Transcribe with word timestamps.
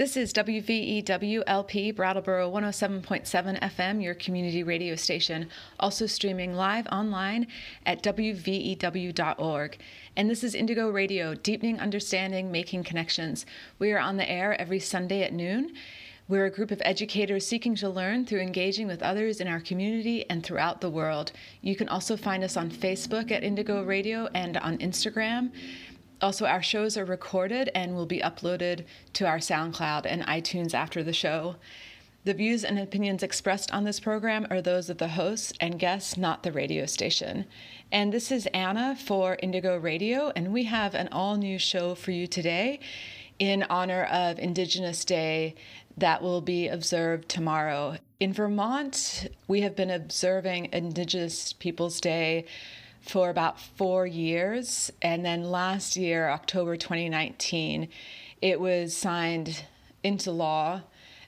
This 0.00 0.16
is 0.16 0.32
WVEWLP 0.32 1.94
Brattleboro 1.94 2.50
107.7 2.50 3.60
FM, 3.60 4.02
your 4.02 4.14
community 4.14 4.62
radio 4.62 4.96
station, 4.96 5.50
also 5.78 6.06
streaming 6.06 6.54
live 6.54 6.86
online 6.86 7.46
at 7.84 8.02
WVEW.org. 8.02 9.78
And 10.16 10.30
this 10.30 10.42
is 10.42 10.54
Indigo 10.54 10.88
Radio, 10.88 11.34
deepening 11.34 11.78
understanding, 11.80 12.50
making 12.50 12.84
connections. 12.84 13.44
We 13.78 13.92
are 13.92 13.98
on 13.98 14.16
the 14.16 14.26
air 14.26 14.58
every 14.58 14.80
Sunday 14.80 15.22
at 15.22 15.34
noon. 15.34 15.74
We're 16.28 16.46
a 16.46 16.50
group 16.50 16.70
of 16.70 16.80
educators 16.82 17.46
seeking 17.46 17.74
to 17.74 17.90
learn 17.90 18.24
through 18.24 18.40
engaging 18.40 18.86
with 18.86 19.02
others 19.02 19.38
in 19.38 19.48
our 19.48 19.60
community 19.60 20.24
and 20.30 20.42
throughout 20.42 20.80
the 20.80 20.88
world. 20.88 21.32
You 21.60 21.76
can 21.76 21.90
also 21.90 22.16
find 22.16 22.42
us 22.42 22.56
on 22.56 22.70
Facebook 22.70 23.30
at 23.30 23.44
Indigo 23.44 23.82
Radio 23.82 24.28
and 24.32 24.56
on 24.56 24.78
Instagram. 24.78 25.50
Also, 26.22 26.44
our 26.44 26.62
shows 26.62 26.96
are 26.96 27.04
recorded 27.04 27.70
and 27.74 27.94
will 27.94 28.06
be 28.06 28.20
uploaded 28.20 28.84
to 29.14 29.26
our 29.26 29.38
SoundCloud 29.38 30.04
and 30.04 30.22
iTunes 30.26 30.74
after 30.74 31.02
the 31.02 31.12
show. 31.12 31.56
The 32.24 32.34
views 32.34 32.64
and 32.64 32.78
opinions 32.78 33.22
expressed 33.22 33.72
on 33.72 33.84
this 33.84 33.98
program 33.98 34.46
are 34.50 34.60
those 34.60 34.90
of 34.90 34.98
the 34.98 35.08
hosts 35.08 35.54
and 35.58 35.78
guests, 35.78 36.18
not 36.18 36.42
the 36.42 36.52
radio 36.52 36.84
station. 36.84 37.46
And 37.90 38.12
this 38.12 38.30
is 38.30 38.46
Anna 38.52 38.94
for 38.94 39.38
Indigo 39.42 39.78
Radio, 39.78 40.30
and 40.36 40.52
we 40.52 40.64
have 40.64 40.94
an 40.94 41.08
all 41.08 41.36
new 41.36 41.58
show 41.58 41.94
for 41.94 42.10
you 42.10 42.26
today 42.26 42.80
in 43.38 43.62
honor 43.70 44.04
of 44.04 44.38
Indigenous 44.38 45.06
Day 45.06 45.54
that 45.96 46.22
will 46.22 46.42
be 46.42 46.68
observed 46.68 47.30
tomorrow. 47.30 47.96
In 48.20 48.34
Vermont, 48.34 49.28
we 49.48 49.62
have 49.62 49.74
been 49.74 49.90
observing 49.90 50.68
Indigenous 50.72 51.54
Peoples 51.54 52.02
Day 52.02 52.44
for 53.00 53.30
about 53.30 53.60
four 53.60 54.06
years. 54.06 54.90
And 55.02 55.24
then 55.24 55.44
last 55.44 55.96
year, 55.96 56.28
October 56.28 56.76
2019, 56.76 57.88
it 58.42 58.60
was 58.60 58.96
signed 58.96 59.64
into 60.02 60.30
law 60.30 60.82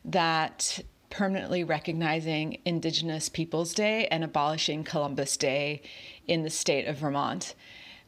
that 0.04 0.80
permanently 1.10 1.62
recognizing 1.62 2.58
Indigenous 2.64 3.28
Peoples 3.28 3.74
Day 3.74 4.06
and 4.06 4.24
abolishing 4.24 4.82
Columbus 4.82 5.36
Day 5.36 5.82
in 6.26 6.42
the 6.42 6.50
state 6.50 6.86
of 6.86 6.96
Vermont, 6.96 7.54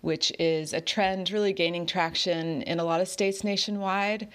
which 0.00 0.32
is 0.38 0.72
a 0.72 0.80
trend 0.80 1.30
really 1.30 1.52
gaining 1.52 1.86
traction 1.86 2.62
in 2.62 2.80
a 2.80 2.84
lot 2.84 3.02
of 3.02 3.08
states 3.08 3.44
nationwide. 3.44 4.28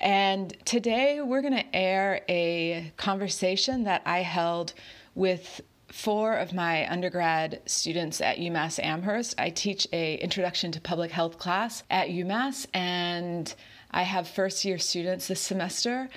And 0.00 0.54
today 0.66 1.22
we're 1.22 1.40
going 1.40 1.56
to 1.56 1.76
air 1.76 2.20
a 2.28 2.92
conversation 2.98 3.84
that 3.84 4.02
I 4.04 4.18
held 4.18 4.74
with 5.14 5.62
four 5.94 6.34
of 6.34 6.52
my 6.52 6.90
undergrad 6.90 7.62
students 7.66 8.20
at 8.20 8.38
UMass 8.38 8.82
Amherst. 8.82 9.32
I 9.38 9.50
teach 9.50 9.86
a 9.92 10.16
introduction 10.16 10.72
to 10.72 10.80
public 10.80 11.12
health 11.12 11.38
class 11.38 11.84
at 11.88 12.08
UMass 12.08 12.66
and 12.74 13.54
I 13.92 14.02
have 14.02 14.26
first 14.26 14.64
year 14.64 14.76
students 14.76 15.28
this 15.28 15.40
semester. 15.40 16.10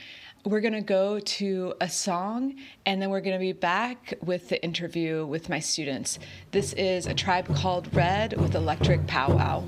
We're 0.45 0.61
going 0.61 0.73
to 0.73 0.81
go 0.81 1.19
to 1.19 1.75
a 1.79 1.87
song 1.87 2.55
and 2.87 2.99
then 2.99 3.11
we're 3.11 3.21
going 3.21 3.35
to 3.35 3.39
be 3.39 3.53
back 3.53 4.15
with 4.23 4.49
the 4.49 4.61
interview 4.63 5.27
with 5.27 5.47
my 5.47 5.59
students. 5.59 6.17
This 6.49 6.73
is 6.73 7.05
a 7.05 7.13
tribe 7.13 7.55
called 7.55 7.93
Red 7.93 8.35
with 8.41 8.55
Electric 8.55 9.05
Powwow. 9.05 9.63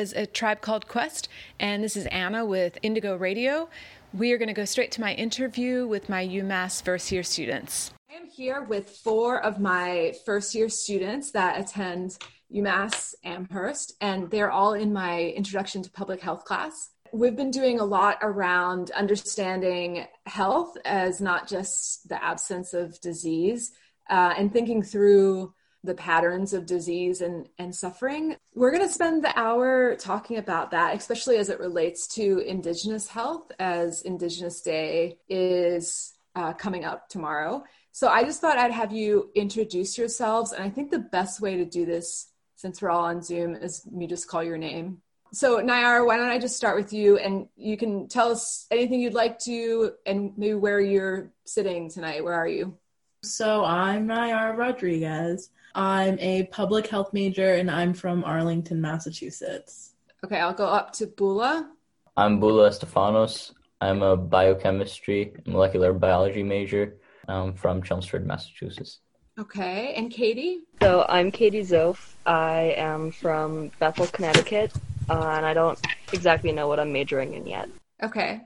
Was 0.00 0.12
a 0.12 0.26
tribe 0.26 0.60
called 0.60 0.86
Quest, 0.86 1.26
and 1.58 1.82
this 1.82 1.96
is 1.96 2.04
Anna 2.06 2.44
with 2.44 2.78
Indigo 2.82 3.16
Radio. 3.16 3.70
We 4.12 4.30
are 4.32 4.36
going 4.36 4.48
to 4.48 4.54
go 4.54 4.66
straight 4.66 4.92
to 4.92 5.00
my 5.00 5.14
interview 5.14 5.86
with 5.86 6.10
my 6.10 6.26
UMass 6.26 6.84
first 6.84 7.10
year 7.10 7.22
students. 7.22 7.92
I 8.10 8.14
am 8.16 8.26
here 8.26 8.62
with 8.62 8.90
four 8.90 9.42
of 9.42 9.58
my 9.58 10.12
first 10.26 10.54
year 10.54 10.68
students 10.68 11.30
that 11.30 11.58
attend 11.58 12.18
UMass 12.54 13.14
Amherst, 13.24 13.94
and 14.02 14.30
they're 14.30 14.50
all 14.50 14.74
in 14.74 14.92
my 14.92 15.32
Introduction 15.34 15.82
to 15.82 15.90
Public 15.90 16.20
Health 16.20 16.44
class. 16.44 16.90
We've 17.14 17.36
been 17.36 17.50
doing 17.50 17.80
a 17.80 17.84
lot 17.84 18.18
around 18.20 18.90
understanding 18.90 20.06
health 20.26 20.76
as 20.84 21.22
not 21.22 21.48
just 21.48 22.06
the 22.06 22.22
absence 22.22 22.74
of 22.74 23.00
disease 23.00 23.72
uh, 24.10 24.34
and 24.36 24.52
thinking 24.52 24.82
through 24.82 25.54
the 25.86 25.94
patterns 25.94 26.52
of 26.52 26.66
disease 26.66 27.20
and, 27.20 27.48
and 27.58 27.74
suffering. 27.74 28.36
We're 28.54 28.72
going 28.72 28.86
to 28.86 28.92
spend 28.92 29.24
the 29.24 29.38
hour 29.38 29.96
talking 29.96 30.36
about 30.36 30.72
that, 30.72 30.96
especially 30.96 31.36
as 31.38 31.48
it 31.48 31.60
relates 31.60 32.06
to 32.14 32.38
Indigenous 32.40 33.08
health, 33.08 33.50
as 33.58 34.02
Indigenous 34.02 34.60
Day 34.60 35.18
is 35.28 36.14
uh, 36.34 36.52
coming 36.52 36.84
up 36.84 37.08
tomorrow. 37.08 37.64
So 37.92 38.08
I 38.08 38.24
just 38.24 38.42
thought 38.42 38.58
I'd 38.58 38.72
have 38.72 38.92
you 38.92 39.30
introduce 39.34 39.96
yourselves. 39.96 40.52
And 40.52 40.62
I 40.62 40.68
think 40.68 40.90
the 40.90 40.98
best 40.98 41.40
way 41.40 41.56
to 41.56 41.64
do 41.64 41.86
this, 41.86 42.28
since 42.56 42.82
we're 42.82 42.90
all 42.90 43.04
on 43.04 43.22
Zoom, 43.22 43.54
is 43.56 43.86
me 43.90 44.06
just 44.06 44.28
call 44.28 44.44
your 44.44 44.58
name. 44.58 45.00
So, 45.32 45.60
Nayara, 45.60 46.06
why 46.06 46.16
don't 46.16 46.28
I 46.28 46.38
just 46.38 46.56
start 46.56 46.76
with 46.76 46.92
you 46.92 47.18
and 47.18 47.48
you 47.56 47.76
can 47.76 48.08
tell 48.08 48.30
us 48.30 48.66
anything 48.70 49.00
you'd 49.00 49.14
like 49.14 49.38
to 49.40 49.92
and 50.04 50.32
maybe 50.36 50.54
where 50.54 50.80
you're 50.80 51.32
sitting 51.44 51.90
tonight. 51.90 52.22
Where 52.22 52.34
are 52.34 52.46
you? 52.46 52.76
So, 53.22 53.64
I'm 53.64 54.06
Nayara 54.06 54.56
Rodriguez. 54.56 55.50
I'm 55.76 56.18
a 56.20 56.44
public 56.44 56.86
health 56.86 57.12
major 57.12 57.52
and 57.52 57.70
I'm 57.70 57.92
from 57.92 58.24
Arlington, 58.24 58.80
Massachusetts. 58.80 59.92
Okay, 60.24 60.40
I'll 60.40 60.54
go 60.54 60.66
up 60.66 60.94
to 60.94 61.06
Bula. 61.06 61.70
I'm 62.16 62.40
Bula 62.40 62.70
Estefanos. 62.70 63.52
I'm 63.82 64.00
a 64.00 64.16
biochemistry 64.16 65.34
molecular 65.46 65.92
biology 65.92 66.42
major 66.42 66.96
um, 67.28 67.52
from 67.52 67.82
Chelmsford, 67.82 68.26
Massachusetts. 68.26 69.00
Okay, 69.38 69.92
and 69.92 70.10
Katie? 70.10 70.60
So 70.80 71.04
I'm 71.10 71.30
Katie 71.30 71.60
Zof. 71.60 72.14
I 72.24 72.74
am 72.78 73.10
from 73.10 73.70
Bethel, 73.78 74.06
Connecticut, 74.06 74.72
uh, 75.10 75.32
and 75.36 75.44
I 75.44 75.52
don't 75.52 75.78
exactly 76.10 76.52
know 76.52 76.68
what 76.68 76.80
I'm 76.80 76.90
majoring 76.90 77.34
in 77.34 77.46
yet. 77.46 77.68
Okay. 78.02 78.40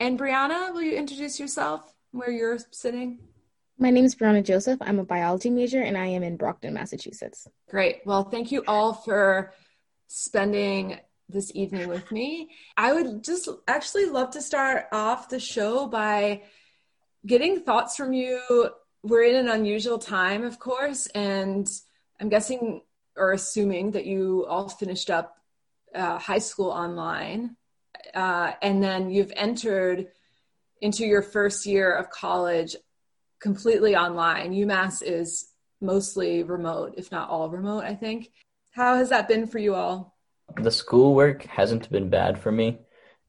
And 0.00 0.18
Brianna, 0.18 0.74
will 0.74 0.82
you 0.82 0.96
introduce 0.96 1.38
yourself, 1.38 1.94
where 2.10 2.32
you're 2.32 2.58
sitting? 2.72 3.20
My 3.76 3.90
name 3.90 4.04
is 4.04 4.14
Brianna 4.14 4.44
Joseph. 4.44 4.78
I'm 4.80 5.00
a 5.00 5.04
biology 5.04 5.50
major 5.50 5.82
and 5.82 5.98
I 5.98 6.06
am 6.06 6.22
in 6.22 6.36
Brockton, 6.36 6.74
Massachusetts. 6.74 7.48
Great. 7.68 8.02
Well, 8.04 8.24
thank 8.24 8.52
you 8.52 8.62
all 8.68 8.92
for 8.92 9.52
spending 10.06 11.00
this 11.28 11.50
evening 11.54 11.88
with 11.88 12.12
me. 12.12 12.50
I 12.76 12.92
would 12.92 13.24
just 13.24 13.48
actually 13.66 14.06
love 14.06 14.30
to 14.32 14.42
start 14.42 14.86
off 14.92 15.28
the 15.28 15.40
show 15.40 15.86
by 15.88 16.42
getting 17.26 17.60
thoughts 17.60 17.96
from 17.96 18.12
you. 18.12 18.40
We're 19.02 19.24
in 19.24 19.34
an 19.34 19.48
unusual 19.48 19.98
time, 19.98 20.44
of 20.44 20.58
course, 20.60 21.06
and 21.08 21.68
I'm 22.20 22.28
guessing 22.28 22.82
or 23.16 23.32
assuming 23.32 23.92
that 23.92 24.06
you 24.06 24.46
all 24.48 24.68
finished 24.68 25.10
up 25.10 25.36
uh, 25.94 26.18
high 26.18 26.38
school 26.38 26.70
online, 26.70 27.56
uh, 28.14 28.52
and 28.62 28.82
then 28.82 29.10
you've 29.10 29.32
entered 29.34 30.08
into 30.80 31.04
your 31.06 31.22
first 31.22 31.66
year 31.66 31.92
of 31.92 32.10
college 32.10 32.76
completely 33.44 33.94
online. 33.94 34.52
UMass 34.52 35.02
is 35.02 35.50
mostly 35.78 36.42
remote, 36.42 36.94
if 36.96 37.12
not 37.12 37.28
all 37.28 37.50
remote, 37.50 37.84
I 37.84 37.94
think. 37.94 38.30
How 38.72 38.96
has 38.96 39.10
that 39.10 39.28
been 39.28 39.46
for 39.46 39.58
you 39.58 39.74
all? 39.74 40.16
The 40.56 40.70
schoolwork 40.70 41.44
hasn't 41.44 41.92
been 41.92 42.08
bad 42.08 42.38
for 42.38 42.50
me. 42.50 42.78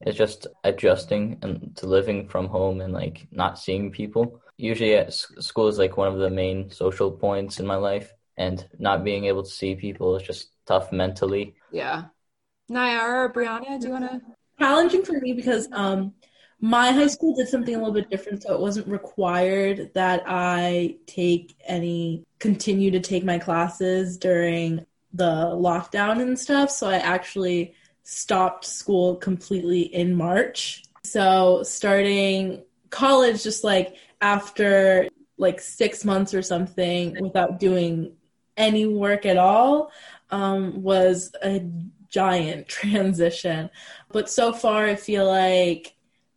It's 0.00 0.16
just 0.16 0.46
adjusting 0.64 1.38
and 1.42 1.76
to 1.76 1.86
living 1.86 2.28
from 2.28 2.46
home 2.46 2.80
and 2.80 2.94
like 2.94 3.28
not 3.30 3.58
seeing 3.58 3.92
people. 3.92 4.40
Usually, 4.56 4.94
at 4.94 5.12
school 5.12 5.68
is 5.68 5.78
like 5.78 5.98
one 5.98 6.08
of 6.08 6.18
the 6.18 6.30
main 6.30 6.70
social 6.70 7.10
points 7.10 7.60
in 7.60 7.66
my 7.66 7.76
life, 7.76 8.10
and 8.38 8.66
not 8.78 9.04
being 9.04 9.26
able 9.26 9.42
to 9.42 9.50
see 9.50 9.74
people 9.74 10.16
is 10.16 10.22
just 10.22 10.48
tough 10.66 10.92
mentally. 10.92 11.56
Yeah. 11.70 12.04
Nayara 12.70 13.28
or 13.28 13.32
Brianna, 13.34 13.78
do 13.78 13.88
you 13.88 13.92
want 13.92 14.10
to? 14.10 14.20
Challenging 14.58 15.04
for 15.04 15.20
me 15.20 15.34
because 15.34 15.68
um, 15.72 16.14
my 16.60 16.90
high 16.90 17.06
school 17.06 17.34
did 17.34 17.48
something 17.48 17.74
a 17.74 17.78
little 17.78 17.92
bit 17.92 18.10
different, 18.10 18.42
so 18.42 18.54
it 18.54 18.60
wasn't 18.60 18.88
required 18.88 19.90
that 19.94 20.22
I 20.26 20.96
take 21.06 21.56
any, 21.66 22.24
continue 22.38 22.90
to 22.90 23.00
take 23.00 23.24
my 23.24 23.38
classes 23.38 24.16
during 24.16 24.86
the 25.12 25.46
lockdown 25.54 26.20
and 26.22 26.38
stuff. 26.38 26.70
So 26.70 26.88
I 26.88 26.96
actually 26.96 27.74
stopped 28.04 28.64
school 28.64 29.16
completely 29.16 29.82
in 29.82 30.14
March. 30.14 30.84
So 31.04 31.62
starting 31.62 32.62
college, 32.90 33.42
just 33.42 33.62
like 33.62 33.96
after 34.20 35.08
like 35.38 35.60
six 35.60 36.04
months 36.04 36.32
or 36.32 36.40
something 36.40 37.16
without 37.20 37.60
doing 37.60 38.12
any 38.56 38.86
work 38.86 39.26
at 39.26 39.36
all, 39.36 39.90
um, 40.30 40.82
was 40.82 41.34
a 41.42 41.68
giant 42.08 42.68
transition. 42.68 43.70
But 44.10 44.30
so 44.30 44.52
far, 44.52 44.86
I 44.86 44.94
feel 44.94 45.26
like 45.26 45.95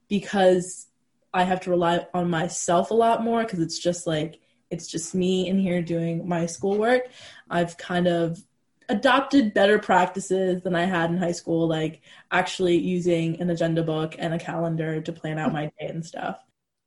because 0.09 0.88
I 1.33 1.44
have 1.44 1.61
to 1.61 1.69
rely 1.69 2.06
on 2.13 2.29
myself 2.29 2.91
a 2.91 2.95
lot 2.95 3.23
more 3.23 3.44
because 3.44 3.59
it's 3.59 3.79
just 3.79 4.07
like 4.07 4.39
it's 4.69 4.88
just 4.88 5.15
me 5.15 5.47
in 5.47 5.57
here 5.57 5.81
doing 5.81 6.27
my 6.27 6.45
schoolwork. 6.45 7.07
I've 7.50 7.77
kind 7.77 8.07
of 8.07 8.39
adopted 8.88 9.53
better 9.53 9.79
practices 9.79 10.63
than 10.63 10.75
I 10.75 10.85
had 10.85 11.11
in 11.11 11.17
high 11.17 11.31
school, 11.31 11.67
like 11.67 12.01
actually 12.31 12.77
using 12.77 13.39
an 13.39 13.50
agenda 13.50 13.83
book 13.83 14.15
and 14.17 14.33
a 14.33 14.39
calendar 14.39 15.01
to 15.01 15.11
plan 15.11 15.38
out 15.38 15.53
my 15.53 15.71
day 15.79 15.88
and 15.88 16.06
stuff. 16.06 16.39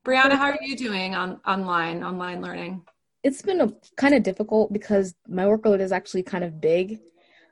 Brianna, 0.04 0.32
how 0.32 0.50
are 0.50 0.58
you 0.60 0.76
doing 0.76 1.14
on 1.14 1.40
online 1.46 2.02
online 2.02 2.42
learning? 2.42 2.82
It's 3.22 3.40
been 3.40 3.60
a, 3.60 3.72
kind 3.96 4.14
of 4.14 4.24
difficult 4.24 4.72
because 4.72 5.14
my 5.28 5.44
workload 5.44 5.80
is 5.80 5.92
actually 5.92 6.24
kind 6.24 6.42
of 6.42 6.60
big 6.60 6.98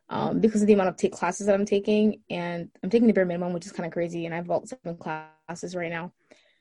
um, 0.08 0.40
because 0.40 0.60
of 0.60 0.66
the 0.66 0.72
amount 0.72 0.88
of 0.88 0.96
take 0.96 1.12
classes 1.12 1.46
that 1.46 1.54
I'm 1.54 1.64
taking, 1.64 2.20
and 2.28 2.68
I'm 2.82 2.90
taking 2.90 3.06
the 3.06 3.12
bare 3.12 3.24
minimum, 3.24 3.52
which 3.52 3.66
is 3.66 3.70
kind 3.72 3.86
of 3.86 3.92
crazy. 3.92 4.26
And 4.26 4.34
I 4.34 4.38
have 4.38 4.46
about 4.46 4.68
seven 4.68 4.96
classes 4.96 5.30
right 5.74 5.90
now 5.90 6.12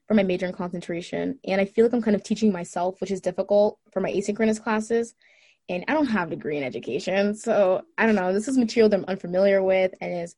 for 0.07 0.13
my 0.15 0.23
major 0.23 0.47
in 0.47 0.53
concentration, 0.53 1.39
and 1.45 1.61
I 1.61 1.65
feel 1.65 1.85
like 1.85 1.93
I'm 1.93 2.01
kind 2.01 2.15
of 2.15 2.23
teaching 2.23 2.51
myself, 2.51 2.99
which 2.99 3.11
is 3.11 3.21
difficult 3.21 3.77
for 3.91 3.99
my 3.99 4.11
asynchronous 4.11 4.61
classes. 4.61 5.13
And 5.69 5.85
I 5.87 5.93
don't 5.93 6.07
have 6.07 6.29
a 6.29 6.35
degree 6.35 6.57
in 6.57 6.63
education, 6.63 7.35
so 7.35 7.83
I 7.95 8.07
don't 8.07 8.15
know. 8.15 8.33
This 8.33 8.47
is 8.47 8.57
material 8.57 8.89
that 8.89 8.97
I'm 8.97 9.05
unfamiliar 9.05 9.61
with, 9.61 9.93
and 10.01 10.11
is 10.23 10.35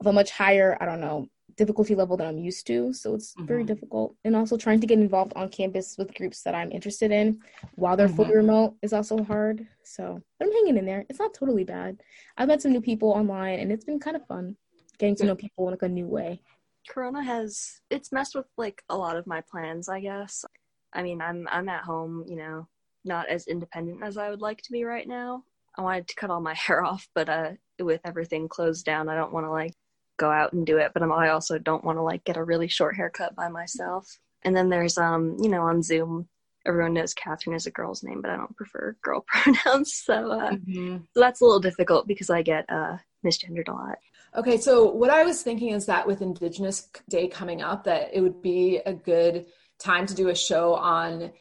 of 0.00 0.06
a 0.06 0.12
much 0.12 0.30
higher, 0.30 0.78
I 0.80 0.86
don't 0.86 1.00
know, 1.00 1.26
difficulty 1.56 1.96
level 1.96 2.16
that 2.16 2.26
I'm 2.28 2.38
used 2.38 2.66
to. 2.68 2.92
So 2.94 3.14
it's 3.14 3.34
mm-hmm. 3.34 3.46
very 3.46 3.64
difficult. 3.64 4.14
And 4.24 4.36
also 4.36 4.56
trying 4.56 4.80
to 4.80 4.86
get 4.86 5.00
involved 5.00 5.32
on 5.34 5.48
campus 5.48 5.96
with 5.98 6.14
groups 6.14 6.42
that 6.42 6.54
I'm 6.54 6.70
interested 6.70 7.10
in 7.10 7.40
while 7.74 7.96
they're 7.96 8.06
mm-hmm. 8.06 8.16
fully 8.16 8.36
remote 8.36 8.76
is 8.82 8.92
also 8.92 9.22
hard. 9.24 9.66
So 9.82 10.22
I'm 10.40 10.52
hanging 10.52 10.78
in 10.78 10.86
there. 10.86 11.04
It's 11.10 11.18
not 11.18 11.34
totally 11.34 11.64
bad. 11.64 12.00
I've 12.36 12.48
met 12.48 12.62
some 12.62 12.72
new 12.72 12.80
people 12.80 13.10
online 13.10 13.58
and 13.58 13.72
it's 13.72 13.84
been 13.84 13.98
kind 13.98 14.16
of 14.16 14.26
fun 14.26 14.56
getting 14.98 15.16
to 15.16 15.24
know 15.24 15.34
people 15.34 15.66
in 15.66 15.72
like 15.72 15.82
a 15.82 15.88
new 15.88 16.06
way. 16.06 16.40
Corona 16.88 17.22
has 17.22 17.80
it's 17.90 18.12
messed 18.12 18.34
with 18.34 18.46
like 18.56 18.82
a 18.88 18.96
lot 18.96 19.16
of 19.16 19.26
my 19.26 19.42
plans, 19.42 19.88
I 19.88 20.00
guess. 20.00 20.44
I 20.92 21.02
mean, 21.02 21.20
I'm 21.20 21.46
I'm 21.50 21.68
at 21.68 21.84
home, 21.84 22.24
you 22.26 22.36
know, 22.36 22.68
not 23.04 23.28
as 23.28 23.46
independent 23.46 24.02
as 24.02 24.16
I 24.16 24.30
would 24.30 24.40
like 24.40 24.62
to 24.62 24.72
be 24.72 24.84
right 24.84 25.06
now. 25.06 25.44
I 25.76 25.82
wanted 25.82 26.08
to 26.08 26.14
cut 26.16 26.30
all 26.30 26.40
my 26.40 26.54
hair 26.66 26.84
off, 26.84 27.08
but 27.14 27.28
uh 27.28 27.50
with 27.78 28.00
everything 28.04 28.48
closed 28.48 28.84
down, 28.84 29.08
I 29.08 29.14
don't 29.14 29.32
want 29.32 29.46
to 29.46 29.50
like 29.50 29.74
go 30.18 30.30
out 30.30 30.52
and 30.52 30.66
do 30.66 30.78
it, 30.78 30.92
but 30.94 31.02
I 31.02 31.28
also 31.28 31.58
don't 31.58 31.84
want 31.84 31.96
to 31.96 32.02
like 32.02 32.24
get 32.24 32.36
a 32.36 32.44
really 32.44 32.68
short 32.68 32.96
haircut 32.96 33.34
by 33.36 33.48
myself. 33.48 34.18
And 34.42 34.56
then 34.56 34.68
there's 34.68 34.98
um, 34.98 35.36
you 35.40 35.48
know, 35.48 35.62
on 35.62 35.82
Zoom, 35.82 36.28
everyone 36.66 36.94
knows 36.94 37.14
Catherine 37.14 37.56
is 37.56 37.66
a 37.66 37.70
girl's 37.70 38.02
name, 38.02 38.20
but 38.20 38.30
I 38.30 38.36
don't 38.36 38.56
prefer 38.56 38.96
girl 39.02 39.24
pronouns, 39.26 39.94
so 39.94 40.32
uh, 40.32 40.50
mm-hmm. 40.50 40.96
so 40.96 41.20
that's 41.20 41.40
a 41.40 41.44
little 41.44 41.60
difficult 41.60 42.06
because 42.06 42.30
I 42.30 42.42
get 42.42 42.66
uh 42.68 42.98
misgendered 43.24 43.68
a 43.68 43.72
lot. 43.72 43.98
Okay, 44.36 44.58
so 44.58 44.90
what 44.90 45.10
I 45.10 45.24
was 45.24 45.42
thinking 45.42 45.70
is 45.70 45.86
that 45.86 46.06
with 46.06 46.20
Indigenous 46.20 46.88
Day 47.08 47.28
coming 47.28 47.62
up, 47.62 47.84
that 47.84 48.10
it 48.12 48.20
would 48.20 48.42
be 48.42 48.76
a 48.84 48.92
good 48.92 49.46
time 49.78 50.06
to 50.06 50.14
do 50.14 50.28
a 50.28 50.34
show 50.34 50.74
on 50.74 51.32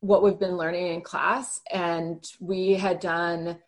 what 0.00 0.22
we've 0.22 0.38
been 0.38 0.56
learning 0.56 0.88
in 0.88 1.00
class, 1.00 1.60
and 1.70 2.26
we 2.40 2.74
had 2.74 3.00
done 3.00 3.58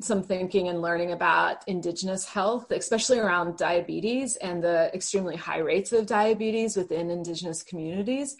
some 0.00 0.22
thinking 0.22 0.68
and 0.68 0.80
learning 0.80 1.12
about 1.12 1.66
indigenous 1.66 2.26
health, 2.26 2.70
especially 2.70 3.18
around 3.18 3.56
diabetes 3.56 4.36
and 4.36 4.62
the 4.62 4.90
extremely 4.94 5.36
high 5.36 5.58
rates 5.58 5.92
of 5.92 6.06
diabetes 6.06 6.76
within 6.76 7.10
indigenous 7.10 7.62
communities. 7.62 8.36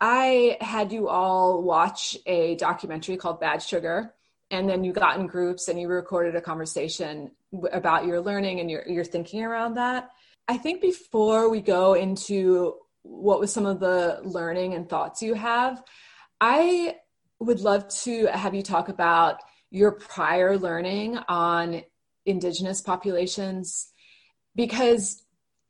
I 0.00 0.56
had 0.60 0.92
you 0.92 1.08
all 1.08 1.62
watch 1.62 2.16
a 2.26 2.56
documentary 2.56 3.16
called 3.16 3.40
Bad 3.40 3.62
Sugar, 3.62 4.14
and 4.50 4.68
then 4.68 4.84
you 4.84 4.92
got 4.92 5.18
in 5.18 5.26
groups 5.26 5.68
and 5.68 5.80
you 5.80 5.88
recorded 5.88 6.36
a 6.36 6.40
conversation 6.40 7.30
about 7.72 8.06
your 8.06 8.20
learning 8.20 8.60
and 8.60 8.70
your, 8.70 8.86
your 8.86 9.04
thinking 9.04 9.42
around 9.42 9.74
that. 9.74 10.10
I 10.48 10.56
think 10.56 10.80
before 10.80 11.50
we 11.50 11.60
go 11.60 11.94
into 11.94 12.74
what 13.02 13.40
was 13.40 13.52
some 13.52 13.66
of 13.66 13.80
the 13.80 14.20
learning 14.22 14.74
and 14.74 14.88
thoughts 14.88 15.22
you 15.22 15.34
have, 15.34 15.82
I 16.40 16.96
would 17.40 17.60
love 17.60 17.88
to 17.88 18.26
have 18.26 18.54
you 18.54 18.62
talk 18.62 18.88
about 18.88 19.40
your 19.70 19.92
prior 19.92 20.56
learning 20.58 21.18
on 21.28 21.82
indigenous 22.24 22.80
populations 22.80 23.92
because 24.54 25.22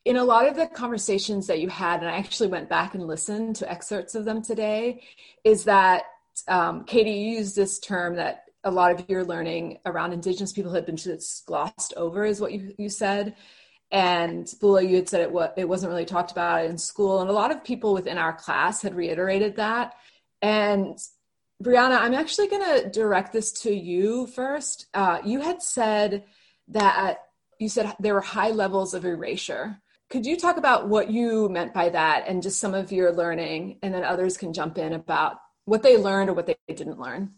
in 0.04 0.16
a 0.16 0.24
lot 0.24 0.46
of 0.46 0.54
the 0.54 0.66
conversations 0.66 1.48
that 1.48 1.60
you 1.60 1.68
had 1.68 2.00
and 2.00 2.08
i 2.08 2.16
actually 2.16 2.48
went 2.48 2.68
back 2.68 2.94
and 2.94 3.06
listened 3.06 3.56
to 3.56 3.70
excerpts 3.70 4.14
of 4.14 4.24
them 4.24 4.42
today 4.42 5.02
is 5.44 5.64
that 5.64 6.04
um, 6.48 6.84
katie 6.84 7.10
used 7.10 7.56
this 7.56 7.78
term 7.78 8.16
that 8.16 8.45
a 8.66 8.70
lot 8.70 8.90
of 8.90 9.08
your 9.08 9.24
learning 9.24 9.78
around 9.86 10.12
indigenous 10.12 10.52
people 10.52 10.72
had 10.72 10.84
been 10.84 10.96
just 10.96 11.46
glossed 11.46 11.94
over 11.96 12.24
is 12.24 12.40
what 12.40 12.52
you, 12.52 12.74
you 12.76 12.88
said 12.88 13.34
and 13.92 14.52
Bula, 14.60 14.82
you 14.82 14.96
had 14.96 15.08
said 15.08 15.20
it, 15.20 15.30
what, 15.30 15.54
it 15.56 15.68
wasn't 15.68 15.90
really 15.90 16.04
talked 16.04 16.32
about 16.32 16.64
in 16.64 16.76
school 16.76 17.20
and 17.20 17.30
a 17.30 17.32
lot 17.32 17.52
of 17.52 17.64
people 17.64 17.94
within 17.94 18.18
our 18.18 18.32
class 18.32 18.82
had 18.82 18.94
reiterated 18.94 19.56
that 19.56 19.94
and 20.42 20.98
Brianna, 21.62 21.98
I'm 21.98 22.14
actually 22.14 22.48
going 22.48 22.82
to 22.82 22.90
direct 22.90 23.32
this 23.32 23.52
to 23.62 23.72
you 23.72 24.26
first. 24.26 24.86
Uh, 24.92 25.20
you 25.24 25.40
had 25.40 25.62
said 25.62 26.24
that 26.68 27.20
you 27.58 27.68
said 27.68 27.94
there 27.98 28.14
were 28.14 28.20
high 28.20 28.50
levels 28.50 28.92
of 28.92 29.06
erasure. 29.06 29.80
Could 30.10 30.26
you 30.26 30.36
talk 30.36 30.58
about 30.58 30.88
what 30.88 31.10
you 31.10 31.48
meant 31.48 31.72
by 31.72 31.88
that 31.88 32.28
and 32.28 32.42
just 32.42 32.60
some 32.60 32.74
of 32.74 32.92
your 32.92 33.12
learning, 33.12 33.78
and 33.82 33.94
then 33.94 34.04
others 34.04 34.36
can 34.36 34.52
jump 34.52 34.76
in 34.76 34.92
about 34.92 35.38
what 35.64 35.82
they 35.82 35.96
learned 35.96 36.28
or 36.28 36.34
what 36.34 36.46
they 36.46 36.56
didn't 36.68 37.00
learn? 37.00 37.32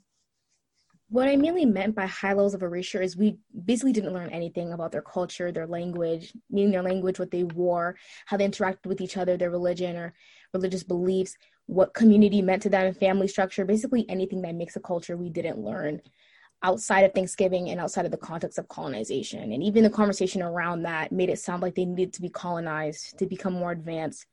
What 1.10 1.28
I 1.28 1.36
mainly 1.36 1.64
meant 1.64 1.94
by 1.94 2.06
high 2.06 2.34
levels 2.34 2.54
of 2.54 2.62
erasure 2.62 3.00
is 3.00 3.16
we 3.16 3.38
basically 3.64 3.92
didn't 3.92 4.12
learn 4.12 4.30
anything 4.30 4.72
about 4.72 4.92
their 4.92 5.02
culture, 5.02 5.50
their 5.50 5.66
language, 5.66 6.34
meaning 6.50 6.70
their 6.70 6.82
language, 6.82 7.18
what 7.18 7.30
they 7.30 7.44
wore, 7.44 7.96
how 8.26 8.36
they 8.36 8.46
interacted 8.46 8.86
with 8.86 9.00
each 9.00 9.16
other, 9.16 9.36
their 9.36 9.50
religion 9.50 9.96
or 9.96 10.12
religious 10.52 10.82
beliefs 10.82 11.36
what 11.68 11.92
community 11.92 12.40
meant 12.40 12.62
to 12.62 12.70
them 12.70 12.86
and 12.86 12.96
family 12.96 13.28
structure, 13.28 13.64
basically 13.64 14.06
anything 14.08 14.40
that 14.40 14.54
makes 14.54 14.74
a 14.74 14.80
culture 14.80 15.18
we 15.18 15.28
didn't 15.28 15.62
learn 15.62 16.00
outside 16.62 17.02
of 17.02 17.12
Thanksgiving 17.12 17.68
and 17.68 17.78
outside 17.78 18.06
of 18.06 18.10
the 18.10 18.16
context 18.16 18.58
of 18.58 18.66
colonization. 18.68 19.52
And 19.52 19.62
even 19.62 19.84
the 19.84 19.90
conversation 19.90 20.40
around 20.40 20.82
that 20.82 21.12
made 21.12 21.28
it 21.28 21.38
sound 21.38 21.62
like 21.62 21.74
they 21.74 21.84
needed 21.84 22.14
to 22.14 22.22
be 22.22 22.30
colonized 22.30 23.18
to 23.18 23.26
become 23.26 23.52
more 23.52 23.70
advanced 23.70 24.26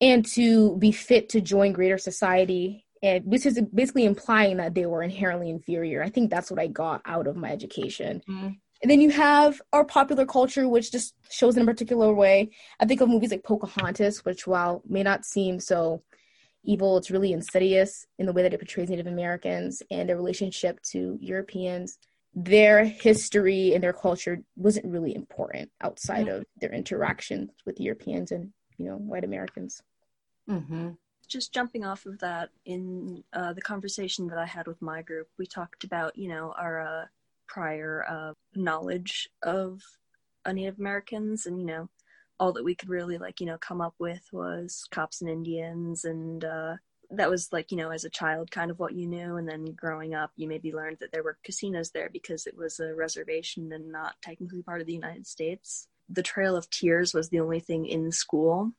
and 0.00 0.24
to 0.24 0.76
be 0.76 0.92
fit 0.92 1.28
to 1.30 1.40
join 1.40 1.72
greater 1.72 1.98
society. 1.98 2.85
And 3.06 3.24
which 3.24 3.46
is 3.46 3.60
basically 3.72 4.04
implying 4.04 4.56
that 4.56 4.74
they 4.74 4.86
were 4.86 5.02
inherently 5.02 5.48
inferior. 5.48 6.02
I 6.02 6.08
think 6.08 6.30
that's 6.30 6.50
what 6.50 6.60
I 6.60 6.66
got 6.66 7.02
out 7.04 7.26
of 7.26 7.36
my 7.36 7.50
education. 7.50 8.22
Mm-hmm. 8.28 8.48
And 8.82 8.90
then 8.90 9.00
you 9.00 9.10
have 9.10 9.62
our 9.72 9.84
popular 9.84 10.26
culture, 10.26 10.68
which 10.68 10.92
just 10.92 11.14
shows 11.30 11.56
in 11.56 11.62
a 11.62 11.66
particular 11.66 12.12
way. 12.12 12.50
I 12.80 12.84
think 12.84 13.00
of 13.00 13.08
movies 13.08 13.30
like 13.30 13.44
Pocahontas, 13.44 14.24
which 14.24 14.46
while 14.46 14.82
may 14.86 15.02
not 15.02 15.24
seem 15.24 15.60
so 15.60 16.02
evil. 16.64 16.98
It's 16.98 17.10
really 17.10 17.32
insidious 17.32 18.06
in 18.18 18.26
the 18.26 18.32
way 18.32 18.42
that 18.42 18.52
it 18.52 18.58
portrays 18.58 18.90
Native 18.90 19.06
Americans 19.06 19.82
and 19.90 20.08
their 20.08 20.16
relationship 20.16 20.82
to 20.90 21.16
Europeans. 21.20 21.98
Their 22.34 22.84
history 22.84 23.72
and 23.72 23.82
their 23.82 23.94
culture 23.94 24.42
wasn't 24.56 24.86
really 24.86 25.14
important 25.14 25.70
outside 25.80 26.28
of 26.28 26.44
their 26.60 26.72
interactions 26.72 27.50
with 27.64 27.80
Europeans 27.80 28.30
and 28.30 28.52
you 28.76 28.86
know 28.86 28.96
white 28.96 29.24
Americans. 29.24 29.80
Mm-hmm. 30.50 30.90
Just 31.28 31.52
jumping 31.52 31.84
off 31.84 32.06
of 32.06 32.18
that, 32.20 32.50
in 32.64 33.24
uh, 33.32 33.52
the 33.52 33.62
conversation 33.62 34.28
that 34.28 34.38
I 34.38 34.46
had 34.46 34.66
with 34.66 34.80
my 34.80 35.02
group, 35.02 35.28
we 35.38 35.46
talked 35.46 35.84
about 35.84 36.16
you 36.16 36.28
know 36.28 36.54
our 36.56 36.80
uh, 36.80 37.04
prior 37.46 38.04
uh, 38.08 38.32
knowledge 38.54 39.28
of 39.42 39.82
Native 40.46 40.78
Americans, 40.78 41.46
and 41.46 41.58
you 41.58 41.66
know 41.66 41.88
all 42.38 42.52
that 42.52 42.64
we 42.64 42.74
could 42.74 42.88
really 42.88 43.18
like 43.18 43.40
you 43.40 43.46
know 43.46 43.58
come 43.58 43.80
up 43.80 43.94
with 43.98 44.22
was 44.32 44.86
cops 44.90 45.20
and 45.20 45.30
Indians, 45.30 46.04
and 46.04 46.44
uh, 46.44 46.74
that 47.10 47.30
was 47.30 47.52
like 47.52 47.70
you 47.70 47.76
know 47.76 47.90
as 47.90 48.04
a 48.04 48.10
child 48.10 48.50
kind 48.50 48.70
of 48.70 48.78
what 48.78 48.94
you 48.94 49.06
knew, 49.06 49.36
and 49.36 49.48
then 49.48 49.64
growing 49.72 50.14
up 50.14 50.30
you 50.36 50.46
maybe 50.48 50.72
learned 50.72 50.98
that 51.00 51.12
there 51.12 51.22
were 51.22 51.38
casinos 51.42 51.90
there 51.90 52.10
because 52.12 52.46
it 52.46 52.56
was 52.56 52.78
a 52.80 52.94
reservation 52.94 53.72
and 53.72 53.90
not 53.90 54.14
technically 54.22 54.62
part 54.62 54.80
of 54.80 54.86
the 54.86 54.92
United 54.92 55.26
States. 55.26 55.88
The 56.08 56.22
Trail 56.22 56.56
of 56.56 56.70
Tears 56.70 57.12
was 57.12 57.30
the 57.30 57.40
only 57.40 57.60
thing 57.60 57.86
in 57.86 58.12
school 58.12 58.72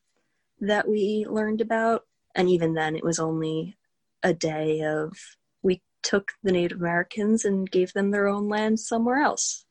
that 0.61 0.87
we 0.87 1.25
learned 1.29 1.61
about, 1.61 2.05
and 2.37 2.47
even 2.49 2.75
then 2.75 2.95
it 2.95 3.03
was 3.03 3.19
only 3.19 3.75
a 4.23 4.33
day 4.33 4.81
of 4.83 5.17
we 5.61 5.81
took 6.03 6.31
the 6.43 6.51
Native 6.53 6.79
Americans 6.79 7.43
and 7.43 7.69
gave 7.69 7.91
them 7.91 8.11
their 8.11 8.27
own 8.27 8.47
land 8.47 8.79
somewhere 8.79 9.19
else, 9.19 9.65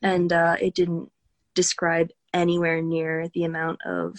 and 0.00 0.32
uh, 0.32 0.56
it 0.60 0.74
didn't 0.74 1.10
describe 1.54 2.10
anywhere 2.32 2.80
near 2.80 3.28
the 3.34 3.44
amount 3.44 3.80
of 3.84 4.18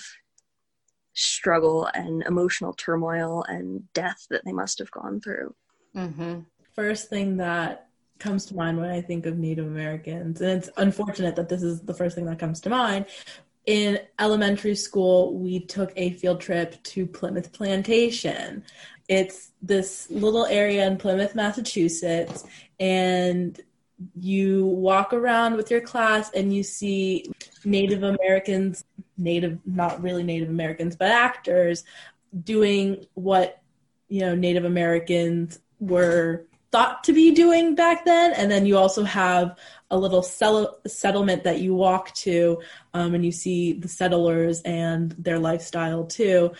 struggle 1.13 1.89
and 1.93 2.21
emotional 2.23 2.73
turmoil 2.73 3.43
and 3.47 3.91
death 3.93 4.27
that 4.29 4.43
they 4.45 4.51
must 4.51 4.77
have 4.77 4.91
gone 4.91 5.19
through. 5.19 5.55
Mm-hmm. 5.95 6.41
First 6.75 7.09
thing 7.09 7.37
that 7.37 7.87
comes 8.19 8.45
to 8.45 8.55
mind 8.55 8.77
when 8.77 8.89
I 8.89 9.01
think 9.01 9.25
of 9.25 9.37
Native 9.37 9.65
Americans, 9.65 10.41
and 10.41 10.51
it's 10.51 10.69
unfortunate 10.77 11.35
that 11.35 11.49
this 11.49 11.63
is 11.63 11.81
the 11.81 11.93
first 11.93 12.15
thing 12.15 12.25
that 12.25 12.39
comes 12.39 12.59
to 12.61 12.69
mind. 12.69 13.05
In 13.67 13.99
elementary 14.17 14.75
school, 14.75 15.33
we 15.33 15.59
took 15.59 15.91
a 15.97 16.11
field 16.11 16.39
trip 16.39 16.81
to 16.83 17.05
Plymouth 17.05 17.51
Plantation. 17.51 18.63
It's 19.09 19.51
this 19.61 20.09
little 20.09 20.45
area 20.45 20.87
in 20.87 20.97
Plymouth, 20.97 21.35
Massachusetts, 21.35 22.45
and 22.79 23.59
you 24.17 24.65
walk 24.65 25.11
around 25.11 25.57
with 25.57 25.69
your 25.69 25.81
class 25.81 26.31
and 26.31 26.55
you 26.55 26.63
see 26.63 27.29
Native 27.65 28.03
Americans, 28.03 28.85
Native, 29.17 29.59
not 29.65 30.01
really 30.01 30.23
Native 30.23 30.49
Americans, 30.49 30.95
but 30.95 31.09
actors 31.09 31.83
doing 32.43 33.05
what, 33.15 33.61
you 34.07 34.21
know, 34.21 34.33
Native 34.33 34.63
Americans 34.63 35.59
were 35.81 36.45
thought 36.71 37.03
to 37.05 37.13
be 37.13 37.31
doing 37.31 37.75
back 37.75 38.05
then. 38.05 38.33
And 38.33 38.51
then 38.51 38.65
you 38.65 38.77
also 38.77 39.03
have 39.03 39.57
a 39.89 39.97
little 39.97 40.21
sell- 40.21 40.79
settlement 40.85 41.43
that 41.43 41.59
you 41.59 41.73
walk 41.73 42.13
to 42.15 42.61
um, 42.93 43.13
and 43.13 43.25
you 43.25 43.31
see 43.31 43.73
the 43.73 43.87
settlers 43.87 44.61
and 44.63 45.11
their 45.17 45.39
lifestyle 45.39 46.05
too. 46.05 46.51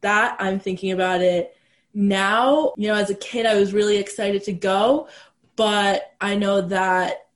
That 0.00 0.36
I'm 0.40 0.58
thinking 0.58 0.92
about 0.92 1.20
it 1.20 1.54
now. 1.92 2.72
You 2.76 2.88
know, 2.88 2.94
as 2.94 3.10
a 3.10 3.14
kid, 3.14 3.44
I 3.44 3.56
was 3.56 3.74
really 3.74 3.98
excited 3.98 4.44
to 4.44 4.52
go, 4.52 5.08
but 5.54 6.12
I 6.20 6.36
know 6.36 6.62
that 6.62 7.26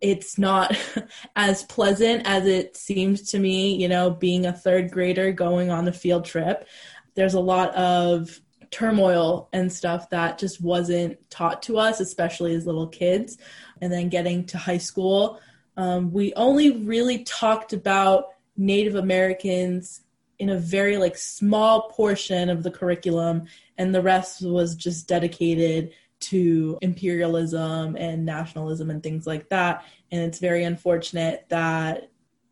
it's 0.00 0.36
not 0.36 0.76
as 1.36 1.62
pleasant 1.62 2.26
as 2.26 2.46
it 2.46 2.76
seems 2.76 3.30
to 3.30 3.38
me, 3.38 3.76
you 3.76 3.88
know, 3.88 4.10
being 4.10 4.46
a 4.46 4.52
third 4.52 4.90
grader 4.90 5.30
going 5.32 5.70
on 5.70 5.84
the 5.84 5.92
field 5.92 6.24
trip. 6.24 6.66
There's 7.14 7.34
a 7.34 7.40
lot 7.40 7.72
of 7.76 8.40
turmoil 8.72 9.48
and 9.52 9.72
stuff 9.72 10.10
that 10.10 10.38
just 10.38 10.60
wasn't 10.60 11.18
taught 11.30 11.62
to 11.62 11.78
us, 11.78 12.00
especially 12.00 12.54
as 12.54 12.66
little 12.66 12.88
kids. 12.88 13.38
And 13.80 13.92
then 13.92 14.08
getting 14.08 14.44
to 14.46 14.58
high 14.58 14.78
school, 14.78 15.38
um, 15.76 16.10
we 16.10 16.34
only 16.34 16.78
really 16.78 17.22
talked 17.22 17.72
about 17.72 18.30
Native 18.56 18.96
Americans 18.96 20.00
in 20.38 20.50
a 20.50 20.58
very 20.58 20.96
like 20.96 21.16
small 21.16 21.88
portion 21.90 22.50
of 22.50 22.62
the 22.62 22.70
curriculum, 22.70 23.44
and 23.78 23.94
the 23.94 24.02
rest 24.02 24.42
was 24.42 24.74
just 24.74 25.06
dedicated 25.06 25.92
to 26.20 26.78
imperialism 26.82 27.96
and 27.96 28.24
nationalism 28.24 28.90
and 28.90 29.02
things 29.02 29.26
like 29.26 29.48
that. 29.50 29.84
And 30.10 30.22
it's 30.22 30.38
very 30.38 30.64
unfortunate 30.64 31.46
that 31.48 32.10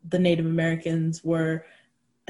the 0.08 0.18
Native 0.18 0.46
Americans 0.46 1.22
were 1.24 1.64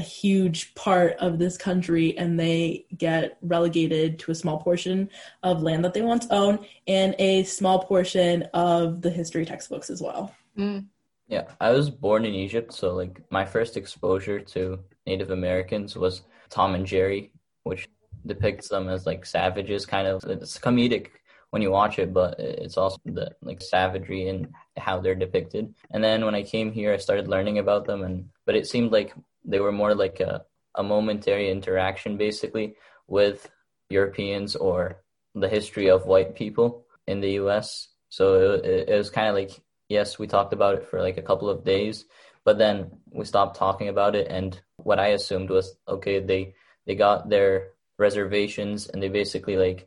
a 0.01 0.03
huge 0.03 0.75
part 0.75 1.13
of 1.19 1.39
this 1.39 1.59
country 1.59 2.17
and 2.17 2.41
they 2.41 2.87
get 2.97 3.37
relegated 3.43 4.19
to 4.19 4.31
a 4.31 4.35
small 4.35 4.59
portion 4.59 5.11
of 5.43 5.63
land 5.63 5.85
that 5.85 5.93
they 5.93 6.01
once 6.01 6.27
owned 6.31 6.59
and 6.87 7.15
a 7.19 7.45
small 7.45 7.85
portion 7.85 8.43
of 8.55 9.03
the 9.03 9.11
history 9.11 9.45
textbooks 9.45 9.91
as 9.91 10.01
well. 10.01 10.35
Mm. 10.57 10.87
Yeah, 11.29 11.45
I 11.61 11.71
was 11.71 11.91
born 11.91 12.25
in 12.25 12.35
Egypt, 12.35 12.73
so 12.73 12.95
like 12.95 13.21
my 13.31 13.45
first 13.45 13.77
exposure 13.77 14.41
to 14.41 14.81
Native 15.07 15.31
Americans 15.31 15.97
was 15.97 16.23
Tom 16.49 16.75
and 16.75 16.87
Jerry, 16.87 17.31
which 17.65 17.89
depicts 18.27 18.69
them 18.69 18.89
as 18.89 19.07
like 19.07 19.25
savages 19.27 19.87
kind 19.87 20.09
of 20.09 20.25
it's 20.25 20.59
comedic 20.59 21.09
when 21.51 21.63
you 21.63 21.71
watch 21.71 21.99
it, 21.99 22.13
but 22.13 22.39
it's 22.41 22.77
also 22.77 22.99
the 23.05 23.31
like 23.43 23.61
savagery 23.61 24.29
and 24.29 24.49
how 24.77 24.99
they're 24.99 25.15
depicted. 25.15 25.75
And 25.91 26.03
then 26.03 26.25
when 26.25 26.35
I 26.35 26.43
came 26.43 26.73
here, 26.73 26.93
I 26.93 26.97
started 26.97 27.29
learning 27.29 27.59
about 27.59 27.85
them, 27.85 28.03
and 28.03 28.31
but 28.47 28.57
it 28.57 28.67
seemed 28.67 28.93
like 28.93 29.15
they 29.45 29.61
were 29.61 29.73
more 29.73 29.95
like 29.95 30.21
a 30.21 30.45
a 30.77 30.83
momentary 30.83 31.51
interaction, 31.51 32.17
basically, 32.17 32.77
with 33.09 33.51
Europeans 33.89 34.55
or 34.55 35.03
the 35.35 35.49
history 35.49 35.91
of 35.91 36.07
white 36.07 36.35
people 36.37 36.87
in 37.07 37.21
the 37.21 37.33
U.S. 37.43 37.89
So 38.09 38.55
it, 38.55 38.89
it 38.89 38.97
was 38.97 39.11
kind 39.11 39.29
of 39.29 39.35
like 39.35 39.61
yes, 39.89 40.19
we 40.19 40.27
talked 40.27 40.53
about 40.53 40.77
it 40.77 40.89
for 40.89 41.03
like 41.03 41.19
a 41.19 41.23
couple 41.23 41.51
of 41.51 41.65
days, 41.65 42.07
but 42.45 42.57
then 42.57 42.91
we 43.11 43.25
stopped 43.25 43.57
talking 43.57 43.89
about 43.89 44.15
it, 44.15 44.29
and 44.31 44.59
what 44.77 44.99
I 44.99 45.09
assumed 45.09 45.51
was 45.51 45.77
okay, 45.87 46.21
they 46.21 46.55
they 46.87 46.95
got 46.95 47.29
their 47.29 47.69
reservations 47.99 48.89
and 48.89 49.03
they 49.03 49.09
basically 49.09 49.57
like 49.57 49.87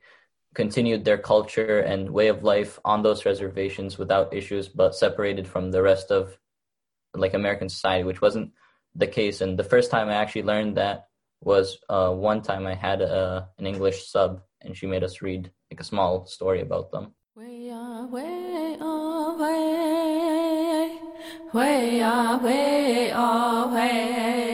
continued 0.53 1.03
their 1.03 1.17
culture 1.17 1.79
and 1.79 2.11
way 2.11 2.27
of 2.27 2.43
life 2.43 2.79
on 2.85 3.01
those 3.01 3.25
reservations 3.25 3.97
without 3.97 4.33
issues, 4.33 4.69
but 4.69 4.93
separated 4.95 5.47
from 5.47 5.71
the 5.71 5.81
rest 5.81 6.11
of 6.11 6.37
like 7.15 7.33
American 7.33 7.69
society, 7.69 8.03
which 8.03 8.21
wasn't 8.21 8.51
the 8.95 9.07
case. 9.07 9.41
And 9.41 9.57
the 9.57 9.63
first 9.63 9.91
time 9.91 10.09
I 10.09 10.13
actually 10.13 10.43
learned 10.43 10.77
that 10.77 11.07
was 11.41 11.79
uh, 11.89 12.11
one 12.11 12.41
time 12.41 12.65
I 12.67 12.75
had 12.75 13.01
a, 13.01 13.49
an 13.57 13.65
English 13.67 14.07
sub, 14.07 14.41
and 14.61 14.75
she 14.75 14.87
made 14.87 15.03
us 15.03 15.21
read 15.21 15.51
like 15.71 15.79
a 15.79 15.83
small 15.83 16.25
story 16.25 16.61
about 16.61 16.91
them. 16.91 17.13
Way, 17.35 17.71
uh, 17.71 18.05
way, 18.07 18.77
way, 19.39 19.57
way, 21.53 22.03
way, 22.43 23.11
oh, 23.13 24.52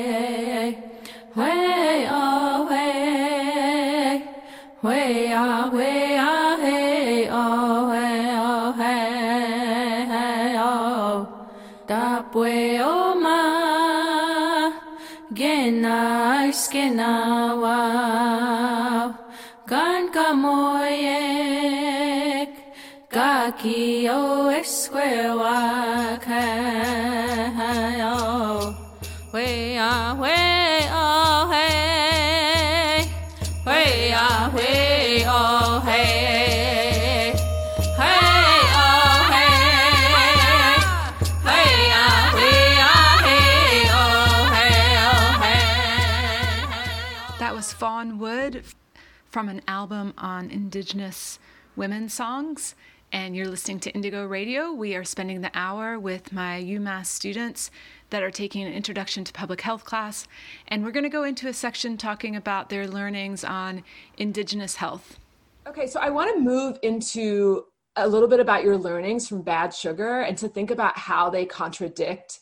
skinawa 16.59 17.83
kan 19.63 20.11
kamoyek 20.11 20.91
kakio 23.07 24.51
esquewa 24.59 25.63
Fawn 47.99 48.17
Wood 48.17 48.63
from 49.25 49.49
an 49.49 49.61
album 49.67 50.13
on 50.17 50.49
Indigenous 50.49 51.37
women 51.75 52.07
songs. 52.07 52.73
And 53.11 53.35
you're 53.35 53.49
listening 53.49 53.81
to 53.81 53.91
Indigo 53.91 54.25
Radio. 54.25 54.71
We 54.71 54.95
are 54.95 55.03
spending 55.03 55.41
the 55.41 55.51
hour 55.53 55.99
with 55.99 56.31
my 56.31 56.63
UMass 56.63 57.07
students 57.07 57.69
that 58.09 58.23
are 58.23 58.31
taking 58.31 58.63
an 58.63 58.71
introduction 58.71 59.25
to 59.25 59.33
public 59.33 59.59
health 59.59 59.83
class. 59.83 60.29
And 60.69 60.85
we're 60.85 60.93
going 60.93 61.03
to 61.03 61.09
go 61.09 61.25
into 61.25 61.49
a 61.49 61.53
section 61.53 61.97
talking 61.97 62.37
about 62.37 62.69
their 62.69 62.87
learnings 62.87 63.43
on 63.43 63.83
Indigenous 64.17 64.77
health. 64.77 65.19
Okay, 65.67 65.85
so 65.85 65.99
I 65.99 66.09
want 66.09 66.33
to 66.33 66.39
move 66.39 66.79
into 66.81 67.65
a 67.97 68.07
little 68.07 68.29
bit 68.29 68.39
about 68.39 68.63
your 68.63 68.77
learnings 68.77 69.27
from 69.27 69.41
Bad 69.41 69.73
Sugar 69.73 70.21
and 70.21 70.37
to 70.37 70.47
think 70.47 70.71
about 70.71 70.97
how 70.97 71.29
they 71.29 71.45
contradict 71.45 72.39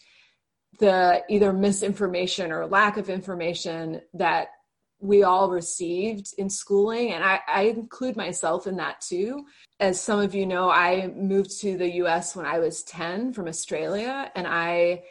the 0.77 1.23
either 1.27 1.51
misinformation 1.51 2.51
or 2.51 2.67
lack 2.67 2.97
of 2.97 3.09
information 3.09 4.01
that 4.13 4.49
we 4.99 5.23
all 5.23 5.49
received 5.49 6.33
in 6.37 6.49
schooling. 6.49 7.13
And 7.13 7.23
I, 7.23 7.39
I 7.47 7.61
include 7.63 8.15
myself 8.15 8.67
in 8.67 8.77
that 8.77 9.01
too. 9.01 9.45
As 9.79 10.01
some 10.01 10.19
of 10.19 10.33
you 10.33 10.45
know, 10.45 10.69
I 10.69 11.07
moved 11.15 11.59
to 11.61 11.77
the 11.77 11.89
US 12.03 12.35
when 12.35 12.45
I 12.45 12.59
was 12.59 12.83
10 12.83 13.33
from 13.33 13.47
Australia, 13.47 14.31
and 14.35 14.47
I 14.47 15.03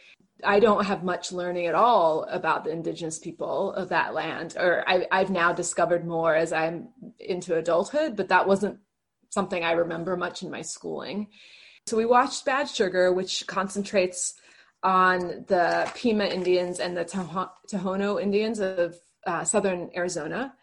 I 0.44 0.60
don't 0.60 0.84
have 0.84 1.02
much 1.02 1.32
learning 1.32 1.66
at 1.66 1.74
all 1.74 2.24
about 2.24 2.64
the 2.64 2.70
indigenous 2.70 3.18
people 3.18 3.72
of 3.72 3.88
that 3.88 4.12
land, 4.12 4.54
or 4.58 4.84
I, 4.86 5.06
have 5.10 5.30
now 5.30 5.52
discovered 5.52 6.06
more 6.06 6.34
as 6.34 6.52
I'm 6.52 6.88
into 7.18 7.56
adulthood, 7.56 8.16
but 8.16 8.28
that 8.28 8.46
wasn't 8.46 8.78
something 9.30 9.64
I 9.64 9.72
remember 9.72 10.14
much 10.16 10.42
in 10.42 10.50
my 10.50 10.60
schooling. 10.60 11.28
So 11.86 11.96
we 11.96 12.04
watched 12.04 12.44
Bad 12.44 12.68
Sugar, 12.68 13.12
which 13.12 13.46
concentrates 13.46 14.34
on 14.82 15.44
the 15.48 15.90
Pima 15.94 16.24
Indians 16.24 16.80
and 16.80 16.96
the 16.96 17.04
Tohono 17.04 18.20
Indians 18.20 18.60
of 18.60 18.96
uh, 19.26 19.44
southern 19.44 19.90
Arizona, 19.94 20.54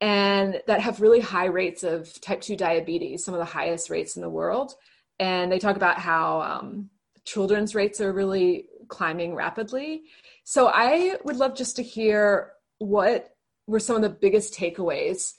and 0.00 0.60
that 0.66 0.80
have 0.80 1.00
really 1.00 1.20
high 1.20 1.46
rates 1.46 1.82
of 1.82 2.20
type 2.20 2.40
2 2.40 2.56
diabetes, 2.56 3.24
some 3.24 3.34
of 3.34 3.38
the 3.38 3.44
highest 3.44 3.90
rates 3.90 4.16
in 4.16 4.22
the 4.22 4.28
world. 4.28 4.74
And 5.18 5.50
they 5.50 5.58
talk 5.58 5.76
about 5.76 5.98
how 5.98 6.42
um, 6.42 6.90
children's 7.24 7.74
rates 7.74 8.00
are 8.00 8.12
really 8.12 8.66
climbing 8.88 9.34
rapidly. 9.34 10.02
So 10.44 10.70
I 10.72 11.16
would 11.24 11.36
love 11.36 11.56
just 11.56 11.76
to 11.76 11.82
hear 11.82 12.52
what 12.78 13.34
were 13.66 13.80
some 13.80 13.96
of 13.96 14.02
the 14.02 14.10
biggest 14.10 14.54
takeaways 14.54 15.34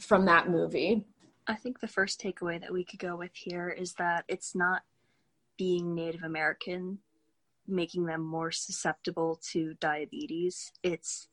from 0.00 0.24
that 0.26 0.50
movie. 0.50 1.04
I 1.46 1.54
think 1.54 1.80
the 1.80 1.88
first 1.88 2.20
takeaway 2.20 2.60
that 2.60 2.72
we 2.72 2.84
could 2.84 2.98
go 2.98 3.16
with 3.16 3.34
here 3.34 3.68
is 3.68 3.94
that 3.94 4.24
it's 4.28 4.54
not 4.54 4.82
being 5.56 5.94
Native 5.94 6.22
American 6.22 6.98
making 7.66 8.06
them 8.06 8.22
more 8.22 8.50
susceptible 8.50 9.40
to 9.52 9.74
diabetes. 9.74 10.72
It's 10.82 11.28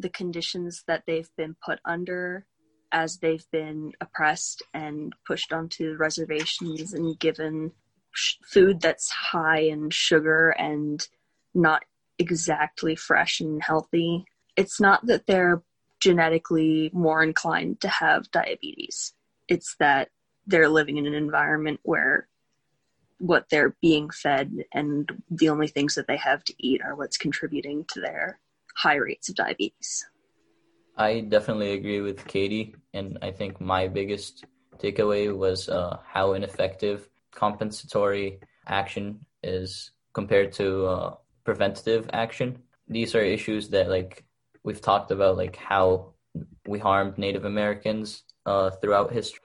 the 0.00 0.08
conditions 0.08 0.84
that 0.86 1.04
they've 1.06 1.30
been 1.36 1.56
put 1.64 1.78
under 1.84 2.46
as 2.92 3.18
they've 3.18 3.44
been 3.52 3.92
oppressed 4.00 4.62
and 4.74 5.12
pushed 5.26 5.52
onto 5.52 5.96
reservations 5.96 6.92
and 6.92 7.18
given 7.18 7.72
sh- 8.12 8.36
food 8.44 8.80
that's 8.80 9.10
high 9.10 9.60
in 9.60 9.90
sugar 9.90 10.50
and 10.50 11.08
not 11.54 11.84
exactly 12.18 12.96
fresh 12.96 13.40
and 13.40 13.62
healthy. 13.62 14.24
It's 14.56 14.80
not 14.80 15.06
that 15.06 15.26
they're 15.26 15.62
genetically 16.00 16.90
more 16.92 17.22
inclined 17.22 17.80
to 17.80 17.88
have 17.88 18.30
diabetes, 18.30 19.12
it's 19.48 19.76
that 19.78 20.08
they're 20.46 20.68
living 20.68 20.96
in 20.96 21.06
an 21.06 21.14
environment 21.14 21.80
where 21.82 22.26
what 23.18 23.44
they're 23.50 23.76
being 23.82 24.08
fed 24.08 24.64
and 24.72 25.10
the 25.30 25.50
only 25.50 25.68
things 25.68 25.94
that 25.94 26.06
they 26.06 26.16
have 26.16 26.42
to 26.42 26.54
eat 26.58 26.80
are 26.82 26.94
what's 26.94 27.18
contributing 27.18 27.84
to 27.86 28.00
their 28.00 28.40
high 28.82 28.96
rates 28.96 29.28
of 29.28 29.34
diabetes. 29.34 30.06
I 30.96 31.20
definitely 31.20 31.72
agree 31.72 32.00
with 32.00 32.26
Katie, 32.26 32.74
and 32.92 33.18
I 33.22 33.30
think 33.30 33.60
my 33.60 33.88
biggest 33.88 34.44
takeaway 34.78 35.24
was 35.44 35.68
uh, 35.68 35.98
how 36.14 36.32
ineffective 36.32 37.08
compensatory 37.42 38.40
action 38.66 39.04
is 39.42 39.92
compared 40.12 40.52
to 40.60 40.86
uh, 40.86 41.14
preventative 41.44 42.08
action. 42.12 42.58
These 42.88 43.14
are 43.14 43.34
issues 43.36 43.68
that, 43.70 43.88
like, 43.88 44.24
we've 44.64 44.80
talked 44.80 45.10
about, 45.10 45.36
like 45.36 45.56
how 45.56 46.14
we 46.66 46.78
harmed 46.78 47.18
Native 47.18 47.44
Americans 47.44 48.24
uh, 48.46 48.70
throughout 48.70 49.12
history, 49.12 49.40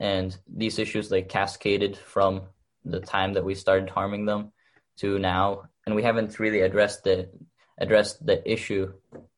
and 0.00 0.36
these 0.62 0.78
issues 0.78 1.10
like 1.10 1.28
cascaded 1.28 1.96
from 1.96 2.42
the 2.84 3.00
time 3.00 3.32
that 3.34 3.44
we 3.44 3.54
started 3.54 3.88
harming 3.90 4.26
them 4.26 4.52
to 4.98 5.18
now, 5.18 5.62
and 5.86 5.94
we 5.94 6.02
haven't 6.02 6.38
really 6.38 6.60
addressed 6.60 7.04
the 7.04 7.28
addressed 7.78 8.24
the 8.24 8.40
issue 8.50 8.92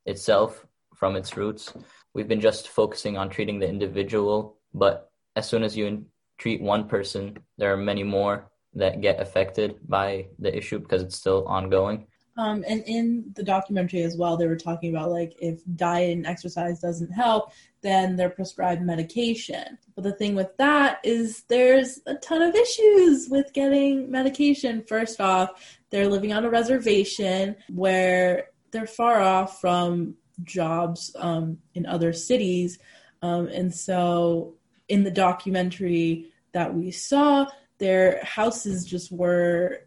itself 0.04 0.66
from 0.94 1.16
its 1.16 1.36
roots. 1.36 1.72
We've 2.14 2.28
been 2.28 2.40
just 2.40 2.68
focusing 2.68 3.16
on 3.16 3.30
treating 3.30 3.58
the 3.58 3.68
individual, 3.68 4.56
but 4.72 5.10
as 5.34 5.48
soon 5.48 5.62
as 5.62 5.76
you 5.76 6.06
treat 6.38 6.60
one 6.60 6.88
person, 6.88 7.38
there 7.58 7.72
are 7.72 7.76
many 7.76 8.02
more 8.02 8.50
that 8.74 9.00
get 9.00 9.20
affected 9.20 9.76
by 9.88 10.26
the 10.38 10.54
issue 10.56 10.78
because 10.78 11.02
it's 11.02 11.16
still 11.16 11.46
ongoing. 11.46 12.06
Um, 12.38 12.64
and 12.68 12.84
in 12.86 13.32
the 13.34 13.42
documentary 13.42 14.02
as 14.02 14.16
well, 14.16 14.36
they 14.36 14.46
were 14.46 14.56
talking 14.56 14.94
about 14.94 15.10
like 15.10 15.34
if 15.40 15.60
diet 15.74 16.16
and 16.16 16.26
exercise 16.26 16.80
doesn't 16.80 17.10
help, 17.10 17.52
then 17.80 18.16
they're 18.16 18.28
prescribed 18.28 18.82
medication. 18.82 19.78
But 19.94 20.04
the 20.04 20.12
thing 20.12 20.34
with 20.34 20.54
that 20.58 20.98
is 21.02 21.44
there's 21.48 22.00
a 22.06 22.14
ton 22.16 22.42
of 22.42 22.54
issues 22.54 23.28
with 23.30 23.54
getting 23.54 24.10
medication. 24.10 24.84
First 24.86 25.18
off, 25.18 25.75
they're 25.90 26.08
living 26.08 26.32
on 26.32 26.44
a 26.44 26.50
reservation 26.50 27.56
where 27.68 28.48
they're 28.72 28.86
far 28.86 29.20
off 29.20 29.60
from 29.60 30.14
jobs 30.42 31.14
um, 31.18 31.58
in 31.74 31.86
other 31.86 32.12
cities. 32.12 32.78
Um, 33.22 33.48
and 33.48 33.74
so 33.74 34.54
in 34.88 35.04
the 35.04 35.10
documentary 35.10 36.32
that 36.52 36.74
we 36.74 36.90
saw, 36.90 37.46
their 37.78 38.22
houses 38.24 38.84
just 38.84 39.12
were 39.12 39.86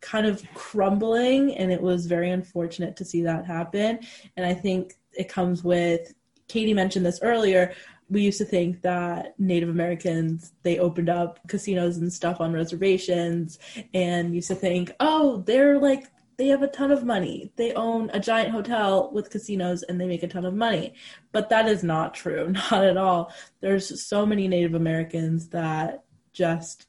kind 0.00 0.26
of 0.26 0.42
crumbling, 0.54 1.56
and 1.56 1.72
it 1.72 1.80
was 1.80 2.06
very 2.06 2.30
unfortunate 2.30 2.96
to 2.96 3.04
see 3.04 3.22
that 3.22 3.46
happen. 3.46 4.00
And 4.36 4.44
I 4.44 4.54
think 4.54 4.94
it 5.12 5.28
comes 5.28 5.64
with 5.64 6.12
Katie 6.46 6.74
mentioned 6.74 7.06
this 7.06 7.20
earlier. 7.22 7.74
We 8.10 8.22
used 8.22 8.38
to 8.38 8.44
think 8.44 8.82
that 8.82 9.38
Native 9.38 9.68
Americans 9.68 10.52
they 10.62 10.78
opened 10.78 11.08
up 11.08 11.40
casinos 11.48 11.96
and 11.96 12.12
stuff 12.12 12.40
on 12.40 12.52
reservations, 12.52 13.58
and 13.92 14.34
used 14.34 14.48
to 14.48 14.54
think, 14.54 14.92
oh, 15.00 15.42
they're 15.46 15.78
like 15.78 16.06
they 16.36 16.48
have 16.48 16.62
a 16.62 16.68
ton 16.68 16.90
of 16.90 17.04
money. 17.04 17.52
They 17.56 17.72
own 17.74 18.10
a 18.12 18.20
giant 18.20 18.50
hotel 18.50 19.10
with 19.12 19.30
casinos 19.30 19.82
and 19.84 20.00
they 20.00 20.06
make 20.06 20.22
a 20.22 20.28
ton 20.28 20.44
of 20.44 20.54
money. 20.54 20.94
But 21.32 21.48
that 21.50 21.68
is 21.68 21.84
not 21.84 22.14
true, 22.14 22.50
not 22.70 22.84
at 22.84 22.96
all. 22.96 23.32
There's 23.60 24.04
so 24.04 24.26
many 24.26 24.48
Native 24.48 24.74
Americans 24.74 25.48
that 25.50 26.04
just 26.32 26.86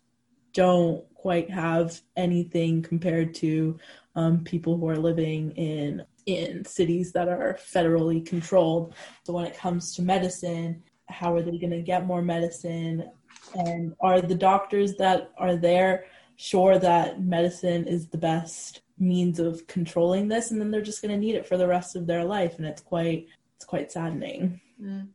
don't 0.54 1.04
quite 1.14 1.50
have 1.50 2.02
anything 2.16 2.82
compared 2.82 3.34
to 3.36 3.78
um, 4.16 4.44
people 4.44 4.78
who 4.78 4.90
are 4.90 4.98
living 4.98 5.52
in 5.52 6.06
in 6.26 6.66
cities 6.66 7.12
that 7.12 7.28
are 7.28 7.56
federally 7.62 8.26
controlled. 8.26 8.96
So 9.24 9.34
when 9.34 9.46
it 9.46 9.56
comes 9.56 9.94
to 9.96 10.02
medicine, 10.02 10.82
how 11.08 11.34
are 11.34 11.42
they 11.42 11.58
going 11.58 11.72
to 11.72 11.82
get 11.82 12.06
more 12.06 12.22
medicine? 12.22 13.10
And 13.54 13.94
are 14.00 14.22
the 14.22 14.36
doctors 14.36 14.96
that 14.96 15.32
are 15.38 15.56
there 15.56 16.06
sure 16.36 16.78
that 16.80 17.22
medicine 17.22 17.88
is 17.88 18.08
the 18.08 18.18
best 18.18 18.82
means 18.98 19.40
of 19.40 19.66
controlling 19.68 20.28
this 20.28 20.52
and 20.52 20.60
then 20.60 20.72
they're 20.72 20.82
just 20.82 21.02
going 21.02 21.12
to 21.12 21.18
need 21.18 21.36
it 21.36 21.46
for 21.46 21.58
the 21.58 21.68
rest 21.68 21.96
of 21.96 22.08
their 22.08 22.24
life 22.24 22.58
and 22.58 22.66
it's 22.66 22.82
quite 22.82 23.28
it's 23.56 23.66
quite 23.66 23.92
saddening 23.92 24.60
mm. 24.82 25.08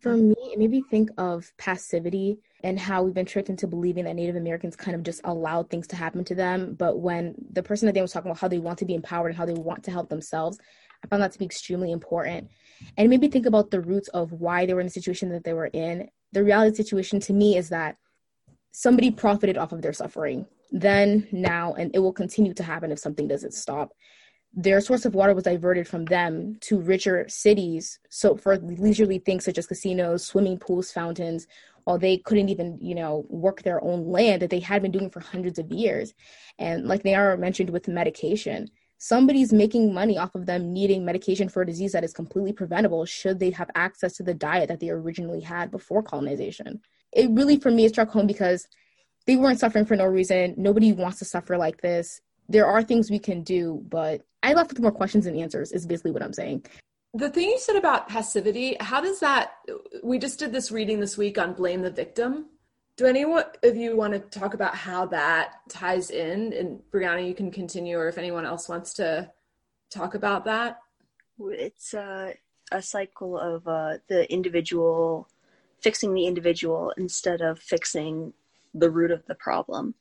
for 0.00 0.16
me 0.16 0.34
it 0.52 0.58
made 0.58 0.70
me 0.70 0.82
think 0.90 1.10
of 1.16 1.52
passivity 1.58 2.38
and 2.62 2.78
how 2.78 3.02
we've 3.02 3.14
been 3.14 3.26
tricked 3.26 3.48
into 3.48 3.68
believing 3.68 4.04
that 4.04 4.16
native 4.16 4.34
americans 4.34 4.74
kind 4.74 4.96
of 4.96 5.02
just 5.04 5.20
allowed 5.24 5.70
things 5.70 5.86
to 5.86 5.94
happen 5.94 6.24
to 6.24 6.34
them 6.34 6.74
but 6.74 6.98
when 6.98 7.34
the 7.52 7.62
person 7.62 7.86
that 7.86 7.92
they 7.92 8.02
was 8.02 8.12
talking 8.12 8.30
about 8.30 8.40
how 8.40 8.48
they 8.48 8.58
want 8.58 8.78
to 8.78 8.84
be 8.84 8.94
empowered 8.94 9.28
and 9.28 9.36
how 9.36 9.46
they 9.46 9.54
want 9.54 9.84
to 9.84 9.92
help 9.92 10.08
themselves 10.08 10.58
i 11.04 11.06
found 11.08 11.22
that 11.22 11.32
to 11.32 11.38
be 11.38 11.44
extremely 11.44 11.92
important 11.92 12.48
and 12.96 13.06
it 13.06 13.08
made 13.08 13.20
me 13.20 13.28
think 13.28 13.46
about 13.46 13.70
the 13.70 13.80
roots 13.80 14.08
of 14.08 14.32
why 14.32 14.66
they 14.66 14.74
were 14.74 14.80
in 14.80 14.86
the 14.86 14.92
situation 14.92 15.28
that 15.30 15.44
they 15.44 15.52
were 15.52 15.70
in 15.72 16.08
the 16.32 16.44
reality 16.44 16.76
situation 16.76 17.20
to 17.20 17.32
me 17.32 17.56
is 17.56 17.68
that 17.68 17.96
somebody 18.72 19.10
profited 19.10 19.58
off 19.58 19.72
of 19.72 19.82
their 19.82 19.92
suffering 19.92 20.46
then, 20.72 21.26
now, 21.32 21.74
and 21.74 21.90
it 21.94 21.98
will 21.98 22.12
continue 22.12 22.54
to 22.54 22.62
happen 22.62 22.92
if 22.92 22.98
something 22.98 23.28
doesn't 23.28 23.54
stop. 23.54 23.92
Their 24.52 24.80
source 24.80 25.04
of 25.04 25.14
water 25.14 25.34
was 25.34 25.44
diverted 25.44 25.86
from 25.86 26.04
them 26.04 26.56
to 26.62 26.80
richer 26.80 27.26
cities. 27.28 27.98
So 28.08 28.36
for 28.36 28.58
leisurely 28.58 29.18
things 29.18 29.44
such 29.44 29.58
as 29.58 29.66
casinos, 29.66 30.24
swimming 30.24 30.58
pools, 30.58 30.90
fountains, 30.90 31.46
while 31.84 31.98
they 31.98 32.18
couldn't 32.18 32.48
even, 32.48 32.78
you 32.80 32.94
know, 32.94 33.24
work 33.28 33.62
their 33.62 33.82
own 33.82 34.06
land 34.06 34.42
that 34.42 34.50
they 34.50 34.60
had 34.60 34.82
been 34.82 34.90
doing 34.90 35.10
for 35.10 35.20
hundreds 35.20 35.58
of 35.58 35.70
years. 35.70 36.14
And 36.58 36.86
like 36.86 37.04
Nayara 37.04 37.38
mentioned 37.38 37.70
with 37.70 37.88
medication, 37.88 38.68
somebody's 39.00 39.50
making 39.50 39.94
money 39.94 40.18
off 40.18 40.34
of 40.34 40.44
them 40.44 40.74
needing 40.74 41.06
medication 41.06 41.48
for 41.48 41.62
a 41.62 41.66
disease 41.66 41.92
that 41.92 42.04
is 42.04 42.12
completely 42.12 42.52
preventable 42.52 43.06
should 43.06 43.40
they 43.40 43.50
have 43.50 43.70
access 43.74 44.12
to 44.12 44.22
the 44.22 44.34
diet 44.34 44.68
that 44.68 44.78
they 44.78 44.90
originally 44.90 45.40
had 45.40 45.70
before 45.70 46.02
colonization. 46.02 46.80
It 47.10 47.30
really, 47.30 47.58
for 47.58 47.70
me, 47.70 47.88
struck 47.88 48.10
home 48.10 48.26
because 48.26 48.68
they 49.26 49.36
weren't 49.36 49.58
suffering 49.58 49.86
for 49.86 49.96
no 49.96 50.04
reason. 50.04 50.54
Nobody 50.58 50.92
wants 50.92 51.18
to 51.20 51.24
suffer 51.24 51.56
like 51.56 51.80
this. 51.80 52.20
There 52.50 52.66
are 52.66 52.82
things 52.82 53.10
we 53.10 53.18
can 53.18 53.42
do, 53.42 53.82
but 53.88 54.20
I 54.42 54.52
left 54.52 54.70
with 54.70 54.80
more 54.80 54.92
questions 54.92 55.24
than 55.24 55.34
answers, 55.34 55.72
is 55.72 55.86
basically 55.86 56.10
what 56.10 56.22
I'm 56.22 56.34
saying. 56.34 56.66
The 57.14 57.30
thing 57.30 57.48
you 57.48 57.58
said 57.58 57.76
about 57.76 58.08
passivity, 58.08 58.76
how 58.80 59.00
does 59.00 59.20
that? 59.20 59.52
We 60.04 60.18
just 60.18 60.38
did 60.38 60.52
this 60.52 60.70
reading 60.70 61.00
this 61.00 61.16
week 61.16 61.38
on 61.38 61.54
Blame 61.54 61.80
the 61.80 61.90
Victim. 61.90 62.46
Do 63.00 63.06
anyone 63.06 63.44
of 63.62 63.76
you 63.76 63.96
want 63.96 64.12
to 64.12 64.38
talk 64.38 64.52
about 64.52 64.74
how 64.74 65.06
that 65.06 65.60
ties 65.70 66.10
in? 66.10 66.52
And 66.52 66.82
Brianna, 66.92 67.26
you 67.26 67.34
can 67.34 67.50
continue, 67.50 67.96
or 67.96 68.08
if 68.08 68.18
anyone 68.18 68.44
else 68.44 68.68
wants 68.68 68.92
to 68.94 69.30
talk 69.88 70.14
about 70.14 70.44
that. 70.44 70.80
It's 71.38 71.94
uh, 71.94 72.34
a 72.70 72.82
cycle 72.82 73.38
of 73.38 73.66
uh, 73.66 74.00
the 74.08 74.30
individual 74.30 75.30
fixing 75.80 76.12
the 76.12 76.26
individual 76.26 76.92
instead 76.98 77.40
of 77.40 77.58
fixing 77.58 78.34
the 78.74 78.90
root 78.90 79.12
of 79.12 79.24
the 79.24 79.34
problem. 79.34 79.94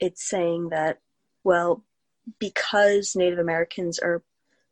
It's 0.00 0.28
saying 0.28 0.70
that, 0.70 0.98
well, 1.44 1.84
because 2.40 3.14
Native 3.14 3.38
Americans 3.38 4.00
are 4.00 4.24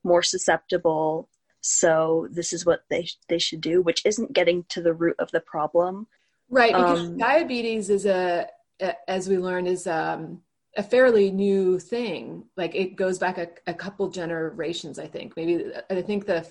more 0.03 0.25
susceptible 0.25 1.29
so 1.61 2.29
this 2.31 2.53
is 2.53 2.64
what 2.64 2.85
they 2.88 3.09
they 3.29 3.38
should 3.38 3.61
do, 3.61 3.83
which 3.83 4.03
isn't 4.07 4.33
getting 4.33 4.64
to 4.71 4.81
the 4.81 4.95
root 4.95 5.17
of 5.19 5.31
the 5.33 5.41
problem. 5.41 6.07
Right, 6.51 6.73
because 6.73 7.01
um, 7.01 7.19
diabetes 7.19 7.91
is 7.91 8.07
a, 8.07 8.49
as 9.07 9.29
we 9.29 9.39
learned, 9.39 9.69
is 9.69 9.87
um, 9.87 10.41
a 10.77 10.83
fairly 10.83 11.31
new 11.31 11.79
thing. 11.79 12.45
Like 12.57 12.75
it 12.75 12.97
goes 12.97 13.19
back 13.19 13.37
a, 13.39 13.49
a 13.67 13.75
couple 13.75 14.09
generations, 14.09 14.99
I 14.99 15.07
think. 15.07 15.37
Maybe 15.37 15.71
I 15.91 16.03
think 16.03 16.27
the 16.27 16.49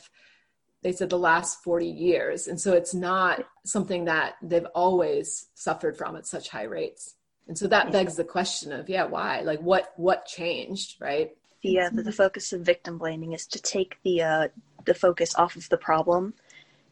they 0.84 0.92
said 0.92 1.10
the 1.10 1.18
last 1.18 1.64
40 1.64 1.88
years, 1.88 2.48
and 2.48 2.62
so 2.62 2.74
it's 2.74 2.94
not 2.94 3.44
something 3.66 4.06
that 4.06 4.36
they've 4.42 4.68
always 4.76 5.48
suffered 5.56 5.98
from 5.98 6.16
at 6.16 6.28
such 6.28 6.50
high 6.50 6.64
rates. 6.64 7.16
And 7.48 7.58
so 7.58 7.68
that 7.68 7.92
begs 7.92 8.16
the 8.16 8.24
question 8.24 8.72
of, 8.72 8.90
yeah, 8.90 9.06
why? 9.06 9.42
Like, 9.42 9.60
what 9.60 9.94
what 9.96 10.26
changed, 10.26 11.02
right? 11.02 11.32
The 11.64 11.80
uh, 11.80 11.90
the 11.92 12.12
focus 12.12 12.54
of 12.54 12.62
victim 12.62 12.98
blaming 12.98 13.34
is 13.34 13.48
to 13.48 13.62
take 13.62 13.98
the 14.04 14.22
uh, 14.22 14.48
the 14.86 14.94
focus 14.94 15.34
off 15.36 15.56
of 15.56 15.68
the 15.70 15.78
problem 15.78 16.34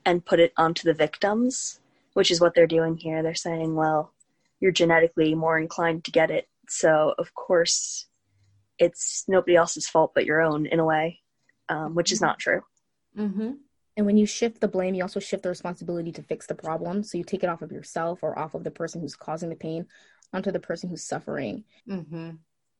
and 0.05 0.25
put 0.25 0.39
it 0.39 0.53
onto 0.57 0.83
the 0.83 0.93
victims, 0.93 1.79
which 2.15 2.31
is 2.31 2.41
what 2.41 2.55
they're 2.55 2.65
doing 2.65 2.97
here. 2.97 3.21
They're 3.21 3.35
saying, 3.35 3.75
well, 3.75 4.13
you're 4.59 4.71
genetically 4.71 5.35
more 5.35 5.59
inclined 5.59 6.05
to 6.05 6.11
get 6.11 6.31
it. 6.31 6.47
So, 6.67 7.13
of 7.17 7.33
course, 7.35 8.07
it's 8.79 9.25
nobody 9.27 9.55
else's 9.55 9.87
fault 9.87 10.13
but 10.15 10.25
your 10.25 10.41
own 10.41 10.65
in 10.65 10.79
a 10.79 10.85
way, 10.85 11.19
um, 11.69 11.93
which 11.93 12.11
is 12.11 12.21
not 12.21 12.39
true. 12.39 12.61
Mm-hmm. 13.17 13.51
And 13.97 14.05
when 14.05 14.17
you 14.17 14.25
shift 14.25 14.61
the 14.61 14.67
blame, 14.67 14.95
you 14.95 15.03
also 15.03 15.19
shift 15.19 15.43
the 15.43 15.49
responsibility 15.49 16.11
to 16.13 16.23
fix 16.23 16.47
the 16.47 16.55
problem. 16.55 17.03
So 17.03 17.17
you 17.17 17.23
take 17.23 17.43
it 17.43 17.49
off 17.49 17.61
of 17.61 17.71
yourself 17.71 18.23
or 18.23 18.37
off 18.39 18.55
of 18.55 18.63
the 18.63 18.71
person 18.71 19.01
who's 19.01 19.15
causing 19.15 19.49
the 19.49 19.55
pain 19.55 19.85
onto 20.33 20.51
the 20.51 20.59
person 20.59 20.89
who's 20.89 21.03
suffering. 21.03 21.65
Mm-hmm. 21.89 22.31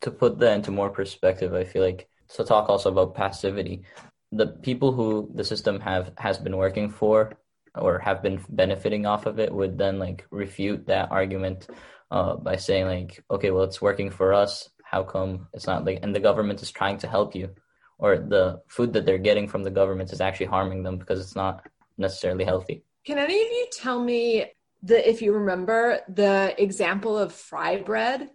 To 0.01 0.11
put 0.11 0.39
that 0.39 0.55
into 0.55 0.71
more 0.71 0.89
perspective, 0.89 1.53
I 1.53 1.65
feel 1.65 1.83
like 1.83 2.07
to 2.29 2.43
talk 2.43 2.69
also 2.69 2.89
about 2.89 3.15
passivity 3.15 3.83
the 4.31 4.47
people 4.47 4.91
who 4.91 5.29
the 5.33 5.43
system 5.43 5.79
have 5.79 6.11
has 6.17 6.37
been 6.37 6.57
working 6.57 6.89
for 6.89 7.37
or 7.77 7.99
have 7.99 8.21
been 8.21 8.43
benefiting 8.49 9.05
off 9.05 9.25
of 9.25 9.39
it 9.39 9.53
would 9.53 9.77
then 9.77 9.99
like 9.99 10.25
refute 10.31 10.87
that 10.87 11.11
argument 11.11 11.67
uh, 12.11 12.35
by 12.35 12.55
saying 12.55 12.85
like 12.85 13.23
okay 13.29 13.51
well 13.51 13.63
it's 13.63 13.81
working 13.81 14.09
for 14.09 14.33
us. 14.33 14.69
How 14.83 15.03
come 15.03 15.47
it's 15.53 15.67
not 15.67 15.85
like 15.85 15.99
and 16.03 16.15
the 16.15 16.19
government 16.19 16.61
is 16.61 16.71
trying 16.71 16.97
to 16.99 17.07
help 17.07 17.35
you 17.35 17.49
or 17.97 18.17
the 18.17 18.61
food 18.67 18.93
that 18.93 19.05
they're 19.05 19.17
getting 19.17 19.47
from 19.47 19.63
the 19.63 19.71
government 19.71 20.11
is 20.11 20.21
actually 20.21 20.47
harming 20.47 20.83
them 20.83 20.97
because 20.97 21.19
it's 21.19 21.35
not 21.35 21.65
necessarily 21.97 22.43
healthy. 22.43 22.83
Can 23.05 23.17
any 23.17 23.41
of 23.41 23.51
you 23.51 23.67
tell 23.71 24.01
me 24.01 24.51
the 24.83 25.09
if 25.09 25.21
you 25.21 25.33
remember 25.33 25.99
the 26.09 26.55
example 26.61 27.17
of 27.17 27.33
fry 27.33 27.77
bread 27.77 28.29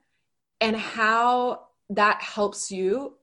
and 0.61 0.77
how 0.77 1.67
that 1.91 2.23
helps 2.23 2.71
you 2.71 3.17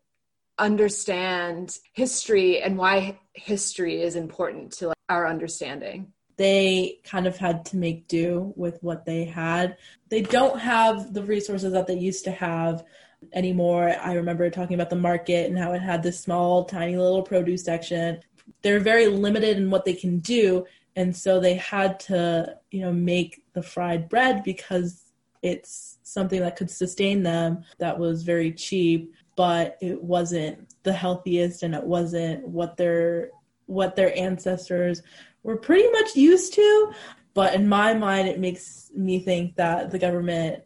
understand 0.57 1.77
history 1.93 2.61
and 2.61 2.77
why 2.77 3.19
history 3.33 4.01
is 4.01 4.15
important 4.15 4.71
to 4.73 4.87
like, 4.87 4.96
our 5.09 5.27
understanding. 5.27 6.11
They 6.37 6.99
kind 7.03 7.25
of 7.25 7.37
had 7.37 7.65
to 7.65 7.77
make 7.77 8.07
do 8.07 8.53
with 8.55 8.81
what 8.83 9.05
they 9.05 9.25
had. 9.25 9.77
They 10.09 10.21
don't 10.21 10.59
have 10.59 11.13
the 11.13 11.23
resources 11.23 11.73
that 11.73 11.87
they 11.87 11.97
used 11.97 12.25
to 12.25 12.31
have 12.31 12.85
anymore. 13.33 13.95
I 13.99 14.13
remember 14.13 14.49
talking 14.49 14.75
about 14.75 14.91
the 14.91 14.95
market 14.95 15.49
and 15.49 15.57
how 15.57 15.73
it 15.73 15.81
had 15.81 16.03
this 16.03 16.19
small, 16.19 16.65
tiny 16.65 16.95
little 16.95 17.23
produce 17.23 17.63
section. 17.63 18.19
They're 18.61 18.79
very 18.79 19.07
limited 19.07 19.57
in 19.57 19.71
what 19.71 19.83
they 19.83 19.93
can 19.93 20.19
do. 20.19 20.65
And 20.95 21.15
so 21.15 21.39
they 21.39 21.55
had 21.55 21.99
to, 22.01 22.57
you 22.69 22.81
know, 22.81 22.93
make 22.93 23.43
the 23.53 23.63
fried 23.63 24.07
bread 24.07 24.43
because 24.43 25.03
it's 25.41 25.97
something 26.03 26.39
that 26.41 26.55
could 26.55 26.69
sustain 26.69 27.23
them 27.23 27.63
that 27.79 27.97
was 27.97 28.23
very 28.23 28.51
cheap 28.51 29.13
but 29.37 29.77
it 29.81 30.03
wasn't 30.03 30.67
the 30.83 30.91
healthiest 30.91 31.63
and 31.63 31.75
it 31.75 31.83
wasn't 31.83 32.45
what 32.45 32.75
their 32.75 33.29
what 33.67 33.95
their 33.95 34.17
ancestors 34.17 35.03
were 35.43 35.57
pretty 35.57 35.89
much 35.91 36.15
used 36.15 36.53
to 36.53 36.91
but 37.33 37.53
in 37.53 37.69
my 37.69 37.93
mind 37.93 38.27
it 38.27 38.39
makes 38.39 38.89
me 38.95 39.19
think 39.19 39.55
that 39.55 39.91
the 39.91 39.99
government 39.99 40.63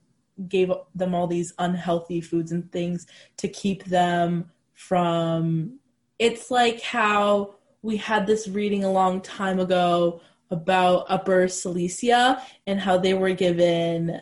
gave 0.47 0.71
them 0.95 1.13
all 1.13 1.27
these 1.27 1.53
unhealthy 1.59 2.21
foods 2.21 2.51
and 2.51 2.71
things 2.71 3.05
to 3.37 3.47
keep 3.47 3.83
them 3.85 4.49
from 4.73 5.77
it's 6.17 6.49
like 6.49 6.81
how 6.81 7.55
we 7.81 7.97
had 7.97 8.25
this 8.25 8.47
reading 8.47 8.83
a 8.83 8.91
long 8.91 9.21
time 9.21 9.59
ago 9.59 10.21
about 10.49 11.05
upper 11.09 11.47
silesia 11.47 12.41
and 12.67 12.79
how 12.79 12.97
they 12.97 13.13
were 13.13 13.33
given 13.33 14.19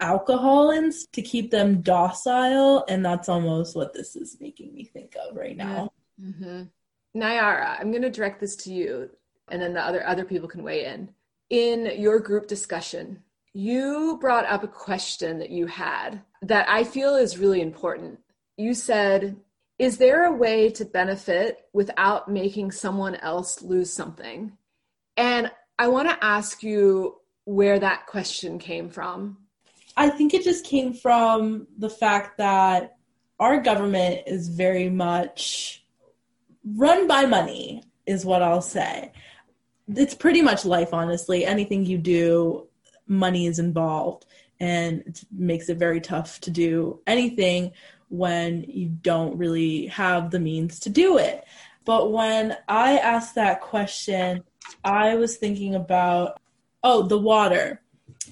alcohol 0.00 0.70
in 0.70 0.90
to 1.12 1.20
keep 1.20 1.50
them 1.50 1.82
docile 1.82 2.84
and 2.88 3.04
that's 3.04 3.28
almost 3.28 3.76
what 3.76 3.92
this 3.92 4.16
is 4.16 4.38
making 4.40 4.72
me 4.72 4.84
think 4.84 5.14
of 5.28 5.36
right 5.36 5.56
now 5.56 5.92
mm-hmm. 6.20 6.62
Nayara 7.16 7.78
i'm 7.80 7.90
going 7.90 8.02
to 8.02 8.10
direct 8.10 8.40
this 8.40 8.56
to 8.56 8.72
you 8.72 9.10
and 9.50 9.60
then 9.60 9.74
the 9.74 9.80
other 9.80 10.06
other 10.06 10.24
people 10.24 10.48
can 10.48 10.62
weigh 10.62 10.84
in. 10.84 11.08
In 11.50 12.00
your 12.00 12.20
group 12.20 12.46
discussion 12.46 13.22
you 13.52 14.16
brought 14.20 14.46
up 14.46 14.62
a 14.62 14.68
question 14.68 15.38
that 15.40 15.50
you 15.50 15.66
had 15.66 16.22
that 16.42 16.68
i 16.68 16.84
feel 16.84 17.16
is 17.16 17.38
really 17.38 17.60
important. 17.60 18.18
You 18.56 18.74
said 18.74 19.36
is 19.78 19.96
there 19.96 20.26
a 20.26 20.32
way 20.32 20.68
to 20.70 20.84
benefit 20.84 21.66
without 21.72 22.28
making 22.28 22.70
someone 22.70 23.16
else 23.16 23.62
lose 23.62 23.92
something? 23.92 24.52
And 25.16 25.50
i 25.78 25.88
want 25.88 26.08
to 26.08 26.24
ask 26.24 26.62
you 26.62 27.16
where 27.44 27.78
that 27.80 28.06
question 28.06 28.58
came 28.58 28.88
from. 28.88 29.38
I 29.96 30.08
think 30.08 30.34
it 30.34 30.44
just 30.44 30.64
came 30.64 30.92
from 30.92 31.66
the 31.76 31.90
fact 31.90 32.38
that 32.38 32.96
our 33.40 33.60
government 33.60 34.22
is 34.26 34.48
very 34.48 34.88
much 34.88 35.79
run 36.64 37.06
by 37.06 37.26
money, 37.26 37.82
is 38.06 38.24
what 38.24 38.42
I'll 38.42 38.62
say. 38.62 39.12
It's 39.88 40.14
pretty 40.14 40.42
much 40.42 40.64
life, 40.64 40.92
honestly. 40.92 41.44
Anything 41.44 41.84
you 41.84 41.98
do, 41.98 42.68
money 43.06 43.46
is 43.46 43.58
involved, 43.58 44.26
and 44.58 45.02
it 45.06 45.24
makes 45.30 45.68
it 45.68 45.76
very 45.76 46.00
tough 46.00 46.40
to 46.42 46.50
do 46.50 47.00
anything 47.06 47.72
when 48.08 48.64
you 48.68 48.88
don't 48.88 49.36
really 49.36 49.86
have 49.86 50.30
the 50.30 50.40
means 50.40 50.80
to 50.80 50.90
do 50.90 51.18
it. 51.18 51.44
But 51.84 52.12
when 52.12 52.56
I 52.68 52.98
asked 52.98 53.36
that 53.36 53.60
question, 53.60 54.44
I 54.84 55.16
was 55.16 55.36
thinking 55.36 55.74
about, 55.74 56.40
oh, 56.82 57.02
the 57.02 57.18
water 57.18 57.80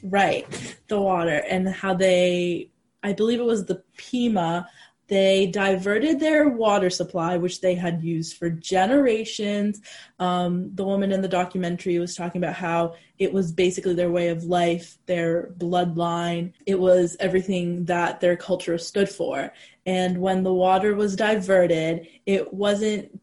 Right, 0.02 0.46
the 0.88 1.00
water 1.00 1.42
and 1.48 1.68
how 1.68 1.94
they, 1.94 2.70
I 3.02 3.12
believe 3.12 3.40
it 3.40 3.44
was 3.44 3.66
the 3.66 3.82
Pima, 3.96 4.68
they 5.08 5.46
diverted 5.46 6.20
their 6.20 6.48
water 6.48 6.90
supply, 6.90 7.38
which 7.38 7.60
they 7.62 7.74
had 7.74 8.02
used 8.02 8.36
for 8.36 8.50
generations. 8.50 9.80
Um, 10.18 10.74
the 10.74 10.84
woman 10.84 11.12
in 11.12 11.22
the 11.22 11.28
documentary 11.28 11.98
was 11.98 12.14
talking 12.14 12.42
about 12.42 12.54
how 12.54 12.94
it 13.18 13.32
was 13.32 13.50
basically 13.50 13.94
their 13.94 14.10
way 14.10 14.28
of 14.28 14.44
life, 14.44 14.98
their 15.06 15.50
bloodline. 15.58 16.52
It 16.66 16.78
was 16.78 17.16
everything 17.20 17.86
that 17.86 18.20
their 18.20 18.36
culture 18.36 18.76
stood 18.76 19.08
for. 19.08 19.52
And 19.86 20.18
when 20.18 20.42
the 20.42 20.52
water 20.52 20.94
was 20.94 21.16
diverted, 21.16 22.06
it 22.26 22.52
wasn't 22.52 23.20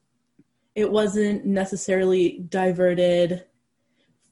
it 0.74 0.92
wasn't 0.92 1.46
necessarily 1.46 2.40
diverted 2.50 3.46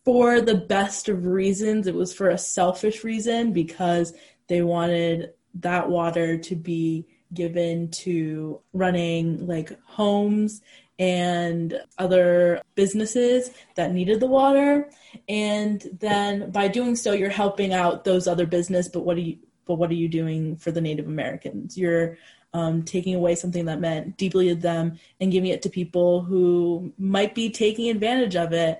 for 0.03 0.41
the 0.41 0.55
best 0.55 1.07
of 1.07 1.25
reasons. 1.25 1.87
It 1.87 1.95
was 1.95 2.13
for 2.13 2.29
a 2.29 2.37
selfish 2.37 3.03
reason 3.05 3.53
because 3.53 4.13
they 4.47 4.61
wanted 4.61 5.33
that 5.55 5.89
water 5.89 6.37
to 6.37 6.55
be 6.55 7.07
given 7.33 7.89
to 7.91 8.59
running 8.73 9.47
like 9.47 9.77
homes 9.83 10.61
and 10.99 11.81
other 11.97 12.61
businesses 12.75 13.51
that 13.75 13.91
needed 13.91 14.19
the 14.19 14.27
water. 14.27 14.89
And 15.27 15.81
then 15.99 16.51
by 16.51 16.67
doing 16.67 16.95
so 16.95 17.13
you're 17.13 17.29
helping 17.29 17.73
out 17.73 18.03
those 18.03 18.27
other 18.27 18.45
business 18.45 18.87
but 18.87 19.01
what 19.01 19.17
are 19.17 19.21
you 19.21 19.37
but 19.65 19.75
what 19.75 19.89
are 19.89 19.95
you 19.95 20.09
doing 20.09 20.57
for 20.57 20.71
the 20.71 20.81
native 20.81 21.07
americans? 21.07 21.77
You're 21.77 22.17
um, 22.53 22.83
taking 22.83 23.15
away 23.15 23.35
something 23.35 23.65
that 23.65 23.79
meant 23.79 24.17
deeply 24.17 24.49
to 24.49 24.55
them 24.55 24.99
and 25.19 25.31
giving 25.31 25.49
it 25.49 25.61
to 25.63 25.69
people 25.69 26.21
who 26.21 26.93
might 26.97 27.33
be 27.33 27.49
taking 27.49 27.89
advantage 27.89 28.35
of 28.35 28.53
it. 28.53 28.79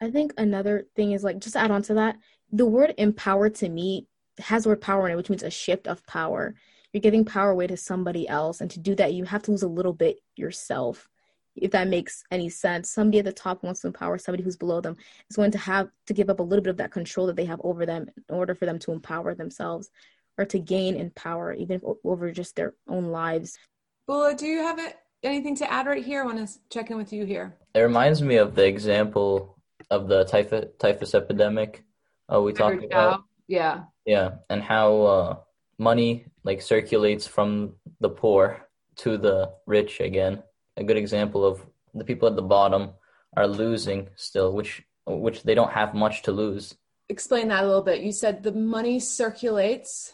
I 0.00 0.10
think 0.10 0.32
another 0.38 0.86
thing 0.96 1.12
is 1.12 1.22
like 1.22 1.38
just 1.38 1.56
add 1.56 1.70
on 1.70 1.82
to 1.82 1.94
that, 1.94 2.16
the 2.52 2.66
word 2.66 2.94
empower 2.96 3.50
to 3.50 3.68
me 3.68 4.06
has 4.38 4.62
the 4.62 4.70
word 4.70 4.80
power 4.80 5.06
in 5.06 5.12
it, 5.12 5.16
which 5.16 5.30
means 5.30 5.42
a 5.42 5.50
shift 5.50 5.86
of 5.86 6.04
power. 6.06 6.54
You're 6.92 7.00
giving 7.00 7.24
power 7.24 7.50
away 7.50 7.66
to 7.68 7.76
somebody 7.76 8.28
else, 8.28 8.60
and 8.60 8.70
to 8.70 8.80
do 8.80 8.94
that, 8.96 9.14
you 9.14 9.24
have 9.24 9.42
to 9.44 9.50
lose 9.52 9.62
a 9.62 9.68
little 9.68 9.92
bit 9.92 10.20
yourself. 10.36 11.08
If 11.56 11.72
that 11.72 11.88
makes 11.88 12.24
any 12.30 12.48
sense, 12.48 12.90
somebody 12.90 13.18
at 13.18 13.24
the 13.24 13.32
top 13.32 13.62
wants 13.62 13.80
to 13.80 13.88
empower 13.88 14.18
somebody 14.18 14.42
who's 14.42 14.56
below 14.56 14.80
them 14.80 14.96
is 15.28 15.36
going 15.36 15.50
to 15.52 15.58
have 15.58 15.88
to 16.06 16.14
give 16.14 16.30
up 16.30 16.40
a 16.40 16.42
little 16.42 16.62
bit 16.62 16.70
of 16.70 16.76
that 16.78 16.92
control 16.92 17.26
that 17.26 17.36
they 17.36 17.44
have 17.44 17.60
over 17.64 17.84
them 17.84 18.06
in 18.16 18.34
order 18.34 18.54
for 18.54 18.66
them 18.66 18.78
to 18.80 18.92
empower 18.92 19.34
themselves 19.34 19.90
or 20.38 20.44
to 20.46 20.58
gain 20.58 20.94
in 20.96 21.10
power, 21.10 21.52
even 21.52 21.80
over 22.04 22.32
just 22.32 22.56
their 22.56 22.74
own 22.88 23.06
lives. 23.06 23.58
Bula, 24.06 24.34
do 24.34 24.46
you 24.46 24.58
have 24.58 24.80
anything 25.22 25.54
to 25.56 25.70
add 25.70 25.86
right 25.86 26.04
here? 26.04 26.22
I 26.22 26.26
want 26.26 26.48
to 26.48 26.54
check 26.70 26.90
in 26.90 26.96
with 26.96 27.12
you 27.12 27.24
here. 27.24 27.56
It 27.74 27.80
reminds 27.80 28.22
me 28.22 28.36
of 28.36 28.54
the 28.54 28.66
example 28.66 29.58
of 29.90 30.08
the 30.08 30.24
typhus 30.24 30.66
typhus 30.78 31.14
epidemic 31.14 31.84
uh, 32.32 32.40
we 32.40 32.52
talked 32.52 32.84
about. 32.84 33.24
Yeah. 33.48 33.82
Yeah, 34.06 34.36
and 34.48 34.62
how 34.62 35.02
uh, 35.02 35.36
money 35.80 36.26
like 36.44 36.60
circulates 36.60 37.26
from 37.26 37.74
the 38.00 38.10
poor 38.10 38.68
to 38.96 39.16
the 39.16 39.50
rich 39.66 40.00
again. 40.00 40.42
A 40.76 40.84
good 40.84 40.98
example 40.98 41.44
of 41.44 41.66
the 41.94 42.04
people 42.04 42.28
at 42.28 42.36
the 42.36 42.42
bottom 42.42 42.90
are 43.36 43.46
losing 43.46 44.10
still, 44.14 44.52
which 44.52 44.82
which 45.06 45.42
they 45.42 45.54
don't 45.54 45.72
have 45.72 45.94
much 45.94 46.22
to 46.22 46.32
lose. 46.32 46.76
Explain 47.08 47.48
that 47.48 47.64
a 47.64 47.66
little 47.66 47.82
bit. 47.82 48.02
You 48.02 48.12
said 48.12 48.42
the 48.42 48.52
money 48.52 49.00
circulates 49.00 50.12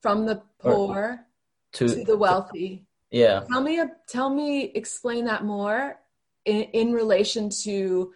from 0.00 0.24
the 0.24 0.40
poor 0.60 1.26
to, 1.72 1.88
to 1.88 2.04
the 2.04 2.16
wealthy. 2.16 2.86
To, 3.10 3.18
yeah. 3.18 3.40
Tell 3.50 3.60
me 3.60 3.82
tell 4.08 4.30
me 4.30 4.64
explain 4.74 5.24
that 5.26 5.44
more 5.44 5.96
in, 6.44 6.62
in 6.72 6.92
relation 6.92 7.50
to 7.64 8.12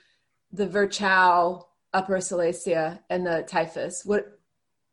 the 0.52 0.66
Virchow 0.66 1.66
Upper 1.92 2.20
Silesia 2.20 3.02
and 3.10 3.26
the 3.26 3.44
typhus. 3.46 4.04
What 4.04 4.38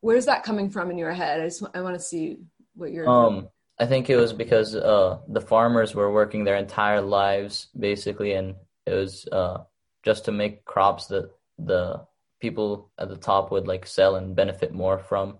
where's 0.00 0.26
that 0.26 0.42
coming 0.42 0.70
from 0.70 0.90
in 0.90 0.98
your 0.98 1.12
head? 1.12 1.40
I 1.40 1.44
just 1.44 1.62
I 1.74 1.80
want 1.80 1.96
to 1.96 2.02
see 2.02 2.38
what 2.74 2.92
you're 2.92 3.08
um 3.08 3.48
I 3.78 3.86
think 3.86 4.10
it 4.10 4.16
was 4.16 4.32
because 4.32 4.74
uh 4.74 5.18
the 5.28 5.40
farmers 5.40 5.94
were 5.94 6.12
working 6.12 6.44
their 6.44 6.56
entire 6.56 7.00
lives 7.00 7.68
basically 7.78 8.32
and 8.34 8.54
it 8.86 8.94
was 8.94 9.26
uh 9.30 9.58
just 10.02 10.24
to 10.26 10.32
make 10.32 10.64
crops 10.64 11.06
that 11.06 11.30
the 11.58 12.06
people 12.40 12.90
at 12.98 13.08
the 13.08 13.16
top 13.16 13.50
would 13.50 13.68
like 13.68 13.86
sell 13.86 14.16
and 14.16 14.34
benefit 14.34 14.72
more 14.72 14.98
from 14.98 15.38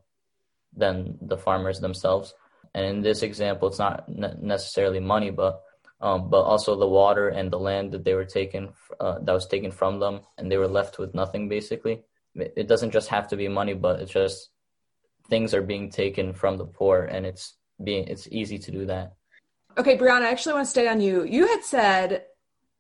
than 0.77 1.19
the 1.23 1.37
farmers 1.37 1.81
themselves. 1.81 2.35
And 2.75 2.87
in 2.87 3.03
this 3.03 3.23
example, 3.23 3.69
it's 3.69 3.79
not 3.79 4.09
necessarily 4.09 5.01
money, 5.01 5.31
but 5.31 5.63
um, 6.03 6.31
but 6.31 6.43
also 6.43 6.77
the 6.77 6.89
water 6.89 7.29
and 7.29 7.51
the 7.51 7.59
land 7.59 7.93
that 7.93 8.05
they 8.05 8.15
were 8.15 8.25
taken 8.25 8.71
uh, 9.01 9.19
that 9.21 9.33
was 9.33 9.47
taken 9.47 9.71
from 9.71 9.99
them, 9.99 10.21
and 10.39 10.51
they 10.51 10.57
were 10.57 10.69
left 10.69 10.99
with 10.99 11.15
nothing 11.15 11.49
basically. 11.49 12.03
It 12.35 12.69
doesn't 12.69 12.93
just 12.93 13.09
have 13.09 13.29
to 13.29 13.37
be 13.37 13.49
money, 13.49 13.75
but 13.75 14.01
it's 14.01 14.13
just 14.13 14.51
things 15.29 15.55
are 15.55 15.63
being 15.63 15.91
taken 15.91 16.33
from 16.33 16.57
the 16.57 16.65
poor, 16.65 17.05
and 17.05 17.27
it's 17.27 17.57
being 17.83 18.07
it's 18.09 18.29
easy 18.31 18.59
to 18.59 18.71
do 18.71 18.87
that. 18.87 19.15
Okay, 19.79 19.97
Brianna, 19.97 20.23
I 20.23 20.31
actually 20.31 20.55
want 20.55 20.67
to 20.67 20.71
stay 20.71 20.89
on 20.89 21.01
you. 21.01 21.25
You 21.25 21.47
had 21.47 21.65
said 21.65 22.25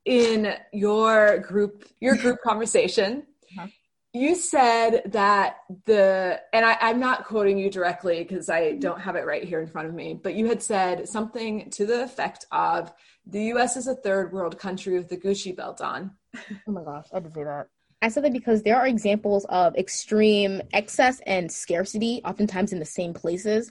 in 0.04 0.54
your 0.72 1.38
group 1.38 1.84
your 2.00 2.16
group 2.16 2.38
conversation 2.44 3.24
uh-huh. 3.58 3.66
you 4.12 4.34
said 4.34 5.02
that 5.06 5.56
the 5.84 6.40
and 6.52 6.64
I, 6.64 6.76
i'm 6.80 6.98
not 6.98 7.26
quoting 7.26 7.58
you 7.58 7.70
directly 7.70 8.22
because 8.22 8.48
i 8.48 8.72
don't 8.72 9.00
have 9.00 9.16
it 9.16 9.26
right 9.26 9.44
here 9.44 9.60
in 9.60 9.66
front 9.66 9.88
of 9.88 9.94
me 9.94 10.14
but 10.14 10.34
you 10.34 10.46
had 10.46 10.62
said 10.62 11.08
something 11.08 11.70
to 11.70 11.84
the 11.84 12.02
effect 12.02 12.46
of 12.50 12.92
the 13.26 13.52
us 13.52 13.76
is 13.76 13.86
a 13.86 13.94
third 13.94 14.32
world 14.32 14.58
country 14.58 14.96
with 14.96 15.08
the 15.08 15.16
gucci 15.16 15.54
belt 15.54 15.80
on 15.80 16.12
oh 16.36 16.72
my 16.72 16.82
gosh 16.82 17.06
i 17.12 17.20
did 17.20 17.34
say 17.34 17.44
that 17.44 17.68
I 18.02 18.08
said 18.08 18.24
that 18.24 18.32
because 18.32 18.62
there 18.62 18.76
are 18.76 18.86
examples 18.86 19.44
of 19.50 19.76
extreme 19.76 20.62
excess 20.72 21.20
and 21.26 21.52
scarcity, 21.52 22.22
oftentimes 22.24 22.72
in 22.72 22.78
the 22.78 22.84
same 22.84 23.12
places. 23.12 23.70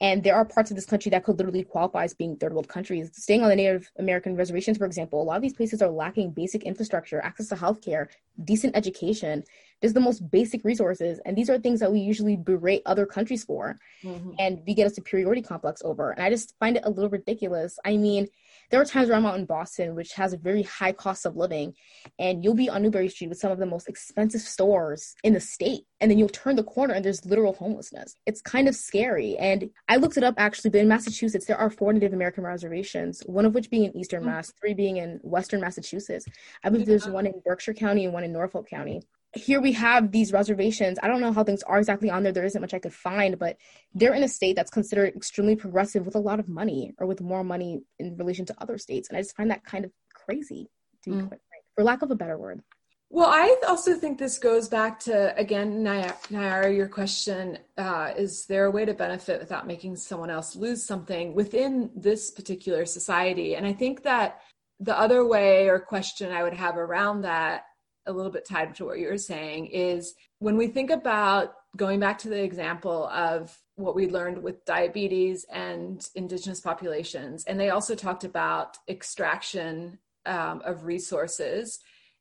And 0.00 0.24
there 0.24 0.34
are 0.34 0.44
parts 0.44 0.70
of 0.70 0.74
this 0.74 0.84
country 0.84 1.10
that 1.10 1.22
could 1.22 1.38
literally 1.38 1.62
qualify 1.62 2.04
as 2.04 2.12
being 2.12 2.36
third 2.36 2.52
world 2.52 2.68
countries. 2.68 3.10
Staying 3.14 3.44
on 3.44 3.48
the 3.48 3.56
Native 3.56 3.90
American 3.98 4.34
reservations, 4.34 4.76
for 4.76 4.84
example, 4.84 5.22
a 5.22 5.24
lot 5.24 5.36
of 5.36 5.42
these 5.42 5.52
places 5.54 5.80
are 5.80 5.90
lacking 5.90 6.32
basic 6.32 6.64
infrastructure, 6.64 7.20
access 7.20 7.48
to 7.48 7.54
healthcare, 7.54 8.08
decent 8.44 8.76
education. 8.76 9.44
just 9.82 9.94
the 9.94 10.00
most 10.00 10.30
basic 10.30 10.64
resources. 10.64 11.20
And 11.24 11.36
these 11.36 11.48
are 11.48 11.58
things 11.58 11.80
that 11.80 11.92
we 11.92 12.00
usually 12.00 12.36
berate 12.36 12.82
other 12.86 13.06
countries 13.06 13.44
for. 13.44 13.78
Mm-hmm. 14.02 14.30
And 14.38 14.62
we 14.66 14.74
get 14.74 14.86
a 14.86 14.94
superiority 14.94 15.42
complex 15.42 15.82
over. 15.84 16.10
And 16.10 16.22
I 16.22 16.30
just 16.30 16.58
find 16.58 16.76
it 16.76 16.84
a 16.84 16.90
little 16.90 17.10
ridiculous. 17.10 17.78
I 17.84 17.96
mean, 17.96 18.28
there 18.72 18.80
are 18.80 18.86
times 18.86 19.10
where 19.10 19.18
I'm 19.18 19.26
out 19.26 19.38
in 19.38 19.44
Boston, 19.44 19.94
which 19.94 20.14
has 20.14 20.32
a 20.32 20.38
very 20.38 20.62
high 20.62 20.92
cost 20.92 21.26
of 21.26 21.36
living, 21.36 21.74
and 22.18 22.42
you'll 22.42 22.54
be 22.54 22.70
on 22.70 22.82
Newbury 22.82 23.10
Street 23.10 23.28
with 23.28 23.36
some 23.38 23.52
of 23.52 23.58
the 23.58 23.66
most 23.66 23.86
expensive 23.86 24.40
stores 24.40 25.14
in 25.22 25.34
the 25.34 25.40
state. 25.40 25.82
And 26.00 26.10
then 26.10 26.18
you'll 26.18 26.30
turn 26.30 26.56
the 26.56 26.64
corner 26.64 26.94
and 26.94 27.04
there's 27.04 27.26
literal 27.26 27.52
homelessness. 27.52 28.16
It's 28.24 28.40
kind 28.40 28.68
of 28.68 28.74
scary. 28.74 29.36
And 29.36 29.68
I 29.88 29.96
looked 29.96 30.16
it 30.16 30.24
up 30.24 30.36
actually, 30.38 30.70
but 30.70 30.80
in 30.80 30.88
Massachusetts, 30.88 31.44
there 31.44 31.58
are 31.58 31.68
four 31.68 31.92
Native 31.92 32.14
American 32.14 32.44
reservations, 32.44 33.20
one 33.26 33.44
of 33.44 33.54
which 33.54 33.68
being 33.68 33.84
in 33.84 33.96
Eastern 33.96 34.22
mm-hmm. 34.22 34.30
Mass, 34.30 34.52
three 34.58 34.72
being 34.72 34.96
in 34.96 35.20
Western 35.22 35.60
Massachusetts. 35.60 36.24
I 36.64 36.70
believe 36.70 36.86
there's 36.86 37.06
one 37.06 37.26
in 37.26 37.42
Berkshire 37.44 37.74
County 37.74 38.06
and 38.06 38.14
one 38.14 38.24
in 38.24 38.32
Norfolk 38.32 38.68
County 38.70 39.02
here 39.34 39.60
we 39.60 39.72
have 39.72 40.12
these 40.12 40.32
reservations. 40.32 40.98
I 41.02 41.08
don't 41.08 41.20
know 41.20 41.32
how 41.32 41.44
things 41.44 41.62
are 41.62 41.78
exactly 41.78 42.10
on 42.10 42.22
there. 42.22 42.32
There 42.32 42.44
isn't 42.44 42.60
much 42.60 42.74
I 42.74 42.78
could 42.78 42.92
find, 42.92 43.38
but 43.38 43.56
they're 43.94 44.14
in 44.14 44.22
a 44.22 44.28
state 44.28 44.56
that's 44.56 44.70
considered 44.70 45.14
extremely 45.16 45.56
progressive 45.56 46.04
with 46.04 46.16
a 46.16 46.20
lot 46.20 46.38
of 46.38 46.48
money 46.48 46.92
or 46.98 47.06
with 47.06 47.20
more 47.20 47.42
money 47.42 47.82
in 47.98 48.16
relation 48.16 48.44
to 48.46 48.54
other 48.58 48.76
states. 48.78 49.08
And 49.08 49.16
I 49.16 49.22
just 49.22 49.36
find 49.36 49.50
that 49.50 49.64
kind 49.64 49.84
of 49.84 49.92
crazy, 50.12 50.68
to 51.04 51.10
mm. 51.10 51.28
quite 51.28 51.40
for 51.74 51.84
lack 51.84 52.02
of 52.02 52.10
a 52.10 52.14
better 52.14 52.36
word. 52.36 52.62
Well, 53.08 53.28
I 53.28 53.56
also 53.68 53.94
think 53.94 54.18
this 54.18 54.38
goes 54.38 54.68
back 54.68 54.98
to, 55.00 55.38
again, 55.38 55.84
Nayara, 55.84 56.74
your 56.74 56.88
question 56.88 57.58
uh, 57.76 58.12
is 58.16 58.46
there 58.46 58.64
a 58.64 58.70
way 58.70 58.86
to 58.86 58.94
benefit 58.94 59.38
without 59.38 59.66
making 59.66 59.96
someone 59.96 60.30
else 60.30 60.56
lose 60.56 60.82
something 60.82 61.34
within 61.34 61.90
this 61.94 62.30
particular 62.30 62.86
society? 62.86 63.54
And 63.54 63.66
I 63.66 63.74
think 63.74 64.02
that 64.04 64.40
the 64.80 64.98
other 64.98 65.26
way 65.26 65.68
or 65.68 65.78
question 65.78 66.32
I 66.32 66.42
would 66.42 66.54
have 66.54 66.78
around 66.78 67.22
that 67.22 67.64
a 68.06 68.12
little 68.12 68.30
bit 68.30 68.44
tied 68.44 68.74
to 68.74 68.84
what 68.84 68.98
you 68.98 69.08
were 69.08 69.18
saying 69.18 69.66
is 69.66 70.14
when 70.38 70.56
we 70.56 70.66
think 70.66 70.90
about 70.90 71.54
going 71.76 72.00
back 72.00 72.18
to 72.18 72.28
the 72.28 72.42
example 72.42 73.06
of 73.08 73.56
what 73.76 73.94
we 73.94 74.08
learned 74.08 74.42
with 74.42 74.64
diabetes 74.64 75.46
and 75.52 76.08
indigenous 76.14 76.60
populations 76.60 77.44
and 77.44 77.58
they 77.58 77.70
also 77.70 77.94
talked 77.94 78.24
about 78.24 78.76
extraction 78.88 79.98
um, 80.26 80.62
of 80.64 80.84
resources 80.84 81.78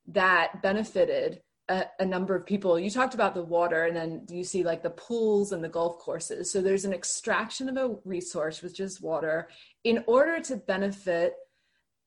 that 0.07 0.61
benefited 0.61 1.41
a, 1.69 1.85
a, 1.99 2.05
number 2.05 2.35
of 2.35 2.45
people. 2.45 2.79
You 2.79 2.89
talked 2.89 3.13
about 3.13 3.33
the 3.33 3.43
water 3.43 3.85
and 3.85 3.95
then 3.95 4.25
you 4.29 4.43
see 4.43 4.63
like 4.63 4.83
the 4.83 4.89
pools 4.89 5.51
and 5.51 5.63
the 5.63 5.69
golf 5.69 5.99
courses. 5.99 6.51
So 6.51 6.61
there's 6.61 6.85
an 6.85 6.93
extraction 6.93 7.69
of 7.69 7.77
a 7.77 7.95
resource 8.03 8.61
which 8.61 8.79
is 8.79 9.01
water 9.01 9.47
in 9.83 10.03
order 10.07 10.41
to 10.41 10.57
benefit 10.57 11.35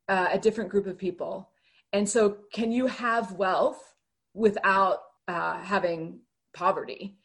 uh, 0.09 0.29
a 0.33 0.39
different 0.39 0.71
group 0.71 0.87
of 0.87 0.99
people 0.99 1.51
and 1.95 2.09
so, 2.09 2.39
can 2.53 2.73
you 2.73 2.89
have 2.89 3.33
wealth 3.33 3.95
without 4.35 4.99
uh, 5.29 5.61
having 5.61 6.19
poverty? 6.53 7.19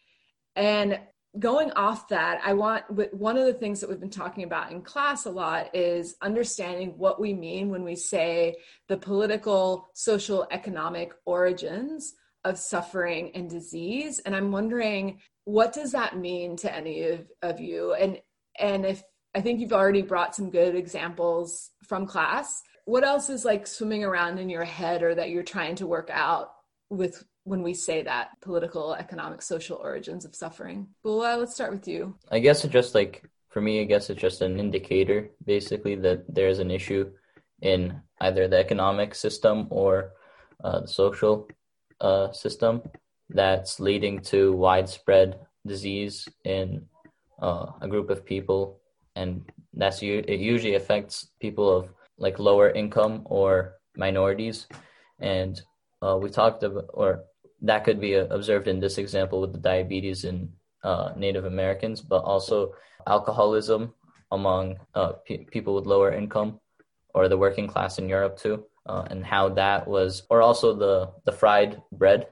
And 0.56 1.00
going 1.40 1.72
off 1.72 2.08
that, 2.10 2.40
I 2.46 2.54
want 2.54 2.84
one 3.16 3.36
of 3.36 3.48
the 3.48 3.54
things 3.54 3.80
that 3.80 3.90
we've 3.90 4.00
been 4.00 4.12
talking 4.12 4.44
about 4.44 4.72
in 4.72 4.84
class 4.84 5.26
a 5.26 5.32
lot 5.32 5.76
is 5.76 6.18
understanding 6.22 7.00
what 7.00 7.20
we 7.20 7.34
mean 7.34 7.70
when 7.70 7.84
we 7.84 7.96
say 7.96 8.58
the 8.88 8.98
political, 8.98 9.90
social, 9.96 10.46
economic 10.52 11.14
origins 11.26 12.14
of 12.44 12.60
suffering 12.60 13.32
and 13.34 13.50
disease. 13.50 14.20
And 14.20 14.36
I'm 14.36 14.52
wondering, 14.52 15.20
what 15.46 15.74
does 15.74 15.94
that 15.94 16.16
mean 16.16 16.56
to 16.58 16.72
any 16.72 17.08
of, 17.08 17.28
of 17.42 17.60
you? 17.60 17.96
And 17.96 18.20
and 18.60 18.86
if 18.86 19.02
I 19.34 19.42
think 19.42 19.62
you've 19.62 19.74
already 19.74 20.04
brought 20.04 20.36
some 20.36 20.52
good 20.52 20.76
examples 20.76 21.72
from 21.88 22.06
class 22.06 22.62
what 22.90 23.04
else 23.04 23.30
is 23.30 23.46
like 23.46 23.68
swimming 23.68 24.04
around 24.04 24.40
in 24.40 24.50
your 24.50 24.64
head 24.64 25.04
or 25.04 25.14
that 25.14 25.30
you're 25.30 25.44
trying 25.44 25.76
to 25.76 25.86
work 25.86 26.10
out 26.12 26.54
with 26.90 27.24
when 27.44 27.62
we 27.62 27.74
say 27.74 28.02
that 28.02 28.30
political, 28.42 28.96
economic, 28.96 29.44
social 29.44 29.78
origins 29.78 30.26
of 30.26 30.34
suffering? 30.36 30.88
Bula, 31.04 31.38
let's 31.38 31.54
start 31.54 31.72
with 31.72 31.88
you. 31.88 32.16
I 32.32 32.40
guess 32.40 32.66
it 32.66 32.72
just 32.72 32.96
like 32.96 33.24
for 33.50 33.62
me, 33.62 33.82
I 33.82 33.84
guess 33.84 34.10
it's 34.10 34.20
just 34.20 34.42
an 34.42 34.60
indicator 34.60 35.30
basically 35.46 35.96
that 35.98 36.24
there's 36.34 36.58
an 36.58 36.72
issue 36.72 37.12
in 37.62 38.02
either 38.22 38.48
the 38.48 38.58
economic 38.58 39.14
system 39.14 39.68
or 39.70 40.14
uh, 40.64 40.80
the 40.82 40.88
social 40.88 41.48
uh, 42.02 42.32
system 42.32 42.82
that's 43.30 43.80
leading 43.80 44.20
to 44.32 44.54
widespread 44.54 45.40
disease 45.66 46.28
in 46.44 46.86
uh, 47.40 47.68
a 47.82 47.88
group 47.88 48.10
of 48.10 48.26
people, 48.26 48.80
and 49.16 49.46
that's 49.74 50.02
it 50.02 50.40
usually 50.40 50.74
affects 50.74 51.30
people 51.40 51.70
of 51.70 51.90
like 52.20 52.38
lower 52.38 52.70
income 52.70 53.24
or 53.26 53.80
minorities. 53.96 54.68
And 55.20 55.60
uh, 56.02 56.18
we 56.22 56.30
talked 56.30 56.64
about, 56.64 56.86
or 56.94 57.24
that 57.62 57.84
could 57.84 58.00
be 58.00 58.14
observed 58.14 58.68
in 58.68 58.80
this 58.80 58.98
example 58.98 59.42
with 59.42 59.54
the 59.54 59.60
diabetes 59.60 60.24
in 60.24 60.50
uh, 60.84 61.12
Native 61.18 61.46
Americans, 61.46 62.02
but 62.02 62.24
also 62.24 62.74
alcoholism 63.08 63.94
among 64.32 64.78
uh, 64.94 65.14
people 65.52 65.76
with 65.76 65.86
lower 65.86 66.12
income 66.12 66.60
or 67.14 67.28
the 67.28 67.38
working 67.38 67.68
class 67.68 67.98
in 67.98 68.08
Europe 68.08 68.38
too, 68.38 68.64
uh, 68.86 69.04
and 69.10 69.26
how 69.26 69.50
that 69.50 69.88
was, 69.88 70.24
or 70.30 70.42
also 70.42 70.76
the 70.76 71.12
the 71.26 71.32
fried 71.32 71.82
bread 71.92 72.28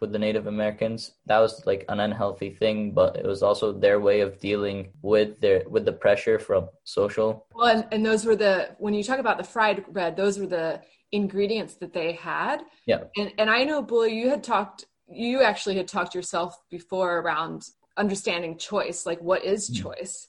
with 0.00 0.12
the 0.12 0.18
Native 0.18 0.46
Americans. 0.46 1.12
That 1.26 1.38
was 1.38 1.64
like 1.66 1.84
an 1.88 2.00
unhealthy 2.00 2.50
thing, 2.50 2.92
but 2.92 3.16
it 3.16 3.26
was 3.26 3.42
also 3.42 3.72
their 3.72 4.00
way 4.00 4.20
of 4.20 4.38
dealing 4.38 4.92
with 5.02 5.40
their 5.40 5.62
with 5.68 5.84
the 5.84 5.92
pressure 5.92 6.38
from 6.38 6.68
social. 6.84 7.46
Well, 7.54 7.76
and, 7.76 7.86
and 7.92 8.04
those 8.04 8.24
were 8.24 8.36
the 8.36 8.70
when 8.78 8.94
you 8.94 9.04
talk 9.04 9.18
about 9.18 9.38
the 9.38 9.44
fried 9.44 9.86
bread, 9.92 10.16
those 10.16 10.38
were 10.38 10.46
the 10.46 10.80
ingredients 11.12 11.74
that 11.74 11.92
they 11.92 12.12
had. 12.12 12.62
Yeah. 12.86 13.04
And 13.16 13.32
and 13.38 13.50
I 13.50 13.64
know, 13.64 13.82
Bully, 13.82 14.14
you 14.14 14.30
had 14.30 14.42
talked. 14.42 14.86
You 15.06 15.42
actually 15.42 15.76
had 15.76 15.88
talked 15.88 16.14
yourself 16.14 16.56
before 16.70 17.18
around 17.18 17.64
understanding 17.96 18.56
choice, 18.56 19.04
like 19.04 19.20
what 19.20 19.44
is 19.44 19.68
mm. 19.68 19.82
choice, 19.82 20.28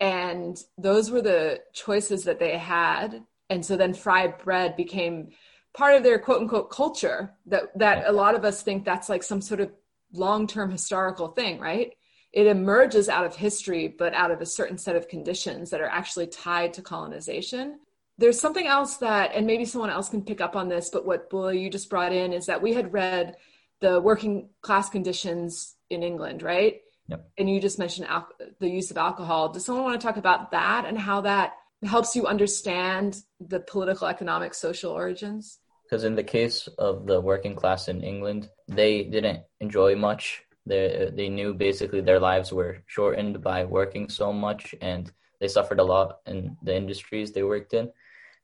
and 0.00 0.58
those 0.76 1.10
were 1.10 1.22
the 1.22 1.60
choices 1.72 2.24
that 2.24 2.38
they 2.38 2.56
had. 2.56 3.22
And 3.50 3.64
so 3.64 3.76
then 3.76 3.94
fried 3.94 4.38
bread 4.38 4.76
became 4.76 5.30
part 5.74 5.94
of 5.94 6.02
their 6.02 6.18
quote 6.18 6.40
unquote 6.40 6.70
culture 6.70 7.34
that 7.46 7.76
that 7.76 8.06
a 8.06 8.12
lot 8.12 8.34
of 8.34 8.44
us 8.44 8.62
think 8.62 8.84
that's 8.84 9.08
like 9.08 9.22
some 9.22 9.40
sort 9.40 9.60
of 9.60 9.70
long-term 10.12 10.70
historical 10.70 11.28
thing 11.28 11.60
right 11.60 11.94
it 12.32 12.46
emerges 12.46 13.08
out 13.08 13.26
of 13.26 13.36
history 13.36 13.88
but 13.88 14.14
out 14.14 14.30
of 14.30 14.40
a 14.40 14.46
certain 14.46 14.78
set 14.78 14.96
of 14.96 15.08
conditions 15.08 15.70
that 15.70 15.80
are 15.80 15.86
actually 15.86 16.26
tied 16.26 16.72
to 16.72 16.82
colonization 16.82 17.78
there's 18.18 18.40
something 18.40 18.66
else 18.66 18.96
that, 18.96 19.30
and 19.34 19.46
maybe 19.46 19.64
someone 19.64 19.90
else 19.90 20.08
can 20.08 20.22
pick 20.22 20.40
up 20.40 20.56
on 20.56 20.68
this, 20.68 20.90
but 20.90 21.06
what 21.06 21.30
Bula 21.30 21.54
you 21.54 21.70
just 21.70 21.88
brought 21.88 22.12
in 22.12 22.32
is 22.32 22.46
that 22.46 22.60
we 22.60 22.74
had 22.74 22.92
read 22.92 23.36
the 23.80 24.00
working 24.00 24.48
class 24.60 24.90
conditions 24.90 25.76
in 25.88 26.02
England, 26.02 26.42
right? 26.42 26.80
Yep. 27.06 27.30
And 27.38 27.48
you 27.48 27.60
just 27.60 27.78
mentioned 27.78 28.08
al- 28.08 28.28
the 28.58 28.68
use 28.68 28.90
of 28.90 28.98
alcohol. 28.98 29.50
Does 29.50 29.64
someone 29.64 29.84
want 29.84 30.00
to 30.00 30.04
talk 30.04 30.16
about 30.16 30.50
that 30.50 30.84
and 30.84 30.98
how 30.98 31.20
that 31.22 31.54
helps 31.84 32.16
you 32.16 32.26
understand 32.26 33.22
the 33.40 33.60
political, 33.60 34.08
economic, 34.08 34.54
social 34.54 34.92
origins? 34.92 35.58
Because 35.84 36.04
in 36.04 36.14
the 36.14 36.24
case 36.24 36.68
of 36.78 37.06
the 37.06 37.20
working 37.20 37.54
class 37.54 37.88
in 37.88 38.02
England, 38.02 38.50
they 38.66 39.04
didn't 39.04 39.40
enjoy 39.60 39.96
much. 39.96 40.42
They 40.66 41.10
they 41.14 41.28
knew 41.28 41.54
basically 41.54 42.02
their 42.02 42.20
lives 42.20 42.52
were 42.52 42.78
shortened 42.86 43.42
by 43.42 43.64
working 43.64 44.08
so 44.10 44.32
much, 44.32 44.74
and 44.82 45.10
they 45.40 45.48
suffered 45.48 45.80
a 45.80 45.84
lot 45.84 46.18
in 46.26 46.56
the 46.62 46.76
industries 46.76 47.32
they 47.32 47.42
worked 47.42 47.72
in 47.72 47.90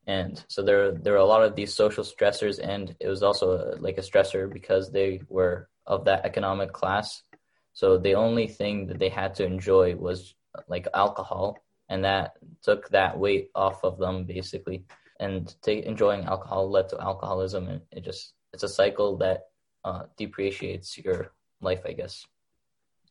and 0.07 0.45
so 0.49 0.63
there 0.63 0.93
there 0.93 1.15
are 1.15 1.25
a 1.25 1.25
lot 1.25 1.43
of 1.43 1.55
these 1.55 1.75
social 1.75 2.05
stressors 2.05 2.59
and 2.63 2.95
it 3.01 3.09
was 3.09 3.23
also 3.23 3.77
like 3.79 3.99
a 3.99 4.03
stressor 4.03 4.53
because 4.53 4.91
they 4.91 5.21
were 5.29 5.69
of 5.87 6.05
that 6.05 6.25
economic 6.25 6.73
class 6.73 7.23
so 7.73 7.97
the 7.99 8.15
only 8.15 8.47
thing 8.47 8.87
that 8.87 8.99
they 8.99 9.09
had 9.09 9.35
to 9.35 9.45
enjoy 9.45 9.95
was 9.95 10.35
like 10.69 10.87
alcohol 10.95 11.59
and 11.89 12.05
that 12.05 12.33
took 12.63 12.89
that 12.91 13.19
weight 13.19 13.51
off 13.55 13.85
of 13.85 13.99
them 13.99 14.25
basically 14.25 14.85
and 15.21 15.55
enjoying 15.67 16.25
alcohol 16.25 16.71
led 16.71 16.89
to 16.89 17.01
alcoholism 17.01 17.69
and 17.69 17.81
it 17.93 18.05
just 18.05 18.35
it's 18.53 18.63
a 18.63 18.69
cycle 18.69 19.17
that 19.17 19.49
uh, 19.85 20.05
depreciates 20.17 20.99
your 20.99 21.33
life 21.61 21.83
i 21.87 21.93
guess 21.93 22.27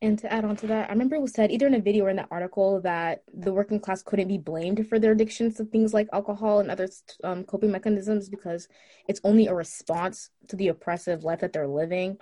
and 0.04 0.20
to 0.20 0.34
add 0.34 0.44
on 0.44 0.58
to 0.58 0.68
that, 0.68 0.90
I 0.90 0.92
remember 0.92 1.16
it 1.16 1.22
was 1.22 1.32
said 1.32 1.50
either 1.50 1.66
in 1.66 1.76
a 1.76 1.80
video 1.80 2.04
or 2.04 2.10
in 2.10 2.18
the 2.18 2.28
article 2.30 2.82
that 2.82 3.24
the 3.34 3.54
working 3.54 3.80
class 3.80 4.04
couldn't 4.04 4.28
be 4.28 4.38
blamed 4.38 4.86
for 4.90 5.00
their 5.00 5.14
addictions 5.14 5.56
to 5.56 5.64
things 5.64 5.94
like 5.94 6.10
alcohol 6.12 6.60
and 6.60 6.70
other 6.70 6.90
um, 7.24 7.46
coping 7.46 7.72
mechanisms 7.72 8.28
because 8.28 8.68
it's 9.08 9.22
only 9.24 9.48
a 9.48 9.56
response 9.56 10.30
to 10.50 10.58
the 10.58 10.68
oppressive 10.68 11.24
life 11.24 11.40
that 11.40 11.54
they're 11.54 11.70
living. 11.70 12.18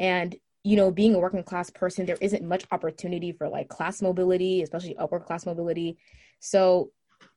And, 0.00 0.34
you 0.62 0.76
know, 0.76 0.90
being 0.90 1.14
a 1.14 1.18
working 1.18 1.42
class 1.42 1.70
person, 1.70 2.06
there 2.06 2.18
isn't 2.20 2.44
much 2.44 2.66
opportunity 2.70 3.32
for 3.32 3.48
like 3.48 3.68
class 3.68 4.02
mobility, 4.02 4.62
especially 4.62 4.96
upward 4.96 5.24
class 5.24 5.46
mobility. 5.46 5.96
So, 6.40 6.90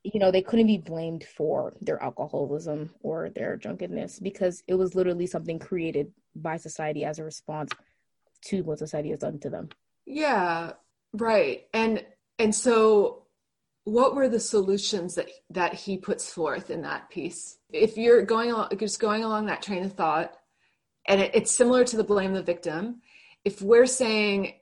you 0.03 0.19
know, 0.19 0.31
they 0.31 0.41
couldn't 0.41 0.67
be 0.67 0.77
blamed 0.77 1.23
for 1.23 1.73
their 1.81 2.01
alcoholism 2.01 2.89
or 3.01 3.29
their 3.29 3.55
drunkenness 3.55 4.19
because 4.19 4.63
it 4.67 4.75
was 4.75 4.95
literally 4.95 5.27
something 5.27 5.59
created 5.59 6.11
by 6.35 6.57
society 6.57 7.05
as 7.05 7.19
a 7.19 7.23
response 7.23 7.71
to 8.45 8.61
what 8.63 8.79
society 8.79 9.09
has 9.11 9.19
done 9.19 9.39
to 9.39 9.49
them. 9.49 9.69
Yeah, 10.05 10.73
right. 11.13 11.63
And 11.73 12.05
and 12.39 12.53
so 12.53 13.23
what 13.85 14.15
were 14.15 14.29
the 14.29 14.39
solutions 14.39 15.15
that 15.15 15.29
that 15.49 15.73
he 15.73 15.97
puts 15.97 16.31
forth 16.31 16.69
in 16.69 16.81
that 16.81 17.09
piece? 17.09 17.57
If 17.71 17.97
you're 17.97 18.23
going 18.23 18.51
along 18.51 18.69
just 18.77 18.99
going 18.99 19.23
along 19.23 19.45
that 19.45 19.61
train 19.61 19.83
of 19.83 19.93
thought, 19.93 20.33
and 21.07 21.21
it, 21.21 21.31
it's 21.33 21.51
similar 21.51 21.83
to 21.85 21.97
the 21.97 22.03
blame 22.03 22.33
the 22.33 22.43
victim, 22.43 23.01
if 23.45 23.61
we're 23.61 23.85
saying, 23.85 24.53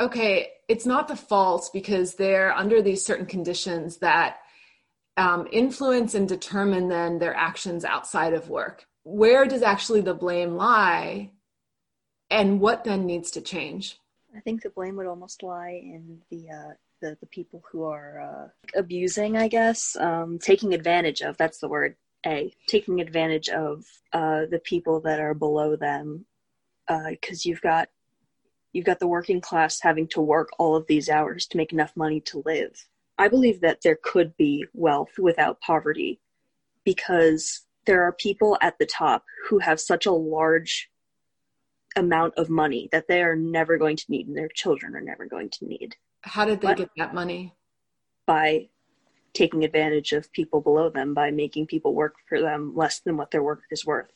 okay, 0.00 0.48
it's 0.68 0.86
not 0.86 1.08
the 1.08 1.16
fault 1.16 1.70
because 1.72 2.14
they're 2.14 2.54
under 2.54 2.82
these 2.82 3.04
certain 3.04 3.26
conditions 3.26 3.98
that 3.98 4.38
um, 5.16 5.46
influence 5.52 6.14
and 6.14 6.28
determine 6.28 6.88
then 6.88 7.18
their 7.18 7.34
actions 7.34 7.84
outside 7.84 8.32
of 8.32 8.48
work. 8.48 8.86
Where 9.04 9.44
does 9.46 9.62
actually 9.62 10.00
the 10.00 10.14
blame 10.14 10.56
lie? 10.56 11.32
And 12.30 12.60
what 12.60 12.84
then 12.84 13.04
needs 13.04 13.30
to 13.32 13.42
change? 13.42 13.98
I 14.34 14.40
think 14.40 14.62
the 14.62 14.70
blame 14.70 14.96
would 14.96 15.06
almost 15.06 15.42
lie 15.42 15.82
in 15.82 16.22
the 16.30 16.48
uh, 16.48 16.72
the, 17.02 17.18
the 17.20 17.26
people 17.26 17.62
who 17.70 17.84
are 17.84 18.20
uh, 18.20 18.78
abusing, 18.78 19.36
I 19.36 19.48
guess, 19.48 19.96
um, 19.96 20.38
taking 20.38 20.72
advantage 20.72 21.20
of. 21.20 21.36
That's 21.36 21.58
the 21.58 21.68
word. 21.68 21.96
A 22.24 22.54
taking 22.68 23.00
advantage 23.00 23.48
of 23.48 23.84
uh, 24.12 24.46
the 24.48 24.60
people 24.60 25.00
that 25.00 25.18
are 25.18 25.34
below 25.34 25.74
them, 25.74 26.24
because 26.86 27.44
uh, 27.44 27.44
you've 27.44 27.60
got 27.60 27.88
you've 28.72 28.86
got 28.86 28.98
the 28.98 29.06
working 29.06 29.40
class 29.40 29.80
having 29.80 30.08
to 30.08 30.20
work 30.20 30.48
all 30.58 30.76
of 30.76 30.86
these 30.86 31.08
hours 31.08 31.46
to 31.46 31.56
make 31.56 31.72
enough 31.72 31.92
money 31.96 32.20
to 32.20 32.42
live. 32.46 32.86
I 33.18 33.28
believe 33.28 33.60
that 33.60 33.82
there 33.82 33.98
could 34.02 34.36
be 34.36 34.64
wealth 34.72 35.18
without 35.18 35.60
poverty, 35.60 36.20
because 36.84 37.66
there 37.86 38.02
are 38.02 38.12
people 38.12 38.56
at 38.60 38.78
the 38.78 38.86
top 38.86 39.24
who 39.48 39.58
have 39.58 39.80
such 39.80 40.06
a 40.06 40.12
large 40.12 40.88
amount 41.94 42.32
of 42.36 42.48
money 42.48 42.88
that 42.90 43.06
they 43.08 43.22
are 43.22 43.36
never 43.36 43.76
going 43.76 43.96
to 43.96 44.04
need 44.08 44.26
and 44.26 44.36
their 44.36 44.48
children 44.48 44.96
are 44.96 45.00
never 45.00 45.26
going 45.26 45.50
to 45.50 45.66
need. 45.66 45.94
How 46.22 46.44
did 46.44 46.60
they 46.60 46.68
but 46.68 46.76
get 46.78 46.90
that 46.96 47.14
money? 47.14 47.54
By 48.26 48.68
taking 49.34 49.64
advantage 49.64 50.12
of 50.12 50.32
people 50.32 50.60
below 50.60 50.88
them, 50.88 51.12
by 51.12 51.30
making 51.30 51.66
people 51.66 51.94
work 51.94 52.14
for 52.28 52.40
them 52.40 52.72
less 52.74 53.00
than 53.00 53.16
what 53.16 53.30
their 53.30 53.42
work 53.42 53.62
is 53.70 53.84
worth, 53.84 54.12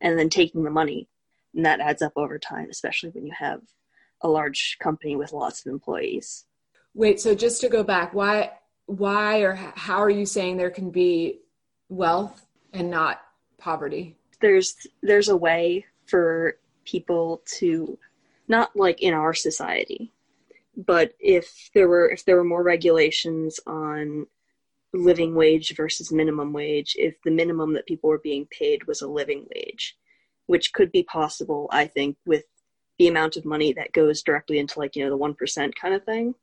and 0.00 0.18
then 0.18 0.28
taking 0.28 0.64
the 0.64 0.70
money. 0.70 1.08
And 1.56 1.64
that 1.64 1.80
adds 1.80 2.02
up 2.02 2.12
over 2.14 2.38
time, 2.38 2.68
especially 2.70 3.10
when 3.10 3.26
you 3.26 3.32
have 3.36 3.62
a 4.20 4.28
large 4.28 4.76
company 4.80 5.16
with 5.16 5.32
lots 5.32 5.64
of 5.64 5.72
employees. 5.72 6.44
Wait, 6.94 7.20
so 7.20 7.34
just 7.34 7.60
to 7.62 7.68
go 7.68 7.82
back, 7.82 8.14
why 8.14 8.52
why 8.86 9.40
or 9.40 9.54
how 9.54 9.96
are 9.96 10.10
you 10.10 10.24
saying 10.24 10.56
there 10.56 10.70
can 10.70 10.90
be 10.90 11.40
wealth 11.88 12.46
and 12.72 12.90
not 12.90 13.20
poverty? 13.58 14.16
There's 14.40 14.76
there's 15.02 15.28
a 15.28 15.36
way 15.36 15.86
for 16.04 16.58
people 16.84 17.42
to 17.56 17.98
not 18.46 18.76
like 18.76 19.02
in 19.02 19.12
our 19.12 19.34
society 19.34 20.12
but 20.76 21.14
if 21.18 21.70
there 21.74 21.88
were 21.88 22.10
if 22.10 22.24
there 22.24 22.36
were 22.36 22.44
more 22.44 22.62
regulations 22.62 23.58
on 23.66 24.26
living 24.92 25.34
wage 25.34 25.74
versus 25.76 26.12
minimum 26.12 26.52
wage 26.52 26.94
if 26.98 27.20
the 27.22 27.30
minimum 27.30 27.72
that 27.72 27.86
people 27.86 28.08
were 28.10 28.18
being 28.18 28.46
paid 28.46 28.86
was 28.86 29.02
a 29.02 29.08
living 29.08 29.46
wage 29.54 29.96
which 30.46 30.72
could 30.72 30.92
be 30.92 31.02
possible 31.02 31.68
i 31.72 31.86
think 31.86 32.16
with 32.26 32.44
the 32.98 33.08
amount 33.08 33.36
of 33.36 33.44
money 33.44 33.72
that 33.72 33.92
goes 33.92 34.22
directly 34.22 34.58
into 34.58 34.78
like 34.78 34.96
you 34.96 35.04
know 35.04 35.10
the 35.10 35.34
1% 35.34 35.74
kind 35.74 35.94
of 35.94 36.04
thing 36.04 36.34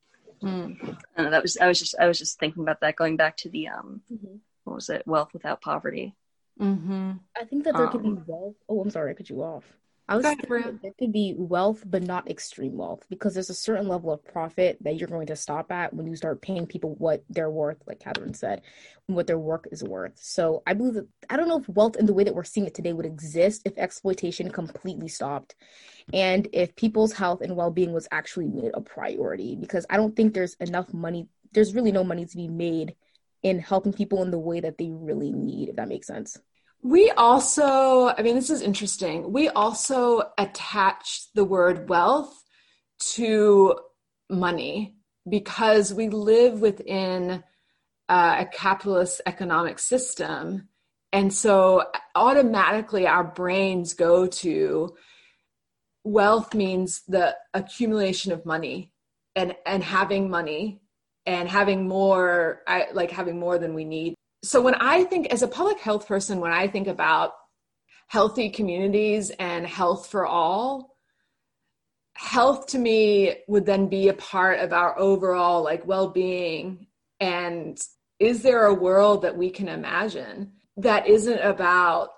mm. 0.42 0.98
that 1.16 1.42
was 1.42 1.58
i 1.58 1.68
was 1.68 1.80
just 1.80 1.96
i 2.00 2.08
was 2.08 2.20
just 2.20 2.40
thinking 2.40 2.64
about 2.64 2.82
that 2.82 2.96
going 2.96 3.18
back 3.18 3.38
to 3.38 3.50
the 3.50 3.68
um 3.68 4.02
mm-hmm. 4.12 4.36
what 4.64 4.76
was 4.76 4.90
it 4.90 5.04
wealth 5.06 5.34
without 5.34 5.62
poverty 5.62 6.16
mm-hmm. 6.60 7.14
i 7.40 7.44
think 7.46 7.64
that 7.64 7.76
there 7.76 7.88
um, 7.88 7.92
could 7.92 8.04
be 8.04 8.18
wealth 8.28 8.56
oh 8.70 8.82
i'm 8.82 8.90
sorry 8.90 9.12
i 9.12 9.14
cut 9.14 9.30
you 9.30 9.42
off 9.42 9.64
I 10.08 10.18
was 10.18 10.26
thinking 10.26 10.80
there 10.82 10.92
could 11.00 11.14
be 11.14 11.34
wealth, 11.38 11.82
but 11.86 12.04
not 12.04 12.30
extreme 12.30 12.76
wealth, 12.76 13.06
because 13.10 13.34
there's 13.34 13.50
a 13.50 13.54
certain 13.56 13.88
level 13.88 14.12
of 14.12 14.24
profit 14.26 14.78
that 14.82 14.98
you're 14.98 15.08
going 15.08 15.28
to 15.28 15.36
stop 15.38 15.72
at 15.72 15.94
when 15.94 16.06
you 16.06 16.16
start 16.18 16.42
paying 16.42 16.68
people 16.68 16.96
what 16.96 17.24
they're 17.30 17.50
worth, 17.50 17.78
like 17.88 18.02
Catherine 18.02 18.34
said, 18.34 18.64
what 19.06 19.28
their 19.28 19.40
work 19.40 19.66
is 19.72 19.82
worth. 19.82 20.12
So 20.16 20.62
I 20.68 20.74
believe 20.74 20.96
that 20.96 21.08
I 21.30 21.38
don't 21.38 21.48
know 21.48 21.60
if 21.60 21.70
wealth 21.70 21.96
in 21.96 22.06
the 22.06 22.14
way 22.14 22.26
that 22.26 22.36
we're 22.36 22.44
seeing 22.44 22.68
it 22.68 22.74
today 22.74 22.92
would 22.92 23.06
exist 23.06 23.62
if 23.64 23.78
exploitation 23.78 24.52
completely 24.52 25.08
stopped, 25.08 25.56
and 26.12 26.50
if 26.52 26.76
people's 26.76 27.14
health 27.14 27.40
and 27.40 27.56
well-being 27.56 27.94
was 27.94 28.10
actually 28.12 28.50
made 28.50 28.72
a 28.74 28.82
priority. 28.82 29.56
Because 29.56 29.86
I 29.90 29.96
don't 29.96 30.16
think 30.18 30.34
there's 30.34 30.56
enough 30.56 30.94
money. 30.94 31.28
There's 31.54 31.74
really 31.74 31.94
no 31.94 32.04
money 32.04 32.26
to 32.26 32.36
be 32.36 32.50
made 32.50 32.96
in 33.42 33.60
helping 33.60 33.94
people 33.94 34.22
in 34.22 34.32
the 34.32 34.40
way 34.40 34.60
that 34.60 34.78
they 34.78 34.90
really 34.92 35.32
need. 35.32 35.70
If 35.70 35.78
that 35.78 35.88
makes 35.88 36.08
sense. 36.08 36.38
We 36.84 37.12
also, 37.12 38.10
I 38.10 38.22
mean, 38.22 38.36
this 38.36 38.50
is 38.50 38.62
interesting. 38.62 39.32
We 39.32 39.48
also 39.48 40.24
attach 40.38 41.28
the 41.34 41.46
word 41.46 41.88
wealth 41.88 42.44
to 43.14 43.80
money 44.30 44.98
because 45.28 45.94
we 45.94 46.10
live 46.10 46.60
within 46.60 47.42
uh, 48.10 48.36
a 48.40 48.46
capitalist 48.46 49.22
economic 49.26 49.80
system. 49.80 50.68
And 51.14 51.34
so 51.34 51.86
automatically 52.16 53.08
our 53.08 53.24
brains 53.24 53.94
go 53.94 54.28
to 54.28 54.94
wealth 56.04 56.54
means 56.54 57.02
the 57.08 57.38
accumulation 57.54 58.34
of 58.34 58.46
money 58.46 58.92
and, 59.38 59.56
and 59.66 59.82
having 59.82 60.30
money 60.30 60.82
and 61.26 61.48
having 61.48 61.88
more, 61.88 62.62
like 62.92 63.12
having 63.12 63.40
more 63.40 63.58
than 63.58 63.74
we 63.74 63.86
need 63.86 64.16
so 64.44 64.62
when 64.62 64.76
I 64.76 65.06
think 65.06 65.28
as 65.28 65.42
a 65.42 65.48
public 65.48 65.80
health 65.80 66.08
person, 66.08 66.40
when 66.40 66.52
I 66.52 66.68
think 66.68 66.88
about 66.88 67.32
healthy 68.08 68.50
communities 68.50 69.32
and 69.40 69.66
health 69.66 70.08
for 70.08 70.26
all, 70.26 70.98
health 72.16 72.68
to 72.68 72.78
me 72.78 73.38
would 73.48 73.66
then 73.66 73.88
be 73.88 74.10
a 74.10 74.14
part 74.14 74.60
of 74.60 74.74
our 74.74 75.00
overall 75.00 75.64
like 75.64 75.88
well-being. 75.88 76.88
And 77.22 77.80
is 78.20 78.42
there 78.42 78.66
a 78.66 78.74
world 78.74 79.22
that 79.22 79.38
we 79.38 79.50
can 79.50 79.70
imagine 79.70 80.52
that 80.78 81.08
isn't 81.08 81.40
about 81.40 82.10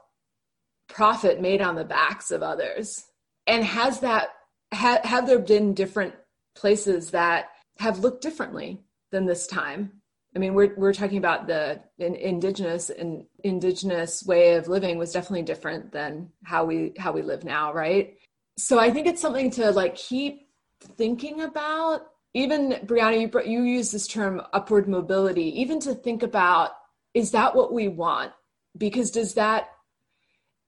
profit 0.89 1.39
made 1.39 1.61
on 1.61 1.75
the 1.75 1.85
backs 1.85 2.31
of 2.31 2.41
others? 2.41 3.05
And 3.45 3.63
has 3.63 3.99
that 3.99 4.29
ha, 4.73 4.99
have 5.03 5.27
there 5.27 5.39
been 5.39 5.75
different 5.75 6.15
places 6.55 7.11
that 7.11 7.49
have 7.77 7.99
looked 7.99 8.23
differently 8.23 8.81
than 9.11 9.25
this 9.27 9.45
time 9.45 9.94
I 10.35 10.39
mean, 10.39 10.53
we're 10.53 10.73
we're 10.75 10.93
talking 10.93 11.17
about 11.17 11.47
the 11.47 11.81
in, 11.97 12.15
indigenous 12.15 12.89
and 12.89 13.25
indigenous 13.43 14.23
way 14.25 14.55
of 14.55 14.67
living 14.67 14.97
was 14.97 15.13
definitely 15.13 15.43
different 15.43 15.91
than 15.91 16.29
how 16.43 16.65
we 16.65 16.93
how 16.97 17.11
we 17.13 17.21
live 17.21 17.43
now, 17.43 17.73
right? 17.73 18.17
So 18.57 18.77
I 18.79 18.91
think 18.91 19.07
it's 19.07 19.21
something 19.21 19.49
to 19.51 19.71
like 19.71 19.95
keep 19.95 20.49
thinking 20.97 21.41
about. 21.41 22.01
Even 22.33 22.71
Brianna, 22.85 23.21
you 23.21 23.49
you 23.49 23.63
use 23.63 23.91
this 23.91 24.07
term 24.07 24.41
upward 24.51 24.89
mobility. 24.89 25.61
Even 25.61 25.79
to 25.81 25.95
think 25.95 26.21
about 26.21 26.71
is 27.13 27.31
that 27.31 27.55
what 27.55 27.71
we 27.71 27.87
want 27.87 28.33
because 28.77 29.09
does 29.11 29.33
that 29.35 29.69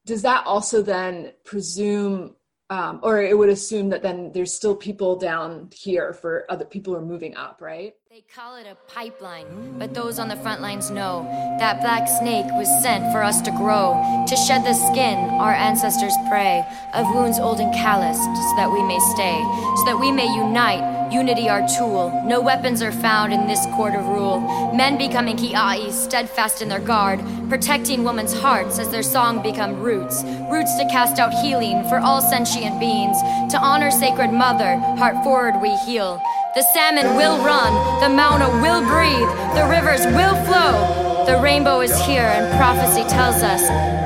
does 0.06 0.22
that 0.22 0.46
also 0.46 0.82
then 0.82 1.34
presume 1.44 2.36
um, 2.70 3.00
or 3.04 3.22
it 3.22 3.38
would 3.38 3.50
assume 3.50 3.90
that 3.90 4.02
then 4.02 4.32
there's 4.34 4.54
still 4.54 4.76
people 4.76 5.18
down 5.18 5.70
here 5.74 6.14
for 6.14 6.46
other 6.50 6.66
people 6.66 6.94
who 6.94 7.00
are 7.00 7.06
moving 7.06 7.36
up, 7.36 7.62
right? 7.62 7.94
They 8.10 8.24
call 8.34 8.56
it 8.56 8.66
a 8.66 8.76
pipeline, 8.90 9.78
but 9.78 9.94
those 9.94 10.18
on 10.18 10.30
the 10.30 10.38
front 10.38 10.62
lines 10.62 10.90
know 10.90 11.24
that 11.60 11.82
black 11.82 12.08
snake 12.08 12.46
was 12.54 12.70
sent 12.82 13.12
for 13.12 13.22
us 13.22 13.42
to 13.42 13.52
grow, 13.52 14.24
to 14.26 14.36
shed 14.38 14.64
the 14.64 14.74
skin 14.74 15.18
our 15.42 15.52
ancestors 15.52 16.14
pray 16.30 16.66
of 16.94 17.06
wounds 17.14 17.38
old 17.38 17.60
and 17.60 17.74
calloused, 17.74 18.24
so 18.24 18.56
that 18.56 18.72
we 18.72 18.82
may 18.84 19.00
stay, 19.14 19.42
so 19.76 19.86
that 19.86 20.00
we 20.00 20.14
may 20.14 20.34
unite 20.34 20.98
Unity 21.12 21.48
our 21.48 21.66
tool. 21.78 22.22
No 22.26 22.42
weapons 22.42 22.82
are 22.82 22.92
found 22.92 23.32
in 23.32 23.48
this 23.48 23.66
court 23.68 23.96
of 23.96 24.06
rule. 24.08 24.42
Men 24.76 24.98
becoming 24.98 25.38
ki'ai, 25.38 25.90
steadfast 25.90 26.62
in 26.62 26.68
their 26.68 26.82
guard, 26.82 27.22
protecting 27.48 28.04
women's 28.04 28.38
hearts 28.38 28.78
as 28.78 28.90
their 28.90 29.04
song 29.04 29.42
become 29.42 29.80
roots. 29.80 30.24
Roots 30.52 30.76
to 30.78 30.86
cast 30.92 31.18
out 31.18 31.32
healing 31.34 31.88
for 31.88 32.00
all 32.00 32.22
sentient 32.22 32.78
beings. 32.78 33.18
To 33.52 33.58
honor 33.58 33.90
sacred 33.90 34.34
mother, 34.34 34.78
heart 34.98 35.24
forward 35.24 35.62
we 35.62 35.74
heal. 35.86 36.22
The 36.58 36.64
salmon 36.74 37.16
will 37.16 37.38
run, 37.46 38.02
the 38.02 38.10
Mauna 38.10 38.50
will 38.64 38.82
breathe, 38.82 39.30
the 39.54 39.68
rivers 39.70 40.04
will 40.08 40.34
flow. 40.46 41.24
The 41.28 41.40
rainbow 41.40 41.82
is 41.82 41.96
here, 42.04 42.24
and 42.24 42.52
prophecy 42.58 43.04
tells 43.04 43.44
us 43.44 43.62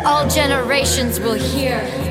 all 0.05 0.27
generations 0.27 1.21
will 1.21 1.35
hear. 1.35 2.10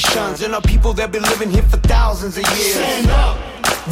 Nations 0.00 0.42
and 0.42 0.54
our 0.54 0.62
people 0.62 0.92
that 0.94 1.12
been 1.12 1.22
living 1.22 1.50
here 1.50 1.62
for 1.62 1.76
thousands 1.78 2.36
of 2.36 2.44
years. 2.56 2.74
Stand 2.74 3.10
up. 3.10 3.36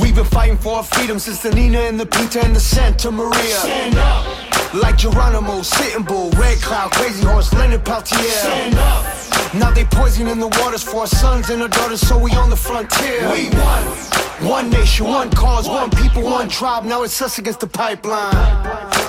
We've 0.01 0.15
been 0.15 0.25
fighting 0.25 0.57
for 0.57 0.77
our 0.77 0.85
freedom 0.85 1.19
since 1.19 1.43
the 1.43 1.51
Nina 1.51 1.81
and 1.81 1.99
the 1.99 2.07
Pinta 2.07 2.45
and 2.45 2.55
the 2.55 2.61
Santa 2.61 3.11
Maria. 3.11 3.57
Stand 3.57 3.97
up. 3.97 4.75
Like 4.75 4.99
Geronimo, 4.99 5.63
Sitting 5.63 6.05
Bull, 6.05 6.31
Red 6.33 6.59
Cloud, 6.59 6.93
Crazy 6.93 7.25
Horse, 7.25 7.53
Leonard 7.55 7.85
Peltier. 7.85 8.19
Stand 8.19 8.75
up. 8.77 9.05
Now 9.55 9.71
they 9.71 9.85
poisoning 9.85 10.33
in 10.33 10.41
the 10.41 10.49
waters 10.61 10.83
for 10.83 11.01
our 11.01 11.07
sons 11.07 11.51
and 11.51 11.63
our 11.63 11.69
daughters, 11.69 12.01
so 12.01 12.19
we 12.19 12.31
on 12.33 12.51
the 12.51 12.57
frontier. 12.57 13.31
We 13.33 13.49
won. 13.51 13.83
One 14.49 14.71
nation, 14.71 15.07
one 15.07 15.31
cause, 15.31 15.69
one 15.69 15.91
people, 15.91 16.23
one 16.23 16.49
tribe. 16.49 16.85
Now 16.85 17.03
it's 17.03 17.21
us 17.21 17.39
against 17.39 17.61
the 17.61 17.67
pipeline. 17.67 18.33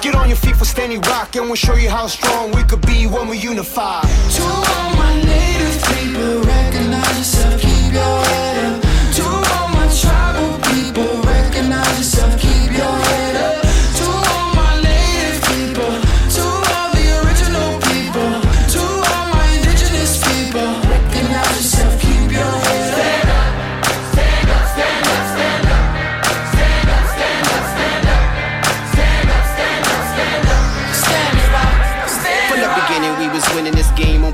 Get 0.02 0.16
on 0.16 0.28
your 0.28 0.38
feet 0.38 0.56
for 0.56 0.66
Standing 0.66 1.02
Rock, 1.02 1.36
and 1.36 1.46
we'll 1.46 1.56
show 1.56 1.76
you 1.76 1.90
how 1.90 2.08
strong 2.08 2.52
we 2.52 2.64
could 2.64 2.82
be 2.82 3.06
when 3.06 3.28
we 3.28 3.38
unify. 3.38 4.02
To 4.02 4.44
all 4.44 4.96
my 4.96 5.22
native 5.24 5.84
people, 5.92 6.49
recognize 7.20 7.59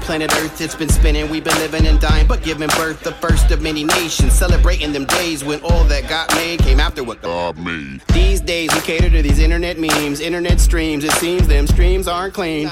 planet 0.05 0.31
Earth, 0.37 0.61
it's 0.61 0.75
been 0.75 0.89
spinning. 0.89 1.29
We've 1.29 1.43
been 1.43 1.57
living 1.57 1.87
and 1.87 1.99
dying, 1.99 2.27
but 2.27 2.43
giving 2.43 2.69
birth 2.69 3.01
the 3.01 3.11
first 3.13 3.49
of 3.49 3.61
many 3.61 3.83
nations. 3.83 4.33
Celebrating 4.33 4.93
them 4.93 5.05
days 5.05 5.43
when 5.43 5.59
all 5.61 5.83
that 5.85 6.07
got 6.07 6.33
made 6.35 6.59
came 6.59 6.79
after 6.79 7.03
what 7.03 7.21
God 7.23 7.55
ah, 7.57 7.61
made. 7.61 8.01
These 8.13 8.41
days 8.41 8.69
we 8.73 8.81
cater 8.81 9.09
to 9.09 9.21
these 9.23 9.39
internet 9.39 9.79
memes, 9.79 10.19
internet 10.19 10.59
streams. 10.59 11.03
It 11.03 11.11
seems 11.13 11.47
them 11.47 11.65
streams 11.65 12.07
aren't 12.07 12.35
clean. 12.35 12.69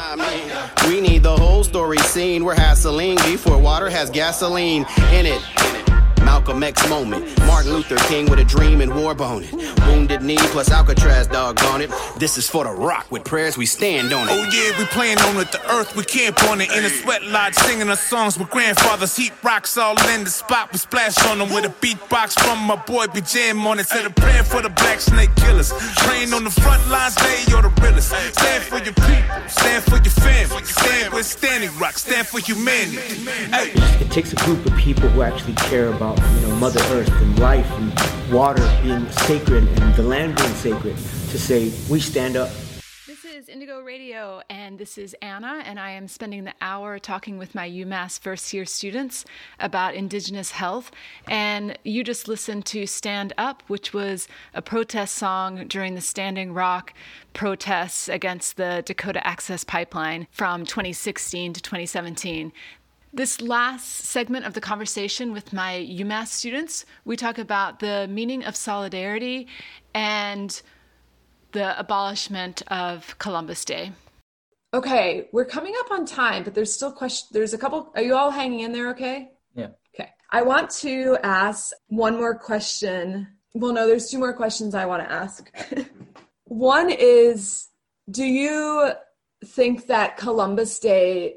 We 0.88 1.02
need 1.02 1.24
the 1.24 1.36
whole 1.36 1.64
story 1.64 1.98
seen 1.98 2.46
where 2.46 2.56
hassling 2.56 3.16
before 3.18 3.58
water 3.58 3.90
has 3.90 4.12
gasoline 4.12 4.86
in 5.12 5.26
it. 5.26 5.72
Malcolm 6.34 6.64
X 6.64 6.90
moment. 6.90 7.24
Martin 7.46 7.74
Luther 7.74 7.96
King 8.10 8.28
with 8.28 8.40
a 8.40 8.44
dream 8.44 8.82
and 8.82 8.92
war 8.96 9.14
bone 9.14 9.44
it. 9.44 9.54
Wounded 9.86 10.24
knee 10.24 10.44
plus 10.50 10.72
Alcatraz 10.72 11.28
dog 11.28 11.58
doggone 11.58 11.82
it. 11.82 11.92
This 12.18 12.40
is 12.40 12.50
for 12.50 12.64
the 12.64 12.72
rock 12.72 13.06
with 13.12 13.24
prayers 13.24 13.56
we 13.56 13.68
stand 13.68 14.12
on 14.12 14.28
it. 14.28 14.32
Oh 14.32 14.44
yeah, 14.50 14.76
we 14.80 14.86
playing 14.86 15.20
on 15.20 15.38
it. 15.38 15.52
The 15.52 15.62
earth 15.72 15.96
we 15.96 16.04
camp 16.04 16.44
on 16.46 16.60
it. 16.60 16.72
In 16.72 16.84
a 16.84 16.90
sweat 16.90 17.24
lodge 17.26 17.54
singing 17.54 17.88
our 17.88 17.96
songs 17.96 18.40
with 18.40 18.50
grandfathers. 18.50 19.16
Heat 19.16 19.32
rocks 19.44 19.78
all 19.78 19.96
in 20.10 20.24
the 20.24 20.32
spot. 20.32 20.72
We 20.72 20.80
splash 20.80 21.24
on 21.28 21.38
them 21.38 21.54
with 21.54 21.66
a 21.66 21.74
beatbox 21.86 22.34
from 22.42 22.58
my 22.64 22.78
boy. 22.78 23.06
We 23.14 23.22
jam 23.22 23.68
on 23.68 23.78
it. 23.78 23.86
Said 23.86 24.08
a 24.08 24.10
prayer 24.10 24.44
for 24.44 24.64
the 24.64 24.70
black 24.70 25.02
snake 25.02 25.36
killers. 25.36 25.72
Praying 25.98 26.34
on 26.34 26.44
the 26.46 26.50
front 26.50 26.82
lines, 26.90 27.14
they 27.14 27.54
are 27.54 27.62
the 27.62 27.70
realest. 27.80 28.10
Stand 28.10 28.64
for 28.64 28.80
your 28.80 28.96
people. 29.06 29.50
Stand 29.50 29.84
for 29.84 29.98
your 29.98 30.16
family. 30.26 30.64
Stand 30.64 31.14
with 31.14 31.28
Standing 31.28 31.78
Rock. 31.78 32.00
Stand 32.00 32.26
for 32.26 32.40
humanity. 32.40 33.22
Hey. 33.54 33.70
It 34.02 34.10
takes 34.10 34.34
a 34.34 34.36
group 34.38 34.66
of 34.66 34.76
people 34.76 35.08
who 35.10 35.22
actually 35.22 35.54
care 35.70 35.90
about 35.90 36.22
you 36.36 36.47
know, 36.47 36.55
Mother 36.55 36.82
Earth 36.91 37.11
and 37.21 37.39
life 37.39 37.69
and 37.71 38.34
water 38.34 38.67
being 38.82 39.09
sacred 39.11 39.67
and 39.67 39.95
the 39.95 40.03
land 40.03 40.36
being 40.38 40.53
sacred 40.53 40.95
to 40.95 41.39
say, 41.39 41.71
we 41.89 41.99
stand 41.99 42.36
up. 42.36 42.49
This 43.05 43.26
is 43.26 43.49
Indigo 43.49 43.82
Radio, 43.82 44.41
and 44.49 44.80
this 44.80 44.97
is 44.97 45.15
Anna, 45.21 45.61
and 45.65 45.80
I 45.80 45.91
am 45.91 46.07
spending 46.07 46.45
the 46.45 46.53
hour 46.61 46.99
talking 46.99 47.38
with 47.38 47.53
my 47.53 47.69
UMass 47.69 48.19
first 48.19 48.53
year 48.53 48.65
students 48.65 49.26
about 49.59 49.95
Indigenous 49.95 50.51
health. 50.51 50.91
And 51.28 51.78
you 51.84 52.03
just 52.03 52.28
listened 52.28 52.65
to 52.67 52.86
Stand 52.86 53.34
Up, 53.38 53.63
which 53.67 53.93
was 53.93 54.28
a 54.53 54.61
protest 54.61 55.15
song 55.15 55.67
during 55.67 55.95
the 55.95 56.01
Standing 56.01 56.53
Rock 56.53 56.93
protests 57.34 58.07
against 58.07 58.57
the 58.57 58.84
Dakota 58.86 59.26
Access 59.26 59.63
Pipeline 59.63 60.28
from 60.32 60.65
2016 60.65 61.53
to 61.53 61.61
2017. 61.61 62.53
This 63.16 63.41
last 63.41 64.05
segment 64.05 64.47
of 64.47 64.55
the 64.55 64.61
conversation 64.61 65.34
with 65.34 65.53
my 65.53 65.88
UMass 65.88 66.30
students, 66.30 66.84
we 67.05 67.16
talk 67.16 67.38
about 67.38 67.78
the 67.78 68.07
meaning 68.07 68.43
of 68.43 68.55
solidarity 68.55 69.45
and 69.93 70.59
the 71.51 71.80
abolishment 71.80 72.64
of 72.70 73.16
Columbus 73.20 73.66
Day. 73.66 73.91
Okay, 74.74 75.30
we're 75.32 75.45
coming 75.45 75.76
up 75.82 75.91
on 75.91 76.07
time, 76.07 76.43
but 76.43 76.55
there's 76.55 76.74
still 76.74 76.91
question. 76.91 77.28
There's 77.32 77.53
a 77.53 77.57
couple. 77.59 77.91
Are 77.93 78.01
you 78.01 78.16
all 78.16 78.32
hanging 78.32 78.61
in 78.61 78.72
there? 78.72 78.89
Okay. 78.89 79.30
Yeah. 79.53 79.68
Okay. 79.93 80.09
I 80.32 80.41
want 80.41 80.72
to 80.82 81.16
ask 81.22 81.72
one 81.89 82.18
more 82.18 82.34
question. 82.34 83.28
Well, 83.53 83.74
no, 83.74 83.86
there's 83.86 84.09
two 84.09 84.18
more 84.18 84.34
questions 84.34 84.74
I 84.74 84.88
want 84.88 85.03
to 85.03 85.11
ask. 85.11 85.51
one 86.45 86.89
is, 86.89 87.68
do 88.09 88.24
you 88.24 88.93
think 89.45 89.86
that 89.86 90.18
Columbus 90.18 90.80
Day 90.80 91.36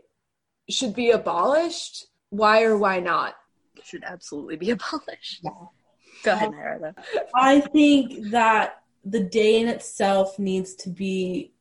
should 0.69 0.95
be 0.95 1.11
abolished. 1.11 2.07
Why 2.31 2.63
or 2.63 2.77
why 2.77 3.01
not? 3.01 3.37
should 3.87 4.05
absolutely 4.05 4.57
be 4.57 4.71
abolished. 4.77 5.41
Yeah. 5.43 5.51
Go 6.23 6.33
ahead, 6.33 6.51
Narada. 6.51 6.95
I 7.35 7.61
think 7.61 8.31
that 8.31 8.83
the 9.05 9.21
day 9.21 9.61
in 9.61 9.69
itself 9.69 10.39
needs 10.39 10.75
to 10.77 10.91
be 10.91 11.53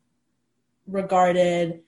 regarded 0.87 1.81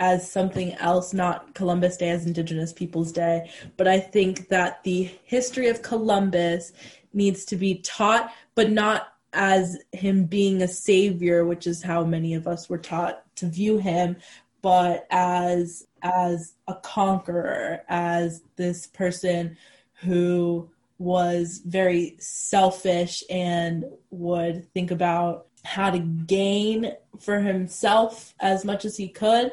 as 0.00 0.30
something 0.30 0.74
else, 0.74 1.12
not 1.12 1.54
Columbus 1.54 1.96
Day 1.96 2.10
as 2.10 2.26
Indigenous 2.26 2.72
Peoples 2.72 3.12
Day. 3.12 3.50
But 3.76 3.86
I 3.86 4.00
think 4.00 4.48
that 4.48 4.82
the 4.82 5.10
history 5.24 5.68
of 5.68 5.82
Columbus 5.82 6.72
needs 7.12 7.44
to 7.46 7.56
be 7.56 7.76
taught, 7.76 8.32
but 8.54 8.70
not 8.70 9.08
as 9.32 9.78
him 9.92 10.24
being 10.24 10.62
a 10.62 10.68
savior, 10.68 11.44
which 11.44 11.66
is 11.66 11.82
how 11.82 12.04
many 12.04 12.34
of 12.34 12.46
us 12.46 12.68
were 12.68 12.78
taught 12.78 13.22
to 13.36 13.46
view 13.46 13.78
him, 13.78 14.16
but 14.62 15.06
as 15.10 15.86
as 16.04 16.54
a 16.68 16.74
conqueror, 16.74 17.80
as 17.88 18.42
this 18.56 18.86
person 18.86 19.56
who 19.94 20.68
was 20.98 21.62
very 21.64 22.14
selfish 22.20 23.24
and 23.28 23.84
would 24.10 24.72
think 24.72 24.90
about 24.90 25.46
how 25.64 25.90
to 25.90 25.98
gain 25.98 26.92
for 27.18 27.40
himself 27.40 28.34
as 28.38 28.64
much 28.64 28.84
as 28.84 28.96
he 28.96 29.08
could. 29.08 29.50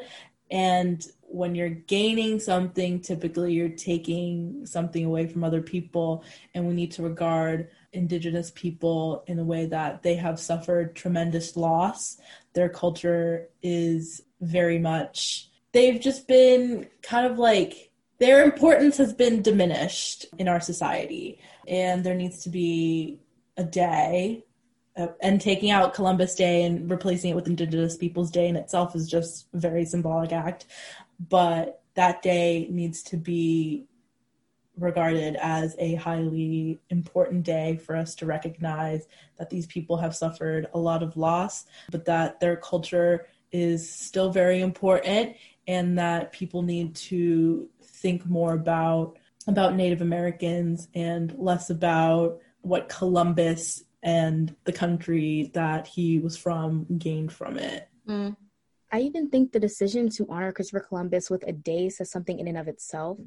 And 0.50 1.04
when 1.22 1.54
you're 1.54 1.70
gaining 1.70 2.38
something, 2.38 3.00
typically 3.00 3.54
you're 3.54 3.70
taking 3.70 4.66
something 4.66 5.06
away 5.06 5.26
from 5.26 5.42
other 5.42 5.62
people. 5.62 6.22
And 6.54 6.68
we 6.68 6.74
need 6.74 6.92
to 6.92 7.02
regard 7.02 7.70
Indigenous 7.94 8.52
people 8.54 9.24
in 9.26 9.38
a 9.38 9.44
way 9.44 9.64
that 9.66 10.02
they 10.02 10.14
have 10.16 10.38
suffered 10.38 10.94
tremendous 10.94 11.56
loss. 11.56 12.18
Their 12.52 12.68
culture 12.68 13.48
is 13.62 14.22
very 14.42 14.78
much 14.78 15.48
they've 15.72 16.00
just 16.00 16.28
been 16.28 16.88
kind 17.02 17.26
of 17.26 17.38
like 17.38 17.90
their 18.18 18.44
importance 18.44 18.98
has 18.98 19.12
been 19.12 19.42
diminished 19.42 20.26
in 20.38 20.48
our 20.48 20.60
society 20.60 21.40
and 21.66 22.04
there 22.04 22.14
needs 22.14 22.44
to 22.44 22.50
be 22.50 23.20
a 23.56 23.64
day 23.64 24.44
uh, 24.96 25.08
and 25.20 25.40
taking 25.40 25.70
out 25.70 25.94
Columbus 25.94 26.34
Day 26.34 26.64
and 26.64 26.90
replacing 26.90 27.30
it 27.30 27.34
with 27.34 27.46
Indigenous 27.46 27.96
Peoples 27.96 28.30
Day 28.30 28.48
in 28.48 28.56
itself 28.56 28.94
is 28.94 29.08
just 29.08 29.46
a 29.54 29.58
very 29.58 29.84
symbolic 29.84 30.32
act. 30.32 30.66
But 31.18 31.82
that 31.94 32.22
day 32.22 32.66
needs 32.70 33.02
to 33.04 33.16
be 33.16 33.86
regarded 34.78 35.36
as 35.36 35.76
a 35.78 35.94
highly 35.96 36.80
important 36.90 37.44
day 37.44 37.76
for 37.76 37.96
us 37.96 38.14
to 38.16 38.26
recognize 38.26 39.06
that 39.38 39.50
these 39.50 39.66
people 39.66 39.96
have 39.98 40.14
suffered 40.14 40.66
a 40.74 40.78
lot 40.78 41.02
of 41.02 41.16
loss, 41.16 41.66
but 41.90 42.04
that 42.06 42.40
their 42.40 42.56
culture 42.56 43.26
is 43.50 43.90
still 43.90 44.30
very 44.30 44.60
important 44.60 45.36
and 45.66 45.98
that 45.98 46.32
people 46.32 46.62
need 46.62 46.94
to 46.94 47.68
think 47.82 48.26
more 48.26 48.54
about 48.54 49.18
about 49.48 49.74
Native 49.74 50.00
Americans 50.00 50.88
and 50.94 51.34
less 51.36 51.68
about 51.70 52.38
what 52.60 52.88
Columbus 52.88 53.82
and 54.02 54.54
the 54.64 54.72
country 54.72 55.50
that 55.54 55.86
he 55.86 56.18
was 56.18 56.36
from 56.36 56.86
gained 56.98 57.32
from 57.32 57.58
it. 57.58 57.88
Mm. 58.08 58.36
I 58.92 59.00
even 59.00 59.30
think 59.30 59.52
the 59.52 59.60
decision 59.60 60.10
to 60.10 60.26
honor 60.28 60.52
Christopher 60.52 60.84
Columbus 60.86 61.30
with 61.30 61.44
a 61.46 61.52
day 61.52 61.88
says 61.88 62.10
something 62.10 62.38
in 62.38 62.46
and 62.46 62.58
of 62.58 62.68
itself. 62.68 63.18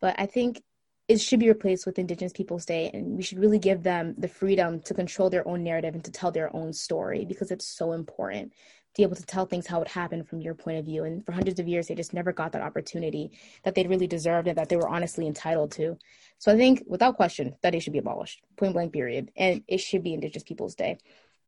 But 0.00 0.14
I 0.18 0.26
think 0.26 0.62
it 1.08 1.20
should 1.20 1.40
be 1.40 1.48
replaced 1.48 1.86
with 1.86 1.98
Indigenous 1.98 2.32
Peoples 2.32 2.64
Day, 2.64 2.90
and 2.94 3.16
we 3.16 3.22
should 3.22 3.38
really 3.38 3.58
give 3.58 3.82
them 3.82 4.14
the 4.16 4.28
freedom 4.28 4.80
to 4.82 4.94
control 4.94 5.28
their 5.30 5.46
own 5.48 5.64
narrative 5.64 5.94
and 5.94 6.04
to 6.04 6.12
tell 6.12 6.30
their 6.30 6.54
own 6.54 6.72
story 6.72 7.24
because 7.24 7.50
it's 7.50 7.66
so 7.66 7.92
important 7.92 8.52
to 8.52 8.58
be 8.96 9.02
able 9.02 9.16
to 9.16 9.24
tell 9.24 9.46
things 9.46 9.66
how 9.66 9.80
it 9.82 9.88
happened 9.88 10.28
from 10.28 10.40
your 10.40 10.54
point 10.54 10.78
of 10.78 10.84
view. 10.84 11.04
And 11.04 11.24
for 11.24 11.32
hundreds 11.32 11.60
of 11.60 11.68
years, 11.68 11.86
they 11.86 11.94
just 11.94 12.12
never 12.12 12.32
got 12.32 12.52
that 12.52 12.62
opportunity 12.62 13.30
that 13.62 13.74
they'd 13.74 13.88
really 13.88 14.06
deserved 14.06 14.48
and 14.48 14.58
that 14.58 14.68
they 14.68 14.76
were 14.76 14.88
honestly 14.88 15.26
entitled 15.26 15.70
to. 15.72 15.96
So 16.38 16.52
I 16.52 16.56
think, 16.56 16.82
without 16.86 17.16
question, 17.16 17.54
that 17.62 17.70
day 17.70 17.78
should 17.78 17.92
be 17.92 18.00
abolished, 18.00 18.42
point 18.56 18.72
blank, 18.72 18.92
period. 18.92 19.30
And 19.36 19.62
it 19.68 19.78
should 19.78 20.02
be 20.02 20.14
Indigenous 20.14 20.42
Peoples 20.42 20.74
Day. 20.74 20.98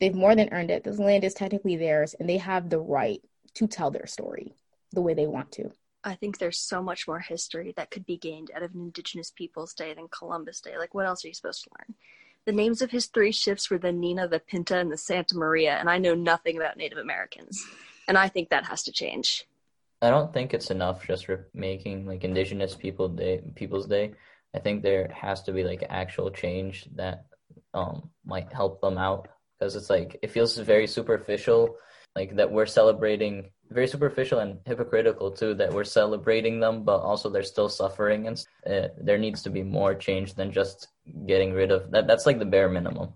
They've 0.01 0.15
more 0.15 0.35
than 0.35 0.49
earned 0.53 0.71
it. 0.71 0.85
This 0.85 0.99
land 0.99 1.25
is 1.25 1.35
technically 1.35 1.77
theirs, 1.77 2.15
and 2.19 2.29
they 2.29 2.39
have 2.39 2.71
the 2.71 2.81
right 2.81 3.21
to 3.55 3.67
tell 3.67 3.91
their 3.91 4.07
story 4.07 4.55
the 4.93 5.01
way 5.01 5.15
they 5.15 5.27
want 5.27 5.53
to. 5.53 5.71
I 6.05 6.15
think 6.15 6.39
there's 6.39 6.59
so 6.59 6.83
much 6.83 7.07
more 7.07 7.21
history 7.21 7.73
that 7.77 7.91
could 7.91 8.05
be 8.07 8.17
gained 8.17 8.51
out 8.55 8.63
of 8.63 8.75
an 8.75 8.81
Indigenous 8.81 9.31
Peoples 9.31 9.75
Day 9.75 9.95
than 9.95 10.09
Columbus 10.09 10.61
Day. 10.61 10.77
Like, 10.77 10.95
what 10.95 11.07
else 11.07 11.25
are 11.25 11.29
you 11.29 11.35
supposed 11.35 11.65
to 11.65 11.71
learn? 11.79 11.95
The 12.45 12.53
names 12.53 12.83
of 12.83 12.91
his 12.91 13.07
three 13.07 13.33
ships 13.33 13.71
were 13.71 13.79
the 13.79 13.93
Nina, 13.93 14.27
the 14.27 14.41
Pinta, 14.41 14.77
and 14.79 14.91
the 14.91 14.97
Santa 14.97 15.37
Maria, 15.37 15.77
and 15.77 15.89
I 15.89 15.99
know 15.99 16.15
nothing 16.15 16.57
about 16.57 16.77
Native 16.77 16.99
Americans. 16.99 17.65
And 18.09 18.19
I 18.19 18.29
think 18.29 18.49
that 18.49 18.67
has 18.67 18.83
to 18.85 18.93
change. 18.93 19.47
I 20.01 20.11
don't 20.11 20.33
think 20.33 20.53
it's 20.53 20.73
enough 20.73 21.07
just 21.07 21.27
for 21.27 21.47
making 21.55 22.07
like 22.07 22.25
Indigenous 22.25 22.75
People 22.75 23.09
Day, 23.09 23.41
People's 23.55 23.87
Day. 23.87 24.15
I 24.55 24.59
think 24.59 24.83
there 24.83 25.09
has 25.15 25.43
to 25.45 25.53
be 25.53 25.63
like 25.63 25.85
actual 25.89 26.31
change 26.31 26.89
that 26.97 27.27
um, 27.73 28.11
might 28.27 28.53
help 28.53 28.81
them 28.81 28.99
out 28.99 29.29
because 29.59 29.77
it's 29.77 29.89
like 29.89 30.19
it 30.21 30.33
feels 30.33 30.59
very 30.59 30.89
superficial, 30.89 31.77
like 32.17 32.35
that 32.35 32.51
we're 32.51 32.67
celebrating 32.67 33.51
very 33.73 33.87
superficial 33.87 34.41
and 34.41 34.59
hypocritical 34.67 35.31
too 35.31 35.55
that 35.55 35.73
we're 35.73 35.85
celebrating 35.85 36.61
them 36.61 36.85
but 36.85 36.99
also 36.99 37.29
they're 37.29 37.43
still 37.43 37.69
suffering 37.69 38.27
and 38.29 38.47
uh, 38.67 38.89
there 39.01 39.19
needs 39.19 39.43
to 39.43 39.51
be 39.51 39.63
more 39.63 39.95
change 39.95 40.35
than 40.35 40.53
just 40.53 40.89
getting 41.27 41.53
rid 41.53 41.71
of 41.71 41.91
that 41.91 42.07
that's 42.07 42.27
like 42.27 42.39
the 42.39 42.45
bare 42.45 42.69
minimum. 42.69 43.15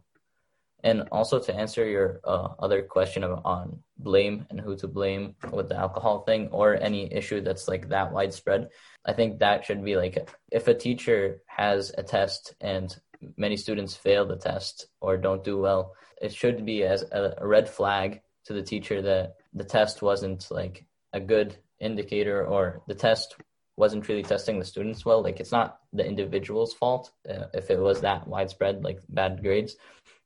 And 0.84 1.08
also 1.10 1.40
to 1.40 1.54
answer 1.54 1.84
your 1.84 2.20
uh, 2.22 2.48
other 2.60 2.82
question 2.82 3.24
of, 3.24 3.44
on 3.44 3.82
blame 3.98 4.46
and 4.50 4.60
who 4.60 4.76
to 4.76 4.86
blame 4.86 5.34
with 5.52 5.68
the 5.68 5.76
alcohol 5.76 6.20
thing 6.20 6.48
or 6.52 6.76
any 6.76 7.12
issue 7.12 7.40
that's 7.40 7.66
like 7.66 7.88
that 7.88 8.12
widespread 8.12 8.68
i 9.06 9.12
think 9.12 9.38
that 9.38 9.64
should 9.64 9.82
be 9.82 9.96
like 9.96 10.28
if 10.52 10.68
a 10.68 10.74
teacher 10.74 11.40
has 11.46 11.92
a 11.96 12.02
test 12.02 12.54
and 12.60 12.96
many 13.36 13.56
students 13.56 13.96
fail 13.96 14.26
the 14.26 14.36
test 14.36 14.88
or 15.00 15.16
don't 15.16 15.44
do 15.44 15.58
well 15.58 15.94
it 16.20 16.32
should 16.32 16.64
be 16.64 16.82
as 16.84 17.02
a, 17.12 17.34
a 17.38 17.46
red 17.46 17.68
flag 17.68 18.20
to 18.44 18.52
the 18.52 18.62
teacher 18.62 19.02
that 19.02 19.36
the 19.56 19.64
test 19.64 20.02
wasn't 20.02 20.46
like 20.50 20.84
a 21.12 21.18
good 21.18 21.56
indicator 21.80 22.46
or 22.46 22.82
the 22.86 22.94
test 22.94 23.36
wasn't 23.76 24.06
really 24.08 24.22
testing 24.22 24.58
the 24.58 24.64
students 24.64 25.04
well 25.04 25.22
like 25.22 25.38
it's 25.40 25.52
not 25.52 25.80
the 25.92 26.04
individual's 26.04 26.72
fault 26.72 27.10
uh, 27.28 27.46
if 27.52 27.70
it 27.70 27.78
was 27.78 28.00
that 28.00 28.26
widespread 28.28 28.84
like 28.84 29.00
bad 29.08 29.42
grades. 29.42 29.76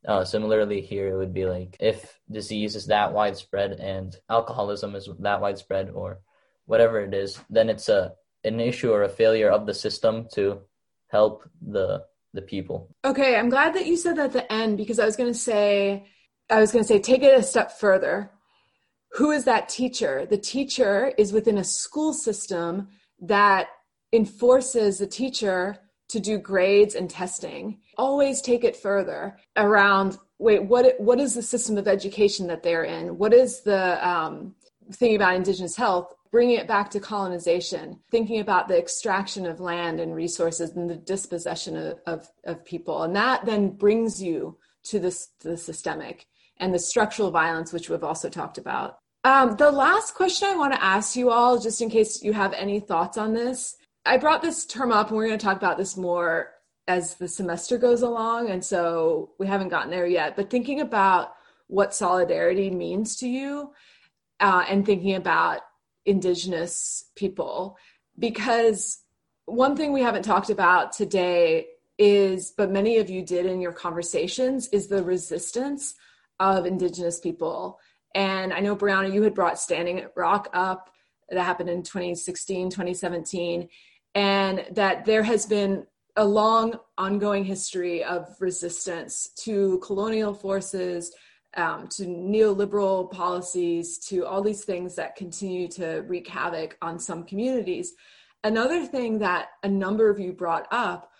Uh, 0.07 0.25
similarly 0.25 0.81
here 0.81 1.09
it 1.09 1.17
would 1.17 1.35
be 1.35 1.45
like 1.45 1.77
if 1.79 2.19
disease 2.31 2.75
is 2.75 2.87
that 2.87 3.13
widespread 3.13 3.73
and 3.73 4.17
alcoholism 4.31 4.95
is 4.95 5.09
that 5.19 5.43
widespread 5.43 5.91
or 5.91 6.21
whatever 6.65 7.01
it 7.01 7.13
is 7.13 7.39
then 7.51 7.69
it's 7.69 7.89
a 7.89 8.13
an 8.43 8.59
issue 8.61 8.91
or 8.91 9.03
a 9.03 9.11
failure 9.11 9.51
of 9.51 9.67
the 9.67 9.75
system 9.75 10.27
to 10.33 10.61
help 11.09 11.45
the 11.61 12.03
the 12.33 12.41
people. 12.41 12.89
Okay 13.05 13.37
i'm 13.37 13.51
glad 13.51 13.75
that 13.75 13.87
you 13.87 13.97
said 13.97 14.17
that 14.17 14.27
at 14.27 14.33
the 14.33 14.53
end 14.53 14.79
because 14.79 14.99
i 14.99 15.05
was 15.05 15.17
going 15.17 15.33
to 15.33 15.39
say 15.39 16.07
i 16.49 16.61
was 16.61 16.73
going 16.73 16.83
to 16.83 16.89
say 16.89 16.99
take 16.99 17.23
it 17.23 17.39
a 17.39 17.43
step 17.43 17.79
further 17.79 18.31
who 19.13 19.31
is 19.31 19.45
that 19.45 19.69
teacher? 19.69 20.27
The 20.29 20.39
teacher 20.39 21.13
is 21.19 21.33
within 21.33 21.59
a 21.59 21.65
school 21.65 22.13
system 22.13 22.89
that 23.21 23.69
enforces 24.13 24.99
the 24.99 25.07
teacher 25.07 25.77
to 26.09 26.21
do 26.21 26.39
grades 26.39 26.95
and 26.95 27.09
testing. 27.09 27.81
Always 27.97 28.41
take 28.41 28.65
it 28.65 28.77
further 28.77 29.39
around 29.57 30.19
wait, 30.41 30.65
what, 30.65 30.99
what 30.99 31.21
is 31.21 31.35
the 31.35 31.43
system 31.43 31.77
of 31.77 31.87
education 31.87 32.47
that 32.47 32.63
they're 32.63 32.85
in? 32.85 33.19
What 33.19 33.35
is 33.35 33.61
the 33.61 34.09
um, 34.09 34.55
thing 34.93 35.15
about 35.15 35.35
Indigenous 35.35 35.77
health? 35.77 36.15
Bringing 36.33 36.57
it 36.57 36.67
back 36.67 36.91
to 36.91 37.01
colonization, 37.01 38.01
thinking 38.11 38.41
about 38.41 38.67
the 38.67 38.79
extraction 38.79 39.45
of 39.45 39.61
land 39.61 40.01
and 40.01 40.15
resources 40.15 40.71
and 40.71 40.89
the 40.89 40.97
dispossession 40.97 41.77
of, 41.77 41.99
of, 42.07 42.29
of 42.45 42.65
people. 42.65 43.03
And 43.03 43.15
that 43.17 43.45
then 43.45 43.71
brings 43.71 44.23
you 44.23 44.57
to 44.85 44.99
this, 44.99 45.29
the 45.41 45.57
systemic 45.57 46.27
and 46.57 46.73
the 46.73 46.79
structural 46.79 47.31
violence, 47.31 47.73
which 47.73 47.91
we've 47.91 48.05
also 48.05 48.29
talked 48.29 48.59
about. 48.59 49.00
Um, 49.23 49.57
the 49.57 49.71
last 49.71 50.15
question 50.15 50.49
I 50.51 50.57
want 50.57 50.73
to 50.73 50.83
ask 50.83 51.15
you 51.15 51.31
all, 51.31 51.59
just 51.59 51.83
in 51.83 51.91
case 51.91 52.23
you 52.23 52.33
have 52.33 52.55
any 52.55 52.81
thoughts 52.81 53.19
on 53.19 53.35
this, 53.35 53.77
I 54.07 54.17
brought 54.17 54.41
this 54.41 54.65
term 54.65 54.93
up 54.93 55.09
and 55.09 55.17
we're 55.17 55.27
going 55.27 55.39
to 55.39 55.45
talk 55.45 55.59
about 55.59 55.77
this 55.77 55.97
more 55.97 56.53
as 56.89 57.17
the 57.17 57.29
semester 57.29 57.77
goes 57.77 58.01
along. 58.01 58.49
And 58.49 58.65
so 58.65 59.33
we 59.39 59.47
haven't 59.47 59.69
gotten 59.69 59.91
there 59.91 60.07
yet, 60.07 60.37
but 60.37 60.49
thinking 60.49 60.81
about 60.81 61.35
what 61.67 61.95
solidarity 61.95 62.71
means 62.71 63.17
to 63.17 63.29
you 63.29 63.73
uh, 64.41 64.65
and 64.69 64.87
thinking 64.87 65.15
about 65.15 65.61
Indigenous 66.07 67.11
people, 67.15 67.77
because 68.19 69.03
one 69.45 69.77
thing 69.77 69.93
we 69.93 70.01
haven't 70.01 70.23
talked 70.23 70.49
about 70.49 70.93
today 70.93 71.67
is, 71.99 72.55
but 72.57 72.71
many 72.71 72.97
of 72.97 73.11
you 73.11 73.21
did 73.23 73.45
in 73.45 73.61
your 73.61 73.73
conversations, 73.73 74.67
is 74.69 74.89
the 74.89 75.05
resistance 75.05 75.95
of 76.41 76.65
Indigenous 76.65 77.21
people 77.21 77.79
and 78.15 78.53
I 78.53 78.61
know, 78.61 78.77
Brianna, 78.77 79.13
you 79.13 79.23
had 79.23 79.35
brought 79.35 79.59
Standing 79.59 80.07
Rock 80.17 80.49
up. 80.53 80.91
That 81.29 81.45
happened 81.45 81.71
in 81.71 81.83
2016, 81.83 82.71
2017. 82.71 83.69
And 84.15 84.67
that 84.73 85.05
there 85.05 85.23
has 85.23 85.47
been 85.47 85.87
a 86.17 86.25
long 86.25 86.75
ongoing 86.99 87.45
history 87.45 88.03
of 88.03 88.35
resistance 88.41 89.31
to 89.37 89.79
colonial 89.79 90.35
forces, 90.35 91.15
um, 91.57 91.87
to 91.89 92.05
neoliberal 92.05 93.11
policies, 93.11 93.99
to 93.99 94.27
all 94.27 94.43
these 94.43 94.65
things 94.65 94.97
that 94.97 95.15
continue 95.15 95.69
to 95.69 96.01
wreak 96.09 96.27
havoc 96.27 96.77
on 96.83 96.99
some 96.99 97.23
communities. 97.25 97.95
Another 98.43 98.85
thing 98.85 99.19
that 99.19 99.51
a 99.63 99.69
number 99.69 100.11
of 100.11 100.19
you 100.19 100.33
brought 100.33 100.67
up, 100.73 101.11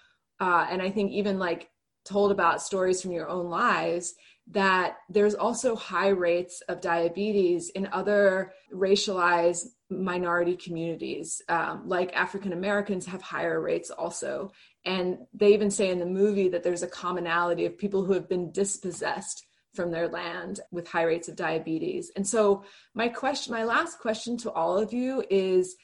uh, 0.41 0.67
and 0.69 0.83
I 0.83 0.91
think 0.91 1.13
even 1.13 1.39
like 1.39 1.71
told 2.05 2.33
about 2.33 2.63
stories 2.63 3.01
from 3.01 3.13
your 3.13 3.29
own 3.29 3.49
lives, 3.49 4.15
that 4.51 4.97
there's 5.09 5.35
also 5.35 5.77
high 5.77 6.09
rates 6.09 6.61
of 6.69 6.81
diabetes 6.81 7.71
in 7.71 7.89
other 7.93 8.53
racialized 8.73 9.67
minority 9.89 10.57
communities, 10.57 11.41
um, 11.49 11.83
like 11.87 12.13
African 12.15 12.53
Americans 12.53 13.07
have 13.07 13.23
higher 13.23 13.61
rates 13.61 13.91
also. 13.91 14.51
And 14.85 15.19
they 15.33 15.55
even 15.55 15.71
say 15.71 15.91
in 15.91 16.01
the 16.01 16.07
movie 16.07 16.49
that 16.49 16.63
there's 16.63 16.83
a 16.83 16.89
commonality 16.89 17.65
of 17.67 17.79
people 17.79 18.05
who 18.05 18.13
have 18.13 18.29
been 18.29 18.51
dispossessed 18.51 19.47
from 19.75 19.93
their 19.93 20.09
land 20.09 20.61
with 20.73 20.89
high 20.89 21.05
rates 21.05 21.29
of 21.29 21.37
diabetes. 21.37 22.11
And 22.17 22.27
so 22.27 22.65
my 22.95 23.09
question, 23.09 23.55
my 23.55 23.65
last 23.65 24.01
question 24.01 24.37
to 24.39 24.51
all 24.51 24.77
of 24.77 24.93
you 24.93 25.25
is 25.31 25.77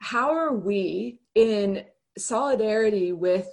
how 0.00 0.30
are 0.30 0.54
we 0.54 1.20
in 1.36 1.84
solidarity 2.16 3.12
with 3.12 3.48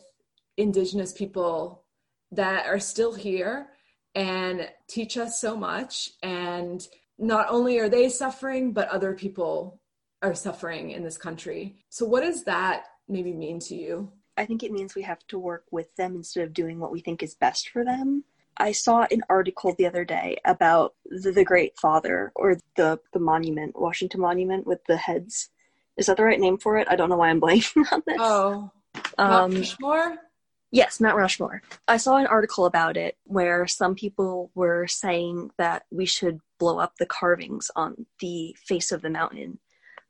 indigenous 0.58 1.14
people 1.14 1.84
that 2.32 2.66
are 2.66 2.80
still 2.80 3.14
here 3.14 3.68
and 4.16 4.70
teach 4.88 5.18
us 5.18 5.40
so 5.40 5.56
much. 5.56 6.12
And 6.24 6.86
not 7.18 7.48
only 7.50 7.78
are 7.80 7.90
they 7.90 8.10
suffering, 8.10 8.72
but 8.72 8.90
other 8.90 9.14
people 9.14 9.80
are 10.22 10.34
suffering 10.34 10.92
in 10.92 11.04
this 11.04 11.18
country. 11.18 11.76
So, 11.90 12.06
what 12.06 12.22
does 12.22 12.44
that 12.46 12.86
maybe 13.08 13.34
mean 13.34 13.60
to 13.60 13.76
you? 13.76 14.12
I 14.38 14.46
think 14.46 14.64
it 14.64 14.72
means 14.72 14.96
we 14.96 15.04
have 15.04 15.26
to 15.28 15.40
work 15.40 15.66
with 15.72 15.96
them 15.96 16.16
instead 16.16 16.44
of 16.44 16.54
doing 16.54 16.80
what 16.80 16.92
we 16.92 17.00
think 17.00 17.24
is 17.24 17.36
best 17.36 17.70
for 17.70 17.86
them. 17.86 18.24
I 18.58 18.72
saw 18.72 19.06
an 19.12 19.22
article 19.30 19.74
the 19.78 19.86
other 19.86 20.06
day 20.06 20.38
about 20.46 20.96
the, 21.06 21.32
the 21.32 21.44
Great 21.44 21.78
Father 21.78 22.32
or 22.36 22.58
the 22.76 23.00
the 23.14 23.20
monument, 23.20 23.80
Washington 23.80 24.22
Monument 24.22 24.66
with 24.66 24.84
the 24.86 24.98
heads. 24.98 25.50
Is 25.98 26.08
that 26.08 26.18
the 26.18 26.24
right 26.24 26.40
name 26.40 26.58
for 26.58 26.78
it? 26.78 26.88
I 26.90 26.96
don't 26.96 27.10
know 27.10 27.18
why 27.18 27.30
I'm 27.30 27.42
blanking 27.46 27.86
on 27.92 28.04
this. 28.06 28.18
Oh, 28.20 28.72
um, 29.18 29.52
Rushmore. 29.52 30.18
Yes, 30.72 31.00
Mount 31.00 31.16
Rushmore. 31.16 31.62
I 31.88 31.98
saw 31.98 32.18
an 32.18 32.28
article 32.28 32.66
about 32.66 32.98
it 32.98 33.18
where 33.24 33.68
some 33.68 33.96
people 33.96 34.52
were 34.56 34.88
saying 34.88 35.52
that 35.58 35.84
we 35.92 36.06
should 36.06 36.40
blow 36.60 36.80
up 36.80 36.94
the 36.98 37.06
carvings 37.06 37.72
on 37.76 38.06
the 38.20 38.56
face 38.60 38.92
of 38.92 39.02
the 39.02 39.10
mountain 39.10 39.60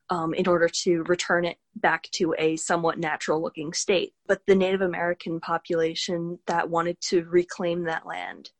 um, 0.09 0.33
in 0.33 0.47
order 0.47 0.69
to 0.69 1.03
return 1.03 1.45
it 1.45 1.57
back 1.75 2.03
to 2.13 2.35
a 2.37 2.55
somewhat 2.55 2.99
natural 2.99 3.41
looking 3.41 3.73
state. 3.73 4.13
But 4.27 4.41
the 4.45 4.55
Native 4.55 4.81
American 4.81 5.39
population 5.39 6.39
that 6.47 6.69
wanted 6.69 6.99
to 7.09 7.23
reclaim 7.25 7.83
that 7.83 8.05
land 8.05 8.51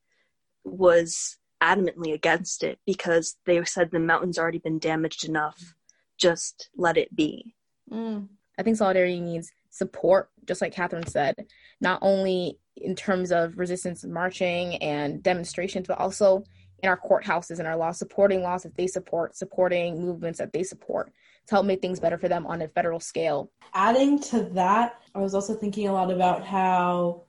was 0.64 1.38
adamantly 1.62 2.14
against 2.14 2.64
it 2.64 2.80
because 2.86 3.38
they 3.46 3.64
said 3.64 3.92
the 3.92 4.00
mountain's 4.00 4.38
already 4.38 4.60
been 4.60 4.80
damaged 4.80 5.28
enough. 5.28 5.76
Just 6.18 6.70
let 6.76 6.98
it 6.98 7.16
be. 7.16 7.56
Mm. 7.92 8.28
I 8.58 8.64
think 8.64 8.78
solidarity 8.78 9.20
needs 9.20 9.52
support, 9.70 10.30
just 10.46 10.62
like 10.62 10.74
Catherine 10.74 11.08
said, 11.08 11.46
not 11.82 12.00
only 12.02 12.58
in 12.78 12.96
terms 12.96 13.32
of 13.32 13.58
resistance 13.58 14.04
marching 14.04 14.76
and 14.78 15.24
demonstrations, 15.24 15.88
but 15.88 16.00
also 16.00 16.44
in 16.84 16.90
our 16.90 17.00
courthouses 17.00 17.60
and 17.60 17.68
our 17.68 17.78
laws, 17.78 17.98
supporting 17.98 18.42
laws 18.42 18.64
that 18.64 18.76
they 18.76 18.88
support, 18.88 19.36
supporting 19.36 20.02
movements 20.02 20.40
that 20.40 20.54
they 20.54 20.64
support 20.64 21.12
to 21.48 21.56
help 21.56 21.66
make 21.66 21.82
things 21.82 22.00
better 22.00 22.18
for 22.18 22.28
them 22.28 22.46
on 22.46 22.62
a 22.62 22.68
federal 22.68 23.00
scale. 23.00 23.52
Adding 23.74 24.20
to 24.24 24.44
that, 24.54 25.02
I 25.14 25.20
was 25.20 25.34
also 25.34 25.54
thinking 25.56 25.88
a 25.88 25.94
lot 25.94 26.12
about 26.12 26.46
how 26.46 27.24